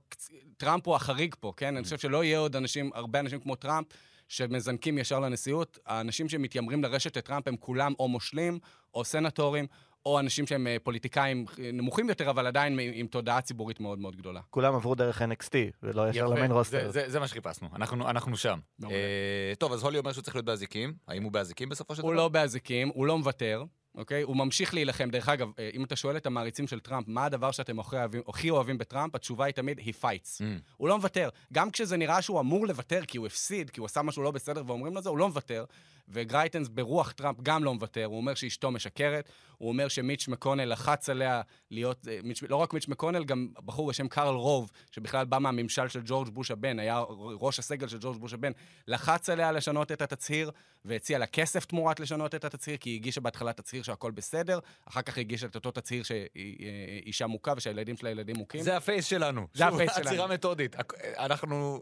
טראמפ 0.57 0.87
הוא 0.87 0.95
החריג 0.95 1.35
פה, 1.39 1.53
כן? 1.57 1.75
אני 1.75 1.83
חושב 1.83 1.97
שלא 1.97 2.23
יהיה 2.23 2.39
עוד 2.39 2.55
אנשים, 2.55 2.91
הרבה 2.93 3.19
אנשים 3.19 3.39
כמו 3.39 3.55
טראמפ. 3.55 3.87
שמזנקים 4.27 4.97
ישר 4.97 5.19
לנשיאות, 5.19 5.79
האנשים 5.85 6.29
שמתיימרים 6.29 6.83
לרשת 6.83 7.17
את 7.17 7.25
טראמפ 7.25 7.47
הם 7.47 7.57
כולם 7.57 7.93
או 7.99 8.07
מושלים, 8.07 8.59
או 8.93 9.05
סנטורים, 9.05 9.67
או 10.05 10.19
אנשים 10.19 10.47
שהם 10.47 10.67
אה, 10.67 10.77
פוליטיקאים 10.83 11.45
אה, 11.59 11.69
נמוכים 11.73 12.09
יותר, 12.09 12.29
אבל 12.29 12.47
עדיין 12.47 12.79
עם, 12.79 12.91
עם 12.93 13.07
תודעה 13.07 13.41
ציבורית 13.41 13.79
מאוד 13.79 13.99
מאוד 13.99 14.15
גדולה. 14.15 14.41
כולם 14.49 14.75
עברו 14.75 14.95
דרך 14.95 15.21
NXT, 15.21 15.53
ולא 15.83 16.09
ישר 16.09 16.27
למיין 16.27 16.51
רוסטר. 16.51 16.91
זה, 16.91 16.91
זה, 16.91 17.09
זה 17.09 17.19
מה 17.19 17.27
שחיפשנו, 17.27 17.69
אנחנו, 17.75 18.09
אנחנו 18.09 18.37
שם. 18.37 18.59
אה, 18.83 19.53
טוב, 19.59 19.73
אז 19.73 19.83
הולי 19.83 19.97
אומר 19.97 20.11
שהוא 20.11 20.21
צריך 20.21 20.35
להיות 20.35 20.45
באזיקים. 20.45 20.93
האם 21.07 21.23
הוא 21.23 21.31
באזיקים 21.31 21.69
בסופו 21.69 21.95
של 21.95 22.01
דבר? 22.01 22.09
הוא 22.09 22.15
לא 22.15 22.29
באזיקים, 22.29 22.91
הוא 22.93 23.05
לא 23.05 23.17
מוותר. 23.17 23.63
אוקיי? 23.97 24.21
הוא 24.21 24.37
ממשיך 24.37 24.73
להילחם. 24.73 25.09
דרך 25.09 25.29
אגב, 25.29 25.51
אה, 25.59 25.69
אם 25.73 25.83
אתה 25.83 25.95
שואל 25.95 26.17
את 26.17 26.25
המעריצים 26.25 26.67
של 26.67 26.79
טראמפ, 26.79 27.07
מה 27.07 27.25
הדבר 27.25 27.51
שאתם 27.51 27.79
הכי 27.79 27.95
אוהבים, 27.95 28.21
הכי 28.27 28.49
אוהבים 28.49 28.77
בטראמפ, 28.77 29.15
התשובה 29.15 29.45
היא 29.45 29.53
תמיד, 29.53 29.79
he 29.79 30.03
fights. 30.03 30.37
Mm. 30.39 30.43
הוא 30.77 30.87
לא 30.89 30.97
מוותר. 30.97 31.29
גם 31.53 31.71
כשזה 31.71 31.97
נראה 31.97 32.21
שהוא 32.21 32.39
אמור 32.39 32.67
לוותר 32.67 33.01
כי 33.07 33.17
הוא 33.17 33.27
הפסיד, 33.27 33.69
כי 33.69 33.79
הוא 33.79 33.85
עשה 33.85 34.01
משהו 34.01 34.23
לא 34.23 34.31
בסדר 34.31 34.63
ואומרים 34.67 34.95
לו 34.95 35.01
זה, 35.01 35.09
הוא 35.09 35.17
לא 35.17 35.27
מוותר. 35.27 35.65
וגרייטנס 36.07 36.67
ברוח 36.67 37.11
טראמפ 37.11 37.37
גם 37.43 37.63
לא 37.63 37.73
מוותר, 37.73 38.05
הוא 38.05 38.17
אומר 38.17 38.33
שאשתו 38.33 38.71
משקרת, 38.71 39.29
הוא 39.57 39.69
אומר 39.69 39.87
שמיץ' 39.87 40.27
מקונל 40.27 40.71
לחץ 40.71 41.09
עליה 41.09 41.41
להיות, 41.71 42.07
אה, 42.07 42.19
מיץ', 42.23 42.43
לא 42.49 42.55
רק 42.55 42.73
מיץ' 42.73 42.87
מקונל, 42.87 43.23
גם 43.23 43.47
בחור 43.65 43.89
בשם 43.89 44.07
קארל 44.07 44.35
רוב, 44.35 44.71
שבכלל 44.91 45.25
בא 45.25 45.39
מהממשל 45.39 45.87
של 45.87 46.01
ג'ורג' 46.05 46.29
בוש 46.29 46.51
הבן, 46.51 46.79
היה 46.79 47.03
ראש 47.39 47.59
הסגל 47.59 47.87
של 47.87 47.97
ג'ורג' 48.01 48.17
בוש 48.17 48.33
הבן, 48.33 48.51
לחץ 48.87 49.29
עליה 49.29 49.51
לשנות 49.51 49.91
את 49.91 50.01
התצהיר, 50.01 50.51
והציע 50.85 51.19
לה 51.19 51.25
כסף 51.25 51.65
תמורת 51.65 51.99
לשנות 51.99 52.35
את 52.35 52.45
התצהיר, 52.45 52.77
כי 52.77 52.89
היא 52.89 52.95
הגישה 52.95 53.21
בהתחלה 53.21 53.53
תצהיר 53.53 53.83
שהכל 53.83 54.11
בסדר, 54.11 54.59
אחר 54.85 55.01
כך 55.01 55.17
היא 55.17 55.25
הגישה 55.25 55.47
את 55.47 55.55
אותו 55.55 55.71
תצהיר 55.71 56.03
שהיא 56.03 56.29
אה, 56.35 56.99
אישה 57.05 57.27
מוכה 57.27 57.53
ושהילדים 57.57 57.97
שלה 57.97 58.09
ילדים 58.09 58.35
מוכים. 58.35 58.61
זה 58.61 58.77
ה 58.77 58.83
face 58.83 59.05
שלנו. 59.05 59.47
זה 59.53 59.65
ה 59.67 59.73
face 59.73 59.95
שלנו. 59.95 60.09
עצירה 60.09 60.27
מתודית. 60.27 60.75
אנחנו... 61.17 61.81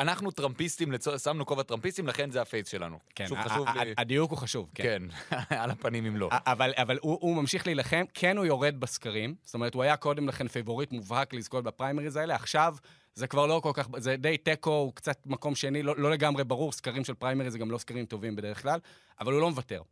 אנחנו 0.00 0.30
טראמפיסטים. 0.30 0.92
שמנו 1.24 1.46
כובע 1.46 1.62
טראמפיסטים, 1.62 2.06
לכן 2.06 2.30
זה 2.30 2.42
ה 2.42 2.47
face 2.47 2.68
שלנו. 2.68 2.98
כן, 3.14 3.26
שוב, 3.26 3.38
חשוב 3.38 3.68
לי... 3.68 3.94
הדיוק 3.98 4.30
הוא 4.30 4.38
חשוב, 4.38 4.70
כן. 4.74 5.02
כן, 5.30 5.36
על 5.62 5.70
הפנים 5.70 6.06
אם 6.06 6.16
לא. 6.16 6.28
אבל, 6.32 6.72
אבל 6.76 6.98
הוא, 7.02 7.18
הוא 7.20 7.36
ממשיך 7.36 7.66
להילחם, 7.66 8.04
כן 8.14 8.36
הוא 8.36 8.46
יורד 8.46 8.80
בסקרים, 8.80 9.34
זאת 9.44 9.54
אומרת, 9.54 9.74
הוא 9.74 9.82
היה 9.82 9.96
קודם 9.96 10.28
לכן 10.28 10.48
פייבוריט 10.48 10.92
מובהק 10.92 11.34
לזכות 11.34 11.64
בפריימריז 11.64 12.16
האלה, 12.16 12.34
עכשיו 12.34 12.76
זה 13.14 13.26
כבר 13.26 13.46
לא 13.46 13.60
כל 13.62 13.70
כך, 13.74 13.88
זה 13.96 14.16
די 14.16 14.38
תיקו, 14.38 14.70
הוא 14.70 14.92
קצת 14.94 15.18
מקום 15.26 15.54
שני, 15.54 15.82
לא, 15.82 15.94
לא 15.96 16.10
לגמרי 16.10 16.44
ברור, 16.44 16.72
סקרים 16.72 17.04
של 17.04 17.14
פריימריז 17.14 17.52
זה 17.52 17.58
גם 17.58 17.70
לא 17.70 17.78
סקרים 17.78 18.06
טובים 18.06 18.36
בדרך 18.36 18.62
כלל, 18.62 18.80
אבל 19.20 19.32
הוא 19.32 19.40
לא 19.40 19.50
מוותר. 19.50 19.82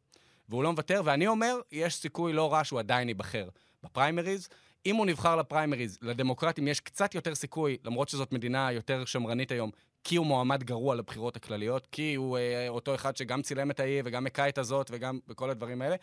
והוא 0.49 0.65
לא 0.65 0.73
מוותר, 0.73 1.03
ואני 1.05 1.27
אומר, 1.27 1.57
יש 1.73 1.95
סיכוי 1.95 2.33
לא 2.33 2.53
רע 2.53 2.65
שהוא 2.65 2.79
עדיין 2.79 3.09
ייבחר 3.09 3.49
בפריימריז. 3.83 4.49
אם 4.87 4.97
הוא 4.97 5.07
נבחר 5.07 5.37
לפריימריז, 5.37 5.99
לדמוקרטים 6.03 6.69
יש 6.69 6.81
קצת 6.81 7.15
יותר 7.15 7.35
סיכוי, 7.35 7.77
למרות 7.85 8.09
שזאת 8.09 8.33
מדינה 8.33 8.73
יותר 8.73 9.05
שמרנית 9.05 9.51
היום, 9.51 9.71
כי 10.05 10.17
הוא 10.17 10.27
מועמד 10.27 10.63
גרוע 10.63 10.95
לבחירות 10.95 11.37
הכלליות, 11.37 11.89
כי 11.93 12.15
הוא 12.15 12.39
אה, 12.39 12.69
אותו 12.69 12.95
אחד 12.95 13.17
שגם 13.17 13.43
צילם 13.43 13.71
את 13.71 13.81
האי 13.81 14.01
וגם 14.05 14.27
הכה 14.27 14.49
את 14.49 14.59
הזאת 14.59 14.91
וגם 14.93 15.19
בכל 15.29 15.51
הדברים 15.51 15.83
האלה, 15.83 15.97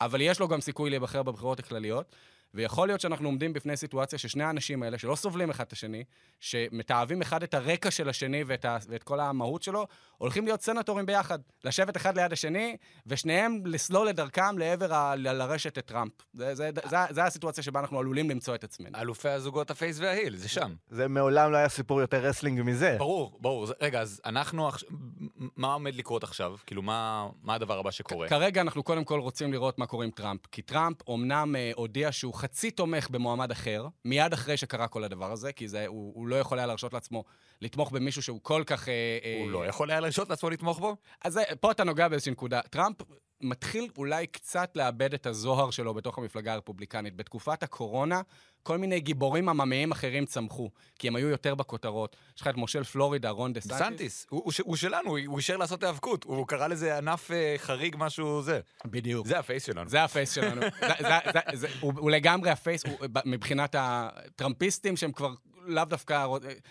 אבל 0.00 0.20
יש 0.20 0.40
לו 0.40 0.48
גם 0.48 0.60
סיכוי 0.60 0.90
להיבחר 0.90 1.22
בבחירות 1.22 1.58
הכלליות. 1.58 2.16
ויכול 2.54 2.88
להיות 2.88 3.00
שאנחנו 3.00 3.28
עומדים 3.28 3.52
בפני 3.52 3.76
סיטואציה 3.76 4.18
ששני 4.18 4.44
האנשים 4.44 4.82
האלה, 4.82 4.98
שלא 4.98 5.16
סובלים 5.16 5.50
אחד 5.50 5.64
את 5.64 5.72
השני, 5.72 6.04
שמתעבים 6.40 7.22
אחד 7.22 7.42
את 7.42 7.54
הרקע 7.54 7.90
של 7.90 8.08
השני 8.08 8.44
ואת, 8.46 8.64
ה, 8.64 8.78
ואת 8.88 9.02
כל 9.02 9.20
המהות 9.20 9.62
שלו, 9.62 9.86
הולכים 10.18 10.44
להיות 10.44 10.62
סנטורים 10.62 11.06
ביחד. 11.06 11.38
לשבת 11.64 11.96
אחד 11.96 12.18
ליד 12.18 12.32
השני, 12.32 12.76
ושניהם 13.06 13.66
לסלול 13.66 14.10
את 14.10 14.16
דרכם 14.16 14.58
לעבר 14.58 14.94
ה, 14.94 15.16
ל, 15.16 15.32
לרשת 15.32 15.78
את 15.78 15.86
טראמפ. 15.86 16.12
זה, 16.34 16.54
זה, 16.54 16.70
זה, 16.88 16.96
זה 17.10 17.24
הסיטואציה 17.24 17.64
שבה 17.64 17.80
אנחנו 17.80 17.98
עלולים 17.98 18.30
למצוא 18.30 18.54
את 18.54 18.64
עצמנו. 18.64 18.98
אלופי 18.98 19.28
הזוגות 19.28 19.70
ה 19.70 19.76
face 19.76 19.98
וה 20.00 20.10
heel, 20.10 20.36
זה 20.36 20.48
שם. 20.48 20.74
זה 20.90 21.08
מעולם 21.08 21.52
לא 21.52 21.56
היה 21.56 21.68
סיפור 21.68 22.00
יותר 22.00 22.24
wrestling 22.26 22.62
מזה. 22.62 22.96
ברור, 22.98 23.38
ברור. 23.40 23.66
רגע, 23.80 24.00
אז 24.00 24.20
אנחנו, 24.26 24.70
מה 25.56 25.72
עומד 25.72 25.94
לקרות 25.94 26.24
עכשיו? 26.24 26.56
כאילו, 26.66 26.82
מה, 26.82 27.28
מה 27.42 27.54
הדבר 27.54 27.78
הבא 27.78 27.90
שקורה? 27.90 28.28
כרגע 28.28 28.60
אנחנו 28.60 28.82
קודם 28.82 29.04
כל 29.04 29.20
רוצים 29.20 29.52
לראות 29.52 29.78
מה 29.78 29.86
קורה 29.86 30.04
עם 30.04 30.10
טראמפ. 30.10 30.40
כי 30.52 30.62
טראמפ 30.62 31.08
אומנם 31.08 31.56
אה, 31.56 31.70
הודיע 31.74 32.12
שהוא 32.12 32.34
חצי 32.44 32.70
תומך 32.70 33.10
במועמד 33.10 33.50
אחר, 33.50 33.86
מיד 34.04 34.32
אחרי 34.32 34.56
שקרה 34.56 34.88
כל 34.88 35.04
הדבר 35.04 35.32
הזה, 35.32 35.52
כי 35.52 35.68
זה, 35.68 35.86
הוא, 35.86 36.12
הוא 36.14 36.28
לא 36.28 36.36
יכול 36.36 36.58
היה 36.58 36.66
להרשות 36.66 36.92
לעצמו 36.94 37.24
לתמוך 37.62 37.92
במישהו 37.92 38.22
שהוא 38.22 38.40
כל 38.42 38.62
כך... 38.66 38.88
אה, 38.88 39.18
אה, 39.24 39.40
הוא 39.40 39.50
לא 39.50 39.66
יכול 39.66 39.90
היה 39.90 40.00
להרשות 40.00 40.30
לעצמו 40.30 40.50
לתמוך 40.50 40.78
בו? 40.78 40.96
אז 41.24 41.40
פה 41.60 41.70
אתה 41.70 41.84
נוגע 41.84 42.08
באיזושהי 42.08 42.32
נקודה. 42.32 42.60
טראמפ 42.70 42.96
מתחיל 43.44 43.88
אולי 43.98 44.26
קצת 44.26 44.72
לאבד 44.74 45.14
את 45.14 45.26
הזוהר 45.26 45.70
שלו 45.70 45.94
בתוך 45.94 46.18
המפלגה 46.18 46.52
הרפובליקנית. 46.52 47.16
בתקופת 47.16 47.62
הקורונה, 47.62 48.20
כל 48.62 48.78
מיני 48.78 49.00
גיבורים 49.00 49.48
עממיים 49.48 49.92
אחרים 49.92 50.26
צמחו, 50.26 50.70
כי 50.98 51.08
הם 51.08 51.16
היו 51.16 51.28
יותר 51.28 51.54
בכותרות. 51.54 52.16
יש 52.36 52.40
לך 52.40 52.48
את 52.48 52.56
מושל 52.56 52.84
פלורידה, 52.84 53.30
רון 53.30 53.52
דה 53.52 53.60
סנטיס. 53.60 53.78
סנטיס, 53.78 54.26
הוא, 54.30 54.42
הוא, 54.44 54.52
הוא 54.64 54.76
שלנו, 54.76 55.16
הוא 55.26 55.38
אישר 55.38 55.56
לעשות 55.56 55.82
היאבקות, 55.82 56.24
הוא 56.24 56.46
קרא 56.46 56.66
לזה 56.66 56.98
ענף 56.98 57.30
אה, 57.30 57.54
חריג, 57.58 57.96
משהו 57.98 58.42
זה. 58.42 58.60
בדיוק. 58.84 59.26
זה 59.26 59.38
ה 59.38 59.44
face 59.44 59.66
שלנו. 59.66 59.90
זה 59.90 60.04
ה 60.04 60.10
face 60.10 60.32
שלנו. 60.32 60.60
זה, 60.80 60.88
זה, 61.00 61.30
זה, 61.32 61.56
זה, 61.56 61.68
הוא, 61.80 61.92
הוא 61.96 62.10
לגמרי 62.10 62.50
ה 62.50 62.56
face, 62.56 62.84
הוא, 62.86 63.06
מבחינת 63.24 63.74
הטראמפיסטים 63.78 64.96
שהם 64.96 65.12
כבר 65.12 65.34
לאו 65.66 65.84
דווקא, 65.84 66.26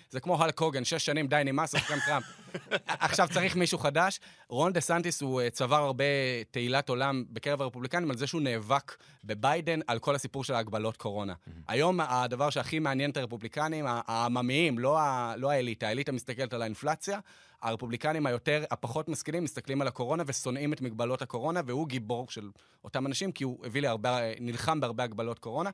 זה 0.09 0.19
כמו 0.19 0.43
הלק 0.43 0.59
הוגן, 0.59 0.83
שש 0.83 1.05
שנים, 1.05 1.27
די 1.27 1.41
נמאס, 1.45 1.75
אז 1.75 1.81
גם 1.91 1.97
טראמפ. 2.05 2.25
עכשיו 2.87 3.27
צריך 3.33 3.55
מישהו 3.55 3.77
חדש. 3.77 4.19
רון 4.49 4.73
דה 4.73 4.81
סנטיס 4.81 5.21
הוא 5.21 5.41
אה, 5.41 5.49
צבר 5.49 5.75
הרבה 5.75 6.03
תהילת 6.51 6.89
עולם 6.89 7.23
בקרב 7.29 7.61
הרפובליקנים 7.61 8.11
על 8.11 8.17
זה 8.17 8.27
שהוא 8.27 8.41
נאבק 8.41 8.95
בביידן 9.23 9.79
על 9.87 9.99
כל 9.99 10.15
הסיפור 10.15 10.43
של 10.43 10.53
ההגבלות 10.53 10.97
קורונה. 10.97 11.33
היום 11.67 11.99
הדבר 12.01 12.49
שהכי 12.49 12.79
מעניין 12.79 13.11
את 13.11 13.17
הרפובליקנים, 13.17 13.85
העממיים, 13.87 14.79
לא, 14.79 14.99
לא 15.37 15.51
האליטה, 15.51 15.87
האליטה 15.87 16.11
מסתכלת 16.11 16.53
על 16.53 16.61
האינפלציה, 16.61 17.19
הרפובליקנים 17.61 18.25
היותר, 18.25 18.63
הפחות 18.71 19.09
משכילים, 19.09 19.43
מסתכלים 19.43 19.81
על 19.81 19.87
הקורונה 19.87 20.23
ושונאים 20.27 20.73
את 20.73 20.81
מגבלות 20.81 21.21
הקורונה, 21.21 21.61
והוא 21.65 21.87
גיבור 21.87 22.29
של 22.29 22.49
אותם 22.83 23.07
אנשים, 23.07 23.31
כי 23.31 23.43
הוא 23.43 23.65
הביא 23.65 23.81
להרבה, 23.81 24.19
נלחם 24.39 24.79
בהרבה 24.79 25.03
הגבלות 25.03 25.39
קורונה. 25.39 25.69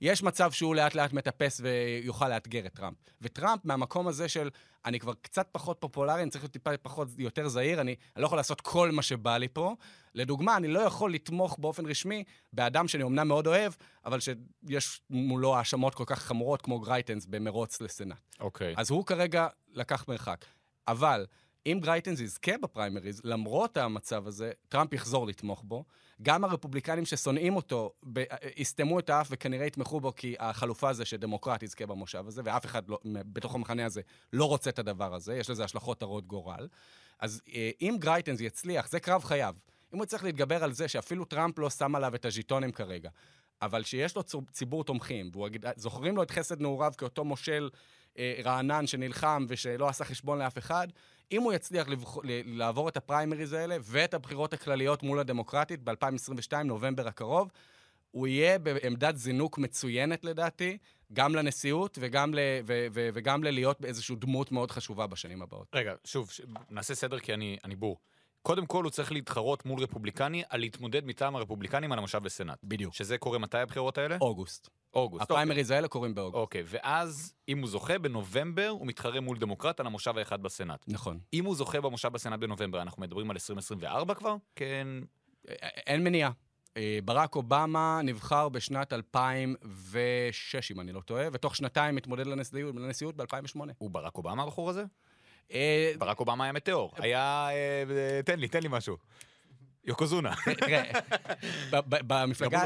יש 0.00 0.22
מצב 0.22 0.52
שהוא 0.52 0.74
לאט 0.74 0.94
לאט 0.94 1.12
מטפס 1.12 1.60
ויוכל 1.64 2.28
לאתגר 2.28 2.66
את 2.66 2.74
טראמפ. 2.74 2.96
וטראמפ, 3.20 3.64
מהמקום 3.64 4.08
הזה 4.08 4.28
של 4.28 4.50
אני 4.84 5.00
כבר 5.00 5.12
קצת 5.22 5.48
פחות 5.52 5.76
פופולרי, 5.80 6.22
אני 6.22 6.30
צריך 6.30 6.44
להיות 6.44 6.52
טיפה 6.52 6.70
פחות, 6.82 7.08
יותר 7.18 7.48
זהיר, 7.48 7.80
אני, 7.80 7.94
אני 8.16 8.22
לא 8.22 8.26
יכול 8.26 8.38
לעשות 8.38 8.60
כל 8.60 8.90
מה 8.90 9.02
שבא 9.02 9.36
לי 9.36 9.48
פה. 9.48 9.74
לדוגמה, 10.14 10.56
אני 10.56 10.68
לא 10.68 10.80
יכול 10.80 11.14
לתמוך 11.14 11.58
באופן 11.58 11.86
רשמי 11.86 12.24
באדם 12.52 12.88
שאני 12.88 13.02
אומנם 13.02 13.28
מאוד 13.28 13.46
אוהב, 13.46 13.72
אבל 14.04 14.18
שיש 14.20 15.00
מולו 15.10 15.56
האשמות 15.56 15.94
כל 15.94 16.04
כך 16.06 16.18
חמורות 16.18 16.62
כמו 16.62 16.80
גרייטנס 16.80 17.26
במרוץ 17.26 17.80
לסנאט. 17.80 18.18
אוקיי. 18.40 18.74
אז 18.76 18.90
הוא 18.90 19.06
כרגע 19.06 19.48
לקח 19.72 20.04
מרחק. 20.08 20.44
אבל 20.88 21.26
אם 21.66 21.78
גרייטנס 21.82 22.20
יזכה 22.20 22.58
בפריימריז, 22.62 23.20
למרות 23.24 23.76
המצב 23.76 24.26
הזה, 24.26 24.52
טראמפ 24.68 24.92
יחזור 24.92 25.26
לתמוך 25.26 25.62
בו. 25.64 25.84
גם 26.22 26.44
הרפובליקנים 26.44 27.06
ששונאים 27.06 27.56
אותו 27.56 27.92
ב- 28.12 28.24
יסתמו 28.56 28.98
את 28.98 29.10
האף 29.10 29.28
וכנראה 29.30 29.66
יתמכו 29.66 30.00
בו, 30.00 30.14
כי 30.16 30.34
החלופה 30.38 30.92
זה 30.92 31.04
שדמוקרט 31.04 31.62
יזכה 31.62 31.86
במושב 31.86 32.24
הזה, 32.26 32.42
ואף 32.44 32.66
אחד 32.66 32.88
לא, 32.88 32.98
בתוך 33.04 33.54
המחנה 33.54 33.86
הזה 33.86 34.00
לא 34.32 34.44
רוצה 34.44 34.70
את 34.70 34.78
הדבר 34.78 35.14
הזה, 35.14 35.36
יש 35.36 35.50
לזה 35.50 35.64
השלכות 35.64 36.02
הרות 36.02 36.26
גורל. 36.26 36.68
אז 37.18 37.42
אה, 37.54 37.70
אם 37.80 37.96
גרייטנס 37.98 38.40
יצליח, 38.40 38.88
זה 38.88 39.00
קרב 39.00 39.24
חייו. 39.24 39.54
אם 39.94 39.98
הוא 39.98 40.04
יצטרך 40.04 40.24
להתגבר 40.24 40.64
על 40.64 40.72
זה 40.72 40.88
שאפילו 40.88 41.24
טראמפ 41.24 41.58
לא 41.58 41.70
שם 41.70 41.94
עליו 41.94 42.14
את 42.14 42.24
הז'יטונים 42.24 42.72
כרגע, 42.72 43.10
אבל 43.62 43.82
שיש 43.82 44.16
לו 44.16 44.22
ציבור 44.52 44.84
תומכים, 44.84 45.30
וזוכרים 45.76 46.16
לו 46.16 46.22
את 46.22 46.30
חסד 46.30 46.60
נעוריו 46.60 46.92
כאותו 46.98 47.24
מושל 47.24 47.70
אה, 47.74 47.78
רענן 48.44 48.86
שנלחם 48.86 49.44
ושלא 49.48 49.88
עשה 49.88 50.04
חשבון 50.04 50.38
לאף 50.38 50.58
אחד, 50.58 50.88
אם 51.32 51.42
הוא 51.42 51.52
יצליח 51.52 51.88
לבח... 51.88 52.16
לעבור 52.46 52.88
את 52.88 52.96
הפריימריז 52.96 53.52
האלה 53.52 53.76
ואת 53.80 54.14
הבחירות 54.14 54.52
הכלליות 54.52 55.02
מול 55.02 55.18
הדמוקרטית 55.18 55.80
ב-2022, 55.84 56.56
נובמבר 56.64 57.08
הקרוב, 57.08 57.50
הוא 58.10 58.26
יהיה 58.26 58.58
בעמדת 58.58 59.16
זינוק 59.16 59.58
מצוינת 59.58 60.24
לדעתי, 60.24 60.78
גם 61.12 61.34
לנשיאות 61.34 61.98
וגם, 62.00 62.34
ל... 62.34 62.38
ו... 62.66 62.86
ו... 62.92 63.08
וגם 63.14 63.44
ללהיות 63.44 63.80
באיזושהי 63.80 64.16
דמות 64.16 64.52
מאוד 64.52 64.70
חשובה 64.70 65.06
בשנים 65.06 65.42
הבאות. 65.42 65.68
רגע, 65.74 65.94
שוב, 66.04 66.30
ש... 66.30 66.40
נעשה 66.70 66.94
סדר 66.94 67.18
כי 67.18 67.34
אני, 67.34 67.56
אני 67.64 67.76
בור. 67.76 67.96
קודם 68.42 68.66
כל 68.66 68.84
הוא 68.84 68.90
צריך 68.90 69.12
להתחרות 69.12 69.66
מול 69.66 69.82
רפובליקני 69.82 70.42
על 70.48 70.60
להתמודד 70.60 71.06
מטעם 71.06 71.36
הרפובליקנים 71.36 71.92
על 71.92 71.98
המושב 71.98 72.18
בסנאט. 72.18 72.58
בדיוק. 72.64 72.94
שזה 72.94 73.18
קורה 73.18 73.38
מתי 73.38 73.58
הבחירות 73.58 73.98
האלה? 73.98 74.16
אוגוסט. 74.20 74.68
אוגוסט. 74.94 75.22
הפריימריז 75.22 75.70
האלה 75.70 75.88
קורים 75.88 76.14
באוגוסט. 76.14 76.40
אוקיי, 76.40 76.62
ואז 76.66 77.34
אם 77.48 77.58
הוא 77.58 77.68
זוכה 77.68 77.98
בנובמבר, 77.98 78.68
הוא 78.68 78.86
מתחרה 78.86 79.20
מול 79.20 79.38
דמוקרט 79.38 79.80
על 79.80 79.86
המושב 79.86 80.18
האחד 80.18 80.42
בסנאט. 80.42 80.84
נכון. 80.88 81.18
אם 81.32 81.44
הוא 81.44 81.56
זוכה 81.56 81.80
במושב 81.80 82.08
בסנאט 82.08 82.40
בנובמבר, 82.40 82.82
אנחנו 82.82 83.02
מדברים 83.02 83.30
על 83.30 83.36
2024 83.36 84.14
כבר? 84.14 84.36
כן. 84.56 84.86
אין 85.86 86.04
מניעה. 86.04 86.30
אה, 86.76 86.98
ברק 87.04 87.36
אובמה 87.36 88.00
נבחר 88.04 88.48
בשנת 88.48 88.92
2006, 88.92 90.70
אם 90.72 90.80
אני 90.80 90.92
לא 90.92 91.00
טועה, 91.00 91.28
ותוך 91.32 91.56
שנתיים 91.56 91.98
לנשיאות, 92.26 92.74
לנשיאות 92.74 93.16
ב-2008. 93.16 93.60
הוא 93.78 93.90
ברק 93.90 94.16
אובמה 94.16 94.42
הבחור 94.42 94.70
הזה? 94.70 94.84
אה, 95.52 95.92
ברק 95.98 96.20
אובמה 96.20 96.44
היה 96.44 96.52
מטאור. 96.52 96.92
היה... 96.96 97.48
אה, 97.50 98.20
תן 98.24 98.38
לי, 98.38 98.48
תן 98.48 98.62
לי 98.62 98.68
משהו. 98.70 98.96
יוקוזונה. 99.84 100.34
תראה, 100.60 100.82
במפלגה... 102.06 102.62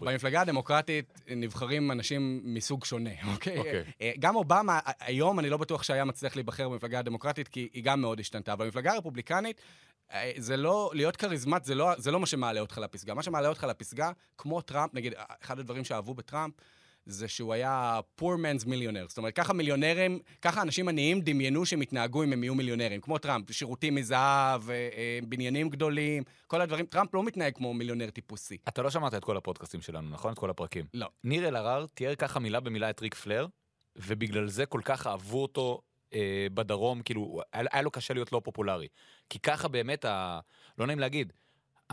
במפלגה 0.00 0.40
הדמוקרטית 0.40 1.20
נבחרים 1.28 1.90
אנשים 1.90 2.40
מסוג 2.44 2.84
שונה, 2.84 3.10
אוקיי? 3.34 3.58
אוקיי. 3.58 3.84
אה, 4.00 4.12
גם 4.18 4.36
אובמה, 4.36 4.80
היום 5.00 5.38
אני 5.38 5.50
לא 5.50 5.56
בטוח 5.56 5.82
שהיה 5.82 6.04
מצליח 6.04 6.36
להיבחר 6.36 6.68
במפלגה 6.68 6.98
הדמוקרטית, 6.98 7.48
כי 7.48 7.68
היא 7.72 7.84
גם 7.84 8.00
מאוד 8.00 8.20
השתנתה. 8.20 8.52
אבל 8.52 8.64
במפלגה 8.64 8.92
הרפובליקנית, 8.92 9.60
אה, 10.12 10.32
זה 10.36 10.56
לא, 10.56 10.90
להיות 10.94 11.16
כריזמט 11.16 11.64
זה 11.64 11.74
לא, 11.74 11.92
זה 11.96 12.10
לא 12.10 12.20
מה 12.20 12.26
שמעלה 12.26 12.60
אותך 12.60 12.78
לפסגה. 12.78 13.14
מה 13.14 13.22
שמעלה 13.22 13.48
אותך 13.48 13.64
לפסגה, 13.64 14.10
כמו 14.38 14.60
טראמפ, 14.60 14.94
נגיד, 14.94 15.12
אחד 15.42 15.58
הדברים 15.58 15.84
שאהבו 15.84 16.14
בטראמפ, 16.14 16.54
זה 17.06 17.28
שהוא 17.28 17.52
היה 17.52 18.00
poor 18.20 18.22
man's 18.22 18.64
millionaire. 18.64 19.08
זאת 19.08 19.18
אומרת, 19.18 19.34
ככה 19.34 19.52
מיליונרים, 19.52 20.18
ככה 20.42 20.62
אנשים 20.62 20.88
עניים 20.88 21.20
דמיינו 21.20 21.66
שהם 21.66 21.82
יתנהגו 21.82 22.24
אם 22.24 22.32
הם 22.32 22.44
יהיו 22.44 22.54
מיליונרים. 22.54 23.00
כמו 23.00 23.18
טראמפ, 23.18 23.52
שירותים 23.52 23.94
מזהב, 23.94 24.70
אה, 24.70 24.74
אה, 24.74 25.18
בניינים 25.28 25.68
גדולים, 25.70 26.22
כל 26.46 26.60
הדברים. 26.60 26.86
טראמפ 26.86 27.14
לא 27.14 27.22
מתנהג 27.22 27.54
כמו 27.54 27.74
מיליונר 27.74 28.10
טיפוסי. 28.10 28.56
אתה 28.68 28.82
לא 28.82 28.90
שמעת 28.90 29.14
את 29.14 29.24
כל 29.24 29.36
הפודקאסטים 29.36 29.80
שלנו, 29.80 30.10
נכון? 30.10 30.32
את 30.32 30.38
כל 30.38 30.50
הפרקים. 30.50 30.84
לא. 30.94 31.08
ניר 31.24 31.48
אלהרר 31.48 31.86
תיאר 31.94 32.14
ככה 32.14 32.40
מילה 32.40 32.60
במילה 32.60 32.90
את 32.90 33.00
ריק 33.00 33.14
פלר, 33.14 33.46
ובגלל 33.96 34.48
זה 34.48 34.66
כל 34.66 34.80
כך 34.84 35.06
אהבו 35.06 35.42
אותו 35.42 35.80
אה, 36.14 36.46
בדרום, 36.54 37.02
כאילו, 37.02 37.40
היה, 37.52 37.64
היה 37.72 37.82
לו 37.82 37.90
קשה 37.90 38.14
להיות 38.14 38.32
לא 38.32 38.40
פופולרי. 38.44 38.88
כי 39.30 39.38
ככה 39.38 39.68
באמת, 39.68 40.04
ה... 40.04 40.40
לא 40.78 40.86
נעים 40.86 40.98
להגיד, 40.98 41.32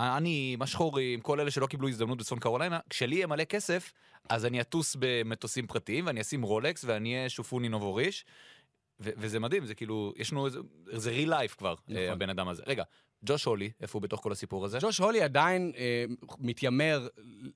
העניים, 0.01 0.61
השחורים, 0.61 1.21
כל 1.21 1.39
אלה 1.39 1.51
שלא 1.51 1.67
קיבלו 1.67 1.89
הזדמנות 1.89 2.17
בצפון 2.17 2.39
קרוליינה, 2.39 2.79
כשלי 2.89 3.15
יהיה 3.15 3.27
מלא 3.27 3.43
כסף, 3.43 3.93
אז 4.29 4.45
אני 4.45 4.61
אטוס 4.61 4.95
במטוסים 4.99 5.67
פרטיים, 5.67 6.05
ואני 6.05 6.21
אשים 6.21 6.41
רולקס, 6.41 6.85
ואני 6.87 7.15
אהיה 7.15 7.29
שופוני 7.29 7.69
נובוריש, 7.69 8.25
ו- 8.99 9.09
וזה 9.17 9.39
מדהים, 9.39 9.65
זה 9.65 9.75
כאילו, 9.75 10.13
יש 10.17 10.31
לנו 10.31 10.45
איזה, 10.45 10.59
זה 10.91 11.11
real 11.11 11.29
life 11.29 11.55
כבר, 11.57 11.73
נכון. 11.73 11.95
נכון. 11.95 12.09
הבן 12.13 12.29
אדם 12.29 12.47
הזה. 12.47 12.63
רגע, 12.65 12.83
ג'וש 13.25 13.45
הולי, 13.45 13.71
איפה 13.81 13.97
הוא 13.97 14.01
בתוך 14.01 14.23
כל 14.23 14.31
הסיפור 14.31 14.65
הזה? 14.65 14.77
ג'וש 14.81 14.97
הולי 14.97 15.21
עדיין 15.21 15.71
אה, 15.77 16.05
מתיימר 16.39 17.07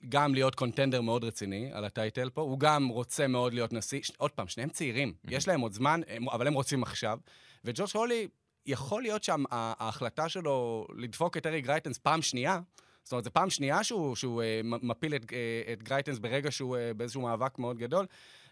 גם 0.10 0.34
להיות 0.34 0.56
קונטנדר 0.56 1.02
מאוד 1.02 1.24
רציני 1.24 1.70
על 1.74 1.86
הטייטל 1.86 2.30
פה, 2.30 2.42
הוא 2.42 2.60
גם 2.60 2.88
רוצה 2.88 3.28
מאוד 3.28 3.54
להיות 3.54 3.74
נשיא. 3.74 4.02
ש... 4.04 4.12
עוד 4.18 4.32
פעם, 4.32 4.48
שניהם 4.48 4.70
צעירים, 4.70 5.14
יש 5.30 5.48
להם 5.48 5.62
עוד 5.62 5.74
זמן, 5.74 6.02
הם, 6.08 6.30
אבל 6.30 6.48
הם 6.48 6.54
רוצים 6.54 6.84
עכשיו. 6.84 7.20
וג'וש 7.66 7.94
הולי, 7.94 8.28
יכול 8.66 9.02
להיות 9.02 9.24
שההחלטה 9.24 10.30
שלו 10.30 10.88
לדפוק 10.98 11.38
את 11.38 11.46
אריק 11.46 11.62
גרייטנס 11.62 11.98
פעם 11.98 12.22
שנייה, 12.22 12.60
זאת 13.04 13.12
אומרת, 13.12 13.24
זו 13.24 13.32
פעם 13.34 13.50
שנייה 13.50 13.84
שהוא, 13.84 14.16
שהוא 14.16 14.42
אה, 14.42 14.62
מ- 14.64 14.90
מפיל 14.90 15.16
את, 15.16 15.34
אה, 15.34 15.74
את 15.74 15.84
גרייטנס 15.84 16.20
ברגע 16.20 16.52
שהוא 16.52 16.78
אה, 16.78 16.94
באיזשהו 16.94 17.22
מאבק 17.22 17.60
מאוד 17.60 17.78
גדול, 17.78 18.06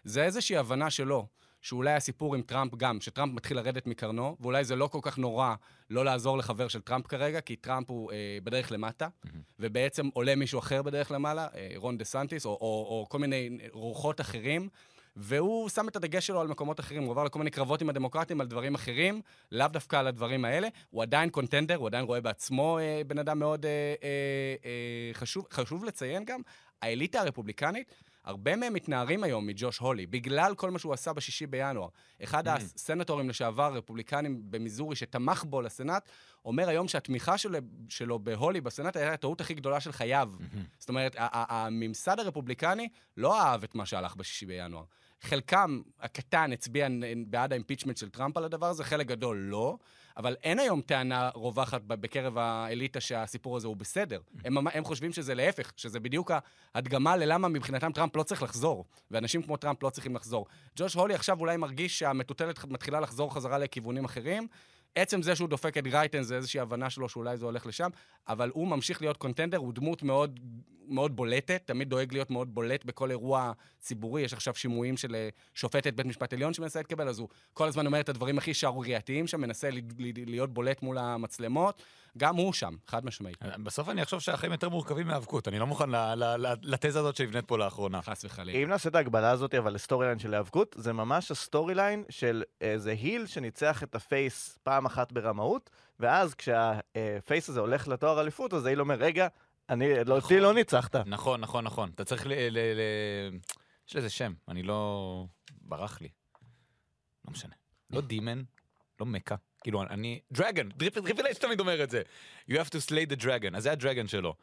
זה 0.04 0.24
איזושהי 0.24 0.56
הבנה 0.56 0.90
שלו. 0.90 1.26
שאולי 1.64 1.92
הסיפור 1.92 2.34
עם 2.34 2.42
טראמפ 2.42 2.74
גם, 2.74 3.00
שטראמפ 3.00 3.34
מתחיל 3.34 3.56
לרדת 3.56 3.86
מקרנו, 3.86 4.36
ואולי 4.40 4.64
זה 4.64 4.76
לא 4.76 4.86
כל 4.86 4.98
כך 5.02 5.18
נורא 5.18 5.54
לא 5.90 6.04
לעזור 6.04 6.38
לחבר 6.38 6.68
של 6.68 6.80
טראמפ 6.80 7.06
כרגע, 7.06 7.40
כי 7.40 7.56
טראמפ 7.56 7.90
הוא 7.90 8.12
אה, 8.12 8.38
בדרך 8.44 8.72
למטה, 8.72 9.08
ובעצם 9.58 10.08
עולה 10.12 10.34
מישהו 10.34 10.58
אחר 10.58 10.82
בדרך 10.82 11.10
למעלה, 11.10 11.48
אה, 11.54 11.70
רון 11.76 11.98
דה 11.98 12.04
סנטיס, 12.04 12.46
או, 12.46 12.50
או, 12.50 12.86
או 12.88 13.06
כל 13.08 13.18
מיני 13.18 13.58
רוחות 13.72 14.20
אחרים, 14.20 14.68
והוא 15.16 15.68
שם 15.68 15.88
את 15.88 15.96
הדגש 15.96 16.26
שלו 16.26 16.40
על 16.40 16.46
מקומות 16.46 16.80
אחרים, 16.80 17.02
הוא 17.02 17.10
עבר 17.10 17.24
לכל 17.24 17.38
מיני 17.38 17.50
קרבות 17.50 17.82
עם 17.82 17.90
הדמוקרטים 17.90 18.40
על 18.40 18.46
דברים 18.46 18.74
אחרים, 18.74 19.20
לאו 19.52 19.68
דווקא 19.68 19.96
על 19.96 20.06
הדברים 20.06 20.44
האלה. 20.44 20.68
הוא 20.90 21.02
עדיין 21.02 21.30
קונטנדר, 21.30 21.76
הוא 21.76 21.86
עדיין 21.86 22.04
רואה 22.04 22.20
בעצמו 22.20 22.78
אה, 22.78 23.02
בן 23.06 23.18
אדם 23.18 23.38
מאוד 23.38 23.66
אה, 23.66 23.70
אה, 24.02 24.08
אה, 24.64 25.14
חשוב. 25.14 25.46
חשוב 25.50 25.84
לציין 25.84 26.24
גם, 26.24 26.40
האליטה 26.82 27.20
הרפובליקנית, 27.20 27.92
הרבה 28.24 28.56
מהם 28.56 28.74
מתנערים 28.74 29.24
היום 29.24 29.46
מג'וש 29.46 29.78
הולי, 29.78 30.06
בגלל 30.06 30.54
כל 30.54 30.70
מה 30.70 30.78
שהוא 30.78 30.92
עשה 30.92 31.12
בשישי 31.12 31.46
בינואר. 31.46 31.88
אחד 32.22 32.48
הסנטורים 32.48 33.28
לשעבר, 33.28 33.72
רפובליקנים 33.72 34.42
במיזורי, 34.44 34.96
שתמך 34.96 35.44
בו 35.44 35.60
לסנאט, 35.62 36.08
אומר 36.44 36.68
היום 36.68 36.88
שהתמיכה 36.88 37.38
שלו, 37.38 37.58
שלו 37.88 38.18
בהולי 38.18 38.60
בסנאט 38.60 38.96
הייתה 38.96 39.12
הטעות 39.12 39.40
הכי 39.40 39.54
גדולה 39.54 39.80
של 39.80 39.92
חייו. 39.92 40.30
זאת 40.78 40.88
אומרת, 40.88 41.16
הממסד 41.18 42.20
הרפובליקני 42.20 42.88
לא 43.16 43.40
אהב 43.40 43.64
את 43.64 43.74
מה 43.74 43.86
שהלך 43.86 44.16
בשישי 44.16 44.46
בינואר. 44.46 44.84
חלקם 45.24 45.80
הקטן 46.00 46.52
הצביע 46.52 46.88
בעד 47.26 47.52
ה 47.52 47.56
impeachment 47.56 47.96
של 47.96 48.10
טראמפ 48.10 48.36
על 48.36 48.44
הדבר 48.44 48.66
הזה, 48.66 48.84
חלק 48.84 49.06
גדול 49.06 49.36
לא, 49.36 49.76
אבל 50.16 50.36
אין 50.42 50.58
היום 50.58 50.80
טענה 50.80 51.30
רווחת 51.34 51.82
בקרב 51.82 52.38
האליטה 52.38 53.00
שהסיפור 53.00 53.56
הזה 53.56 53.68
הוא 53.68 53.76
בסדר. 53.76 54.20
הם, 54.44 54.68
הם 54.68 54.84
חושבים 54.84 55.12
שזה 55.12 55.34
להפך, 55.34 55.72
שזה 55.76 56.00
בדיוק 56.00 56.30
ההדגמה 56.74 57.16
ללמה 57.16 57.48
מבחינתם 57.48 57.92
טראמפ 57.92 58.16
לא 58.16 58.22
צריך 58.22 58.42
לחזור, 58.42 58.84
ואנשים 59.10 59.42
כמו 59.42 59.56
טראמפ 59.56 59.82
לא 59.82 59.90
צריכים 59.90 60.16
לחזור. 60.16 60.46
ג'וש 60.76 60.94
הולי 60.94 61.14
עכשיו 61.14 61.40
אולי 61.40 61.56
מרגיש 61.56 61.98
שהמטוטלת 61.98 62.64
מתחילה 62.64 63.00
לחזור 63.00 63.34
חזרה 63.34 63.58
לכיוונים 63.58 64.04
אחרים. 64.04 64.46
עצם 64.94 65.22
זה 65.22 65.36
שהוא 65.36 65.48
דופק 65.48 65.78
את 65.78 65.84
גרייטנס 65.86 66.22
זה 66.22 66.36
איזושהי 66.36 66.60
הבנה 66.60 66.90
שלו 66.90 67.08
שאולי 67.08 67.36
זה 67.36 67.44
הולך 67.44 67.66
לשם, 67.66 67.88
אבל 68.28 68.50
הוא 68.54 68.68
ממשיך 68.68 69.02
להיות 69.02 69.16
contender, 69.16 69.56
הוא 69.56 69.72
דמות 69.72 70.02
מאוד, 70.02 70.40
מאוד 70.88 71.16
בולטת, 71.16 71.62
תמיד 71.64 71.88
דואג 71.88 72.12
להיות 72.12 72.30
מאוד 72.30 72.54
בולט 72.54 72.84
בכל 72.84 73.10
אירוע 73.10 73.52
ציבורי. 73.80 74.22
יש 74.22 74.32
עכשיו 74.32 74.54
שימועים 74.54 74.96
של 74.96 75.14
אה, 75.14 75.28
שופטת 75.54 75.92
בית 75.94 76.06
משפט 76.06 76.32
עליון 76.32 76.54
שמנסה 76.54 76.78
להתקבל, 76.78 77.08
אז 77.08 77.18
הוא 77.18 77.28
כל 77.52 77.68
הזמן 77.68 77.86
אומר 77.86 78.00
את 78.00 78.08
הדברים 78.08 78.38
הכי 78.38 78.54
שערורייתיים 78.54 79.26
שם, 79.26 79.40
מנסה 79.40 79.70
ל- 79.70 79.78
ל- 79.98 80.30
להיות 80.30 80.54
בולט 80.54 80.82
מול 80.82 80.98
המצלמות. 80.98 81.82
גם 82.18 82.36
הוא 82.36 82.52
שם, 82.52 82.74
חד 82.86 83.04
משמעית. 83.06 83.36
בסוף 83.62 83.88
אני 83.88 84.02
אחשוב 84.02 84.20
שהחיים 84.20 84.52
יותר 84.52 84.68
מורכבים 84.68 85.06
מהאבקות, 85.06 85.48
אני 85.48 85.58
לא 85.58 85.66
מוכן 85.66 85.90
ל- 85.90 86.14
ל- 86.14 86.46
ל- 86.46 86.54
לתזה 86.62 86.98
הזאת 87.00 87.16
שנבנית 87.16 87.44
פה 87.44 87.58
לאחרונה. 87.58 88.02
חס 88.02 88.24
וחלילה. 88.24 88.58
אם 88.58 88.68
נעשה 88.68 88.88
את 88.88 88.94
ההגבלה 88.94 89.30
הזאת, 89.30 89.54
אבל 89.54 89.74
ל 89.74 90.06
storyline 90.06 90.18
של 90.18 90.34
היאבקות, 90.34 90.76
זה 90.78 90.92
ממש 90.92 91.30
ה 91.30 91.74
storyline 91.74 92.04
של 92.10 92.42
איזה 92.60 92.90
heel 92.90 93.26
שניצח 93.26 93.82
את 93.82 93.94
ה 93.94 94.07
face 94.07 94.58
פעם 94.62 94.86
אחת 94.86 95.12
ברמאות, 95.12 95.70
ואז 96.00 96.34
כשה 96.34 96.97
face 96.97 97.48
הזה 97.48 97.60
הולך 97.60 97.88
לתואר 97.88 98.20
אליפות, 98.20 98.54
אז 98.54 98.66
ה 98.66 98.69
heel 98.69 98.80
אומר, 98.80 98.94
רגע, 98.94 99.28
אני, 99.68 100.04
לא, 100.04 100.16
אותי 100.16 100.40
לא 100.40 100.54
ניצחת. 100.54 100.96
נכון, 100.96 101.40
נכון, 101.40 101.64
נכון. 101.64 101.90
אתה 101.94 102.04
צריך 102.04 102.26
ל... 102.26 102.32
ל, 102.32 102.58
ל... 102.58 102.80
יש 103.88 103.96
לזה 103.96 104.10
שם, 104.10 104.32
אני 104.48 104.62
לא... 104.62 105.26
ברח 105.60 106.00
לי. 106.00 106.08
לא 107.24 107.32
משנה. 107.32 107.54
לא 107.90 108.00
דימן, 108.00 108.42
לא 109.00 109.06
מכה. 109.06 109.34
כאילו, 109.62 109.82
אני... 109.82 110.20
dragon! 110.32 110.70
Triple 110.70 111.26
H 111.26 111.38
תמיד 111.38 111.60
אומר 111.60 111.84
את 111.84 111.90
זה. 111.90 112.02
You 112.50 112.54
have 112.54 112.68
to 112.68 112.88
slay 112.88 113.12
the 113.12 113.22
dragon. 113.22 113.56
אז 113.56 113.62
זה 113.62 113.72
ה 113.72 113.77
dragon 113.77 114.08
שלו. 114.08 114.34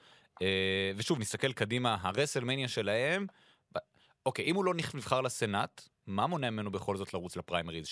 אה, 0.41 0.91
ושוב, 0.95 1.19
נסתכל 1.19 1.53
קדימה, 1.53 1.97
ה 2.01 2.06
WrestleMania 2.06 2.67
שלהם, 2.67 3.27
אוקיי, 4.25 4.45
אם 4.45 4.55
הוא 4.55 4.65
לא 4.65 4.73
נבחר 4.73 5.21
לסנאט, 5.21 5.81
מה 6.07 6.27
מונע 6.27 6.49
ממנו 6.49 6.71
בכל 6.71 6.97
זאת 6.97 7.13
לרוץ 7.13 7.37
לפריימריז, 7.37 7.87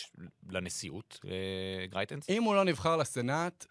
לנשיאות, 0.50 1.20
אה, 1.26 1.86
גרייטנס? 1.88 2.30
אם 2.30 2.44
הוא 2.44 2.56
לא 2.56 2.64
נבחר 2.64 2.98
לסנאט, 2.98 3.66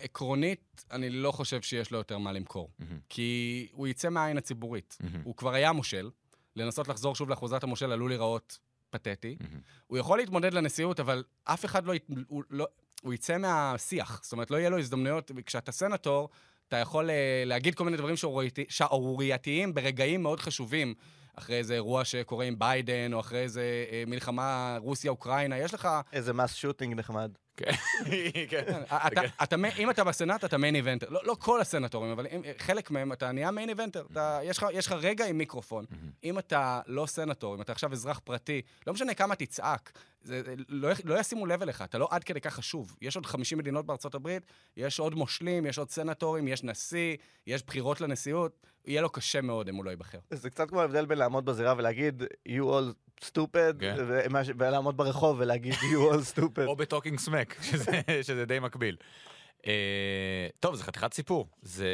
עקרונית, 0.00 0.84
אני 0.90 1.10
לא 1.10 1.32
חושב 1.32 1.62
שיש 1.62 1.90
לו 1.90 1.98
יותר 1.98 2.18
מה 2.18 2.32
למכור. 2.32 2.70
מהמם. 2.78 2.98
כי 3.08 3.68
הוא 3.72 3.86
יצא 3.86 4.08
מהעין 4.08 4.36
הציבורית. 4.38 4.98
מהמם. 5.00 5.20
הוא 5.24 5.36
כבר 5.36 5.54
היה 5.54 5.72
מושל, 5.72 6.10
לנסות 6.56 6.88
לחזור 6.88 7.14
שוב 7.14 7.28
לאחוזת 7.30 7.62
המושל 7.62 7.92
עלול 7.92 8.10
להיראות 8.10 8.58
פתטי. 8.90 9.36
מהמם. 9.40 9.60
הוא 9.86 9.98
יכול 9.98 10.18
להתמודד 10.18 10.54
לנשיאות, 10.54 11.00
אבל 11.00 11.24
אף 11.44 11.64
אחד 11.64 11.86
לא... 11.86 11.94
הוא, 12.28 12.42
לא 12.50 12.66
הוא 13.02 13.14
יצא 13.14 13.38
מהשיח. 13.38 14.20
זאת 14.22 14.32
אומרת, 14.32 14.50
לא 14.50 14.56
יהיה 14.56 14.70
לו 14.70 14.78
הזדמנויות. 14.78 15.30
כשאתה 15.46 15.72
סנטור, 15.72 16.28
אתה 16.68 16.76
יכול 16.76 17.10
אה, 17.10 17.42
להגיד 17.46 17.74
כל 17.74 17.84
מיני 17.84 17.96
דברים 17.96 18.16
שערורייתי- 18.16 18.64
שערורייתיים 18.68 19.74
ברגעים 19.74 20.22
מאוד 20.22 20.40
חשובים. 20.40 20.94
אחרי 21.34 21.56
איזה 21.56 21.74
אירוע 21.74 22.04
שקורה 22.04 22.44
עם 22.44 22.58
ביידן, 22.58 23.12
או 23.12 23.20
אחרי 23.20 23.38
איזה 23.40 23.84
אה, 23.92 24.04
מלחמה 24.06 24.76
רוסיה-אוקראינה, 24.80 25.58
יש 25.58 25.74
לך... 25.74 25.88
איזה 26.12 26.32
mass 26.32 26.54
shooting 26.54 26.94
נחמד. 26.94 27.30
כן. 27.56 27.70
כן. 28.48 28.82
אתה, 29.06 29.20
אתה, 29.42 29.56
אם 29.78 29.90
אתה 29.90 30.04
בסנאט, 30.04 30.44
אתה 30.44 30.58
main 30.58 30.74
eventer. 30.74 31.06
לא, 31.10 31.20
לא 31.24 31.36
כל 31.38 31.60
הסנטורים, 31.60 32.10
אבל 32.10 32.26
חלק 32.58 32.90
מהם, 32.90 33.12
אתה 33.12 33.32
נהיה 33.32 33.50
main 33.50 33.68
eventer. 33.68 34.06
יש, 34.42 34.86
לך, 34.86 34.92
רגע 34.92 35.26
עם 35.26 35.38
מיקרופון. 35.38 35.84
אם 36.24 36.38
אתה 36.38 36.80
לא 36.86 37.06
סנטור, 37.06 37.54
אם 37.54 37.62
אתה 37.62 37.72
עכשיו 37.72 37.92
אזרח 37.92 38.20
פרטי, 38.24 38.62
לא 38.86 38.92
משנה 38.92 39.14
כמה 39.14 39.34
תצעק, 39.34 39.92
זה, 40.24 40.42
לא, 40.68 40.88
לא 41.04 41.20
ישימו 41.20 41.46
לב 41.46 41.62
אליך, 41.62 41.82
אתה 41.82 41.98
לא 41.98 42.08
עד 42.10 42.24
כדי 42.24 42.40
כך 42.40 42.54
חשוב. 42.54 42.96
יש 43.00 43.16
עוד 43.16 43.26
50 43.26 43.58
מדינות 43.58 43.86
בארצות 43.86 44.14
הברית, 44.14 44.42
יש 44.76 45.00
עוד 45.00 45.14
מושלים, 45.14 45.66
יש 45.66 45.78
עוד 45.78 45.90
סנטורים, 45.90 46.48
יש 46.48 46.64
נשיא, 46.64 47.16
יש 47.46 47.62
בחירות 47.62 48.00
לנשיאות. 48.00 48.66
יהיה 48.86 49.02
לו 49.02 49.10
קשה 49.10 49.40
מאוד 49.40 49.68
אם 49.68 49.76
הוא 49.76 49.84
לא 49.84 49.90
ייבחר. 49.90 50.18
זה 50.30 50.50
קצת 50.50 50.68
כמו 50.68 50.80
ההבדל 50.80 51.06
בין 51.06 51.18
לעמוד 51.18 51.44
בזירה 51.44 51.74
ולהגיד 51.76 52.22
you 52.48 52.62
all 52.62 52.94
stupid, 53.24 53.80
כן. 53.80 53.96
ולעמוד 54.58 54.96
ברחוב 54.96 55.36
ולהגיד 55.40 55.72
you 55.74 56.12
all 56.12 56.22
stupid. 56.38 56.66
או 56.66 56.76
ב 56.76 56.81
Talking 56.81 57.18
Smack, 57.18 57.41
שזה, 57.70 58.00
שזה 58.22 58.44
די 58.44 58.58
מקביל. 58.58 58.96
אה, 59.66 60.48
טוב, 60.60 60.74
זה 60.74 60.84
חתיכת 60.84 61.14
סיפור. 61.14 61.48
זה... 61.62 61.86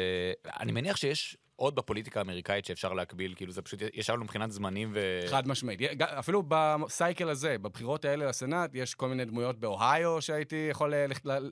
אני 0.59 0.71
מניח 0.71 0.97
שיש 0.97 1.37
עוד 1.55 1.75
בפוליטיקה 1.75 2.19
האמריקאית 2.19 2.65
שאפשר 2.65 2.93
להקביל, 2.93 3.33
כאילו 3.35 3.51
זה 3.51 3.61
פשוט 3.61 3.79
ישבנו 3.93 4.23
מבחינת 4.23 4.51
זמנים 4.51 4.91
ו... 4.93 5.21
חד 5.27 5.47
משמעית. 5.47 5.81
אפילו 6.01 6.43
ב 6.47 6.61
cycle 6.61 7.29
הזה, 7.29 7.57
בבחירות 7.57 8.05
האלה 8.05 8.25
לסנאט, 8.25 8.69
יש 8.73 8.95
כל 8.95 9.07
מיני 9.07 9.25
דמויות 9.25 9.59
באוהיו 9.59 10.21
שהייתי 10.21 10.67
יכול, 10.69 10.93
אה, 10.93 11.05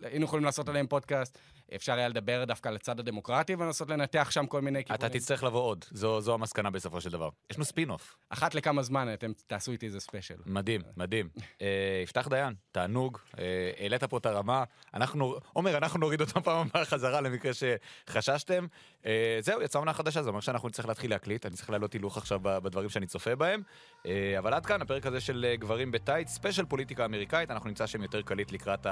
היינו 0.03 0.25
יכולים 0.25 0.45
לעשות 0.45 0.69
עליהם 0.69 0.87
פודקאסט. 0.87 1.39
אפשר 1.75 1.93
היה 1.93 2.07
לדבר 2.07 2.43
דווקא 2.45 2.69
על 2.69 2.75
הצד 2.75 2.99
הדמוקרטי 2.99 3.55
ולנסות 3.55 3.89
לנתח 3.89 4.27
שם 4.31 4.45
כל 4.45 4.61
מיני 4.61 4.79
אתה 4.79 4.97
כיוונים. 4.97 5.19
תצטרך 5.19 5.43
לבוא 5.43 5.61
עוד, 5.61 5.85
זו, 5.91 6.21
זו 6.21 6.33
המסקנה 6.33 6.69
בסופו 6.69 7.01
של 7.01 7.09
דבר. 7.09 7.29
יש 7.49 7.57
לנו 7.57 7.65
ספין-אוף. 7.65 8.17
אחת 8.29 8.55
לכמה 8.55 8.83
זמן 8.83 9.13
אתם 9.13 9.31
תעשו 9.47 9.71
איתי 9.71 9.85
איזה 9.85 9.99
special. 9.99 10.35
מדהים, 10.45 10.81
מדהים. 10.97 11.29
אה, 11.61 12.01
יפתח 12.03 12.27
דיין, 12.27 12.53
תענוג, 12.71 13.17
אה, 13.39 13.71
העלית 13.79 14.03
פה 14.03 14.17
את 14.17 14.25
הרמה. 14.25 14.63
אנחנו, 14.93 15.35
עומר, 15.53 15.77
אנחנו 15.77 15.99
נוריד 15.99 16.21
אותו 16.21 16.43
פעם 16.43 16.67
הבאה 16.67 16.85
חזרה 16.85 17.21
למקרה 17.21 17.51
שחששתם. 17.53 18.65
אה, 19.05 19.37
זהו, 19.41 19.61
יצאה 19.61 19.79
עונה 19.79 19.93
חדשה, 19.93 20.23
זה 20.23 20.29
אומר 20.29 20.39
שאנחנו 20.39 20.67
נצטרך 20.67 20.85
להתחיל 20.85 21.11
להקליט, 21.11 21.45
אני 21.45 21.55
צריך 21.55 21.69
להעלות 21.69 21.93
הילוך 21.93 22.17
עכשיו 22.17 22.39
בדברים 22.43 22.89
שאני 22.89 23.07
צופה 23.07 23.35
בהם. 23.35 23.61
אבל 24.37 24.53
עד 24.53 24.65
כאן, 24.65 24.81
הפרק 24.81 25.05
הזה 25.05 25.21
של 25.21 25.55
גברים 25.59 25.91
בטייץ, 25.91 26.29
special 26.29 26.65
פוליטיקה 26.65 27.05
אמריקאית, 27.05 27.51
אנחנו 27.51 27.69
נמצא 27.69 27.87
שם 27.87 28.01
יותר 28.01 28.21
קליט 28.21 28.51
לקראת 28.51 28.87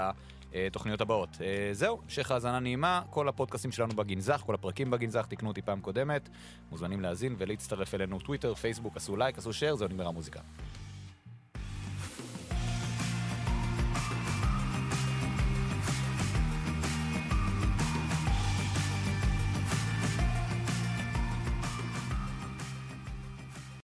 התוכניות 0.67 1.01
הבאות. 1.01 1.29
אה, 1.41 1.69
זהו, 1.71 1.99
המשך 2.03 2.31
האזנה 2.31 2.59
נעימה, 2.59 3.01
כל 3.09 3.27
הפודקאסטים 3.29 3.71
שלנו 3.71 3.95
בגנזך, 3.95 4.43
כל 4.45 4.53
הפרקים 4.53 4.91
בגנזך, 4.91 5.25
תקנו 5.29 5.49
אותי 5.49 5.61
פעם 5.61 5.79
קודמת. 5.79 6.29
מוזמנים 6.71 7.01
להאזין 7.01 7.35
ולהצטרף 7.37 7.93
אלינו 7.95 8.19
טוויטר, 8.19 8.53
פייסבוק, 8.53 8.97
עשו 8.97 9.15
לייק, 9.15 9.37
עשו 9.37 9.53
שייר, 9.53 9.75
זהו 9.75 9.87
נגמר 9.87 10.07
המוזיקה. 10.07 10.39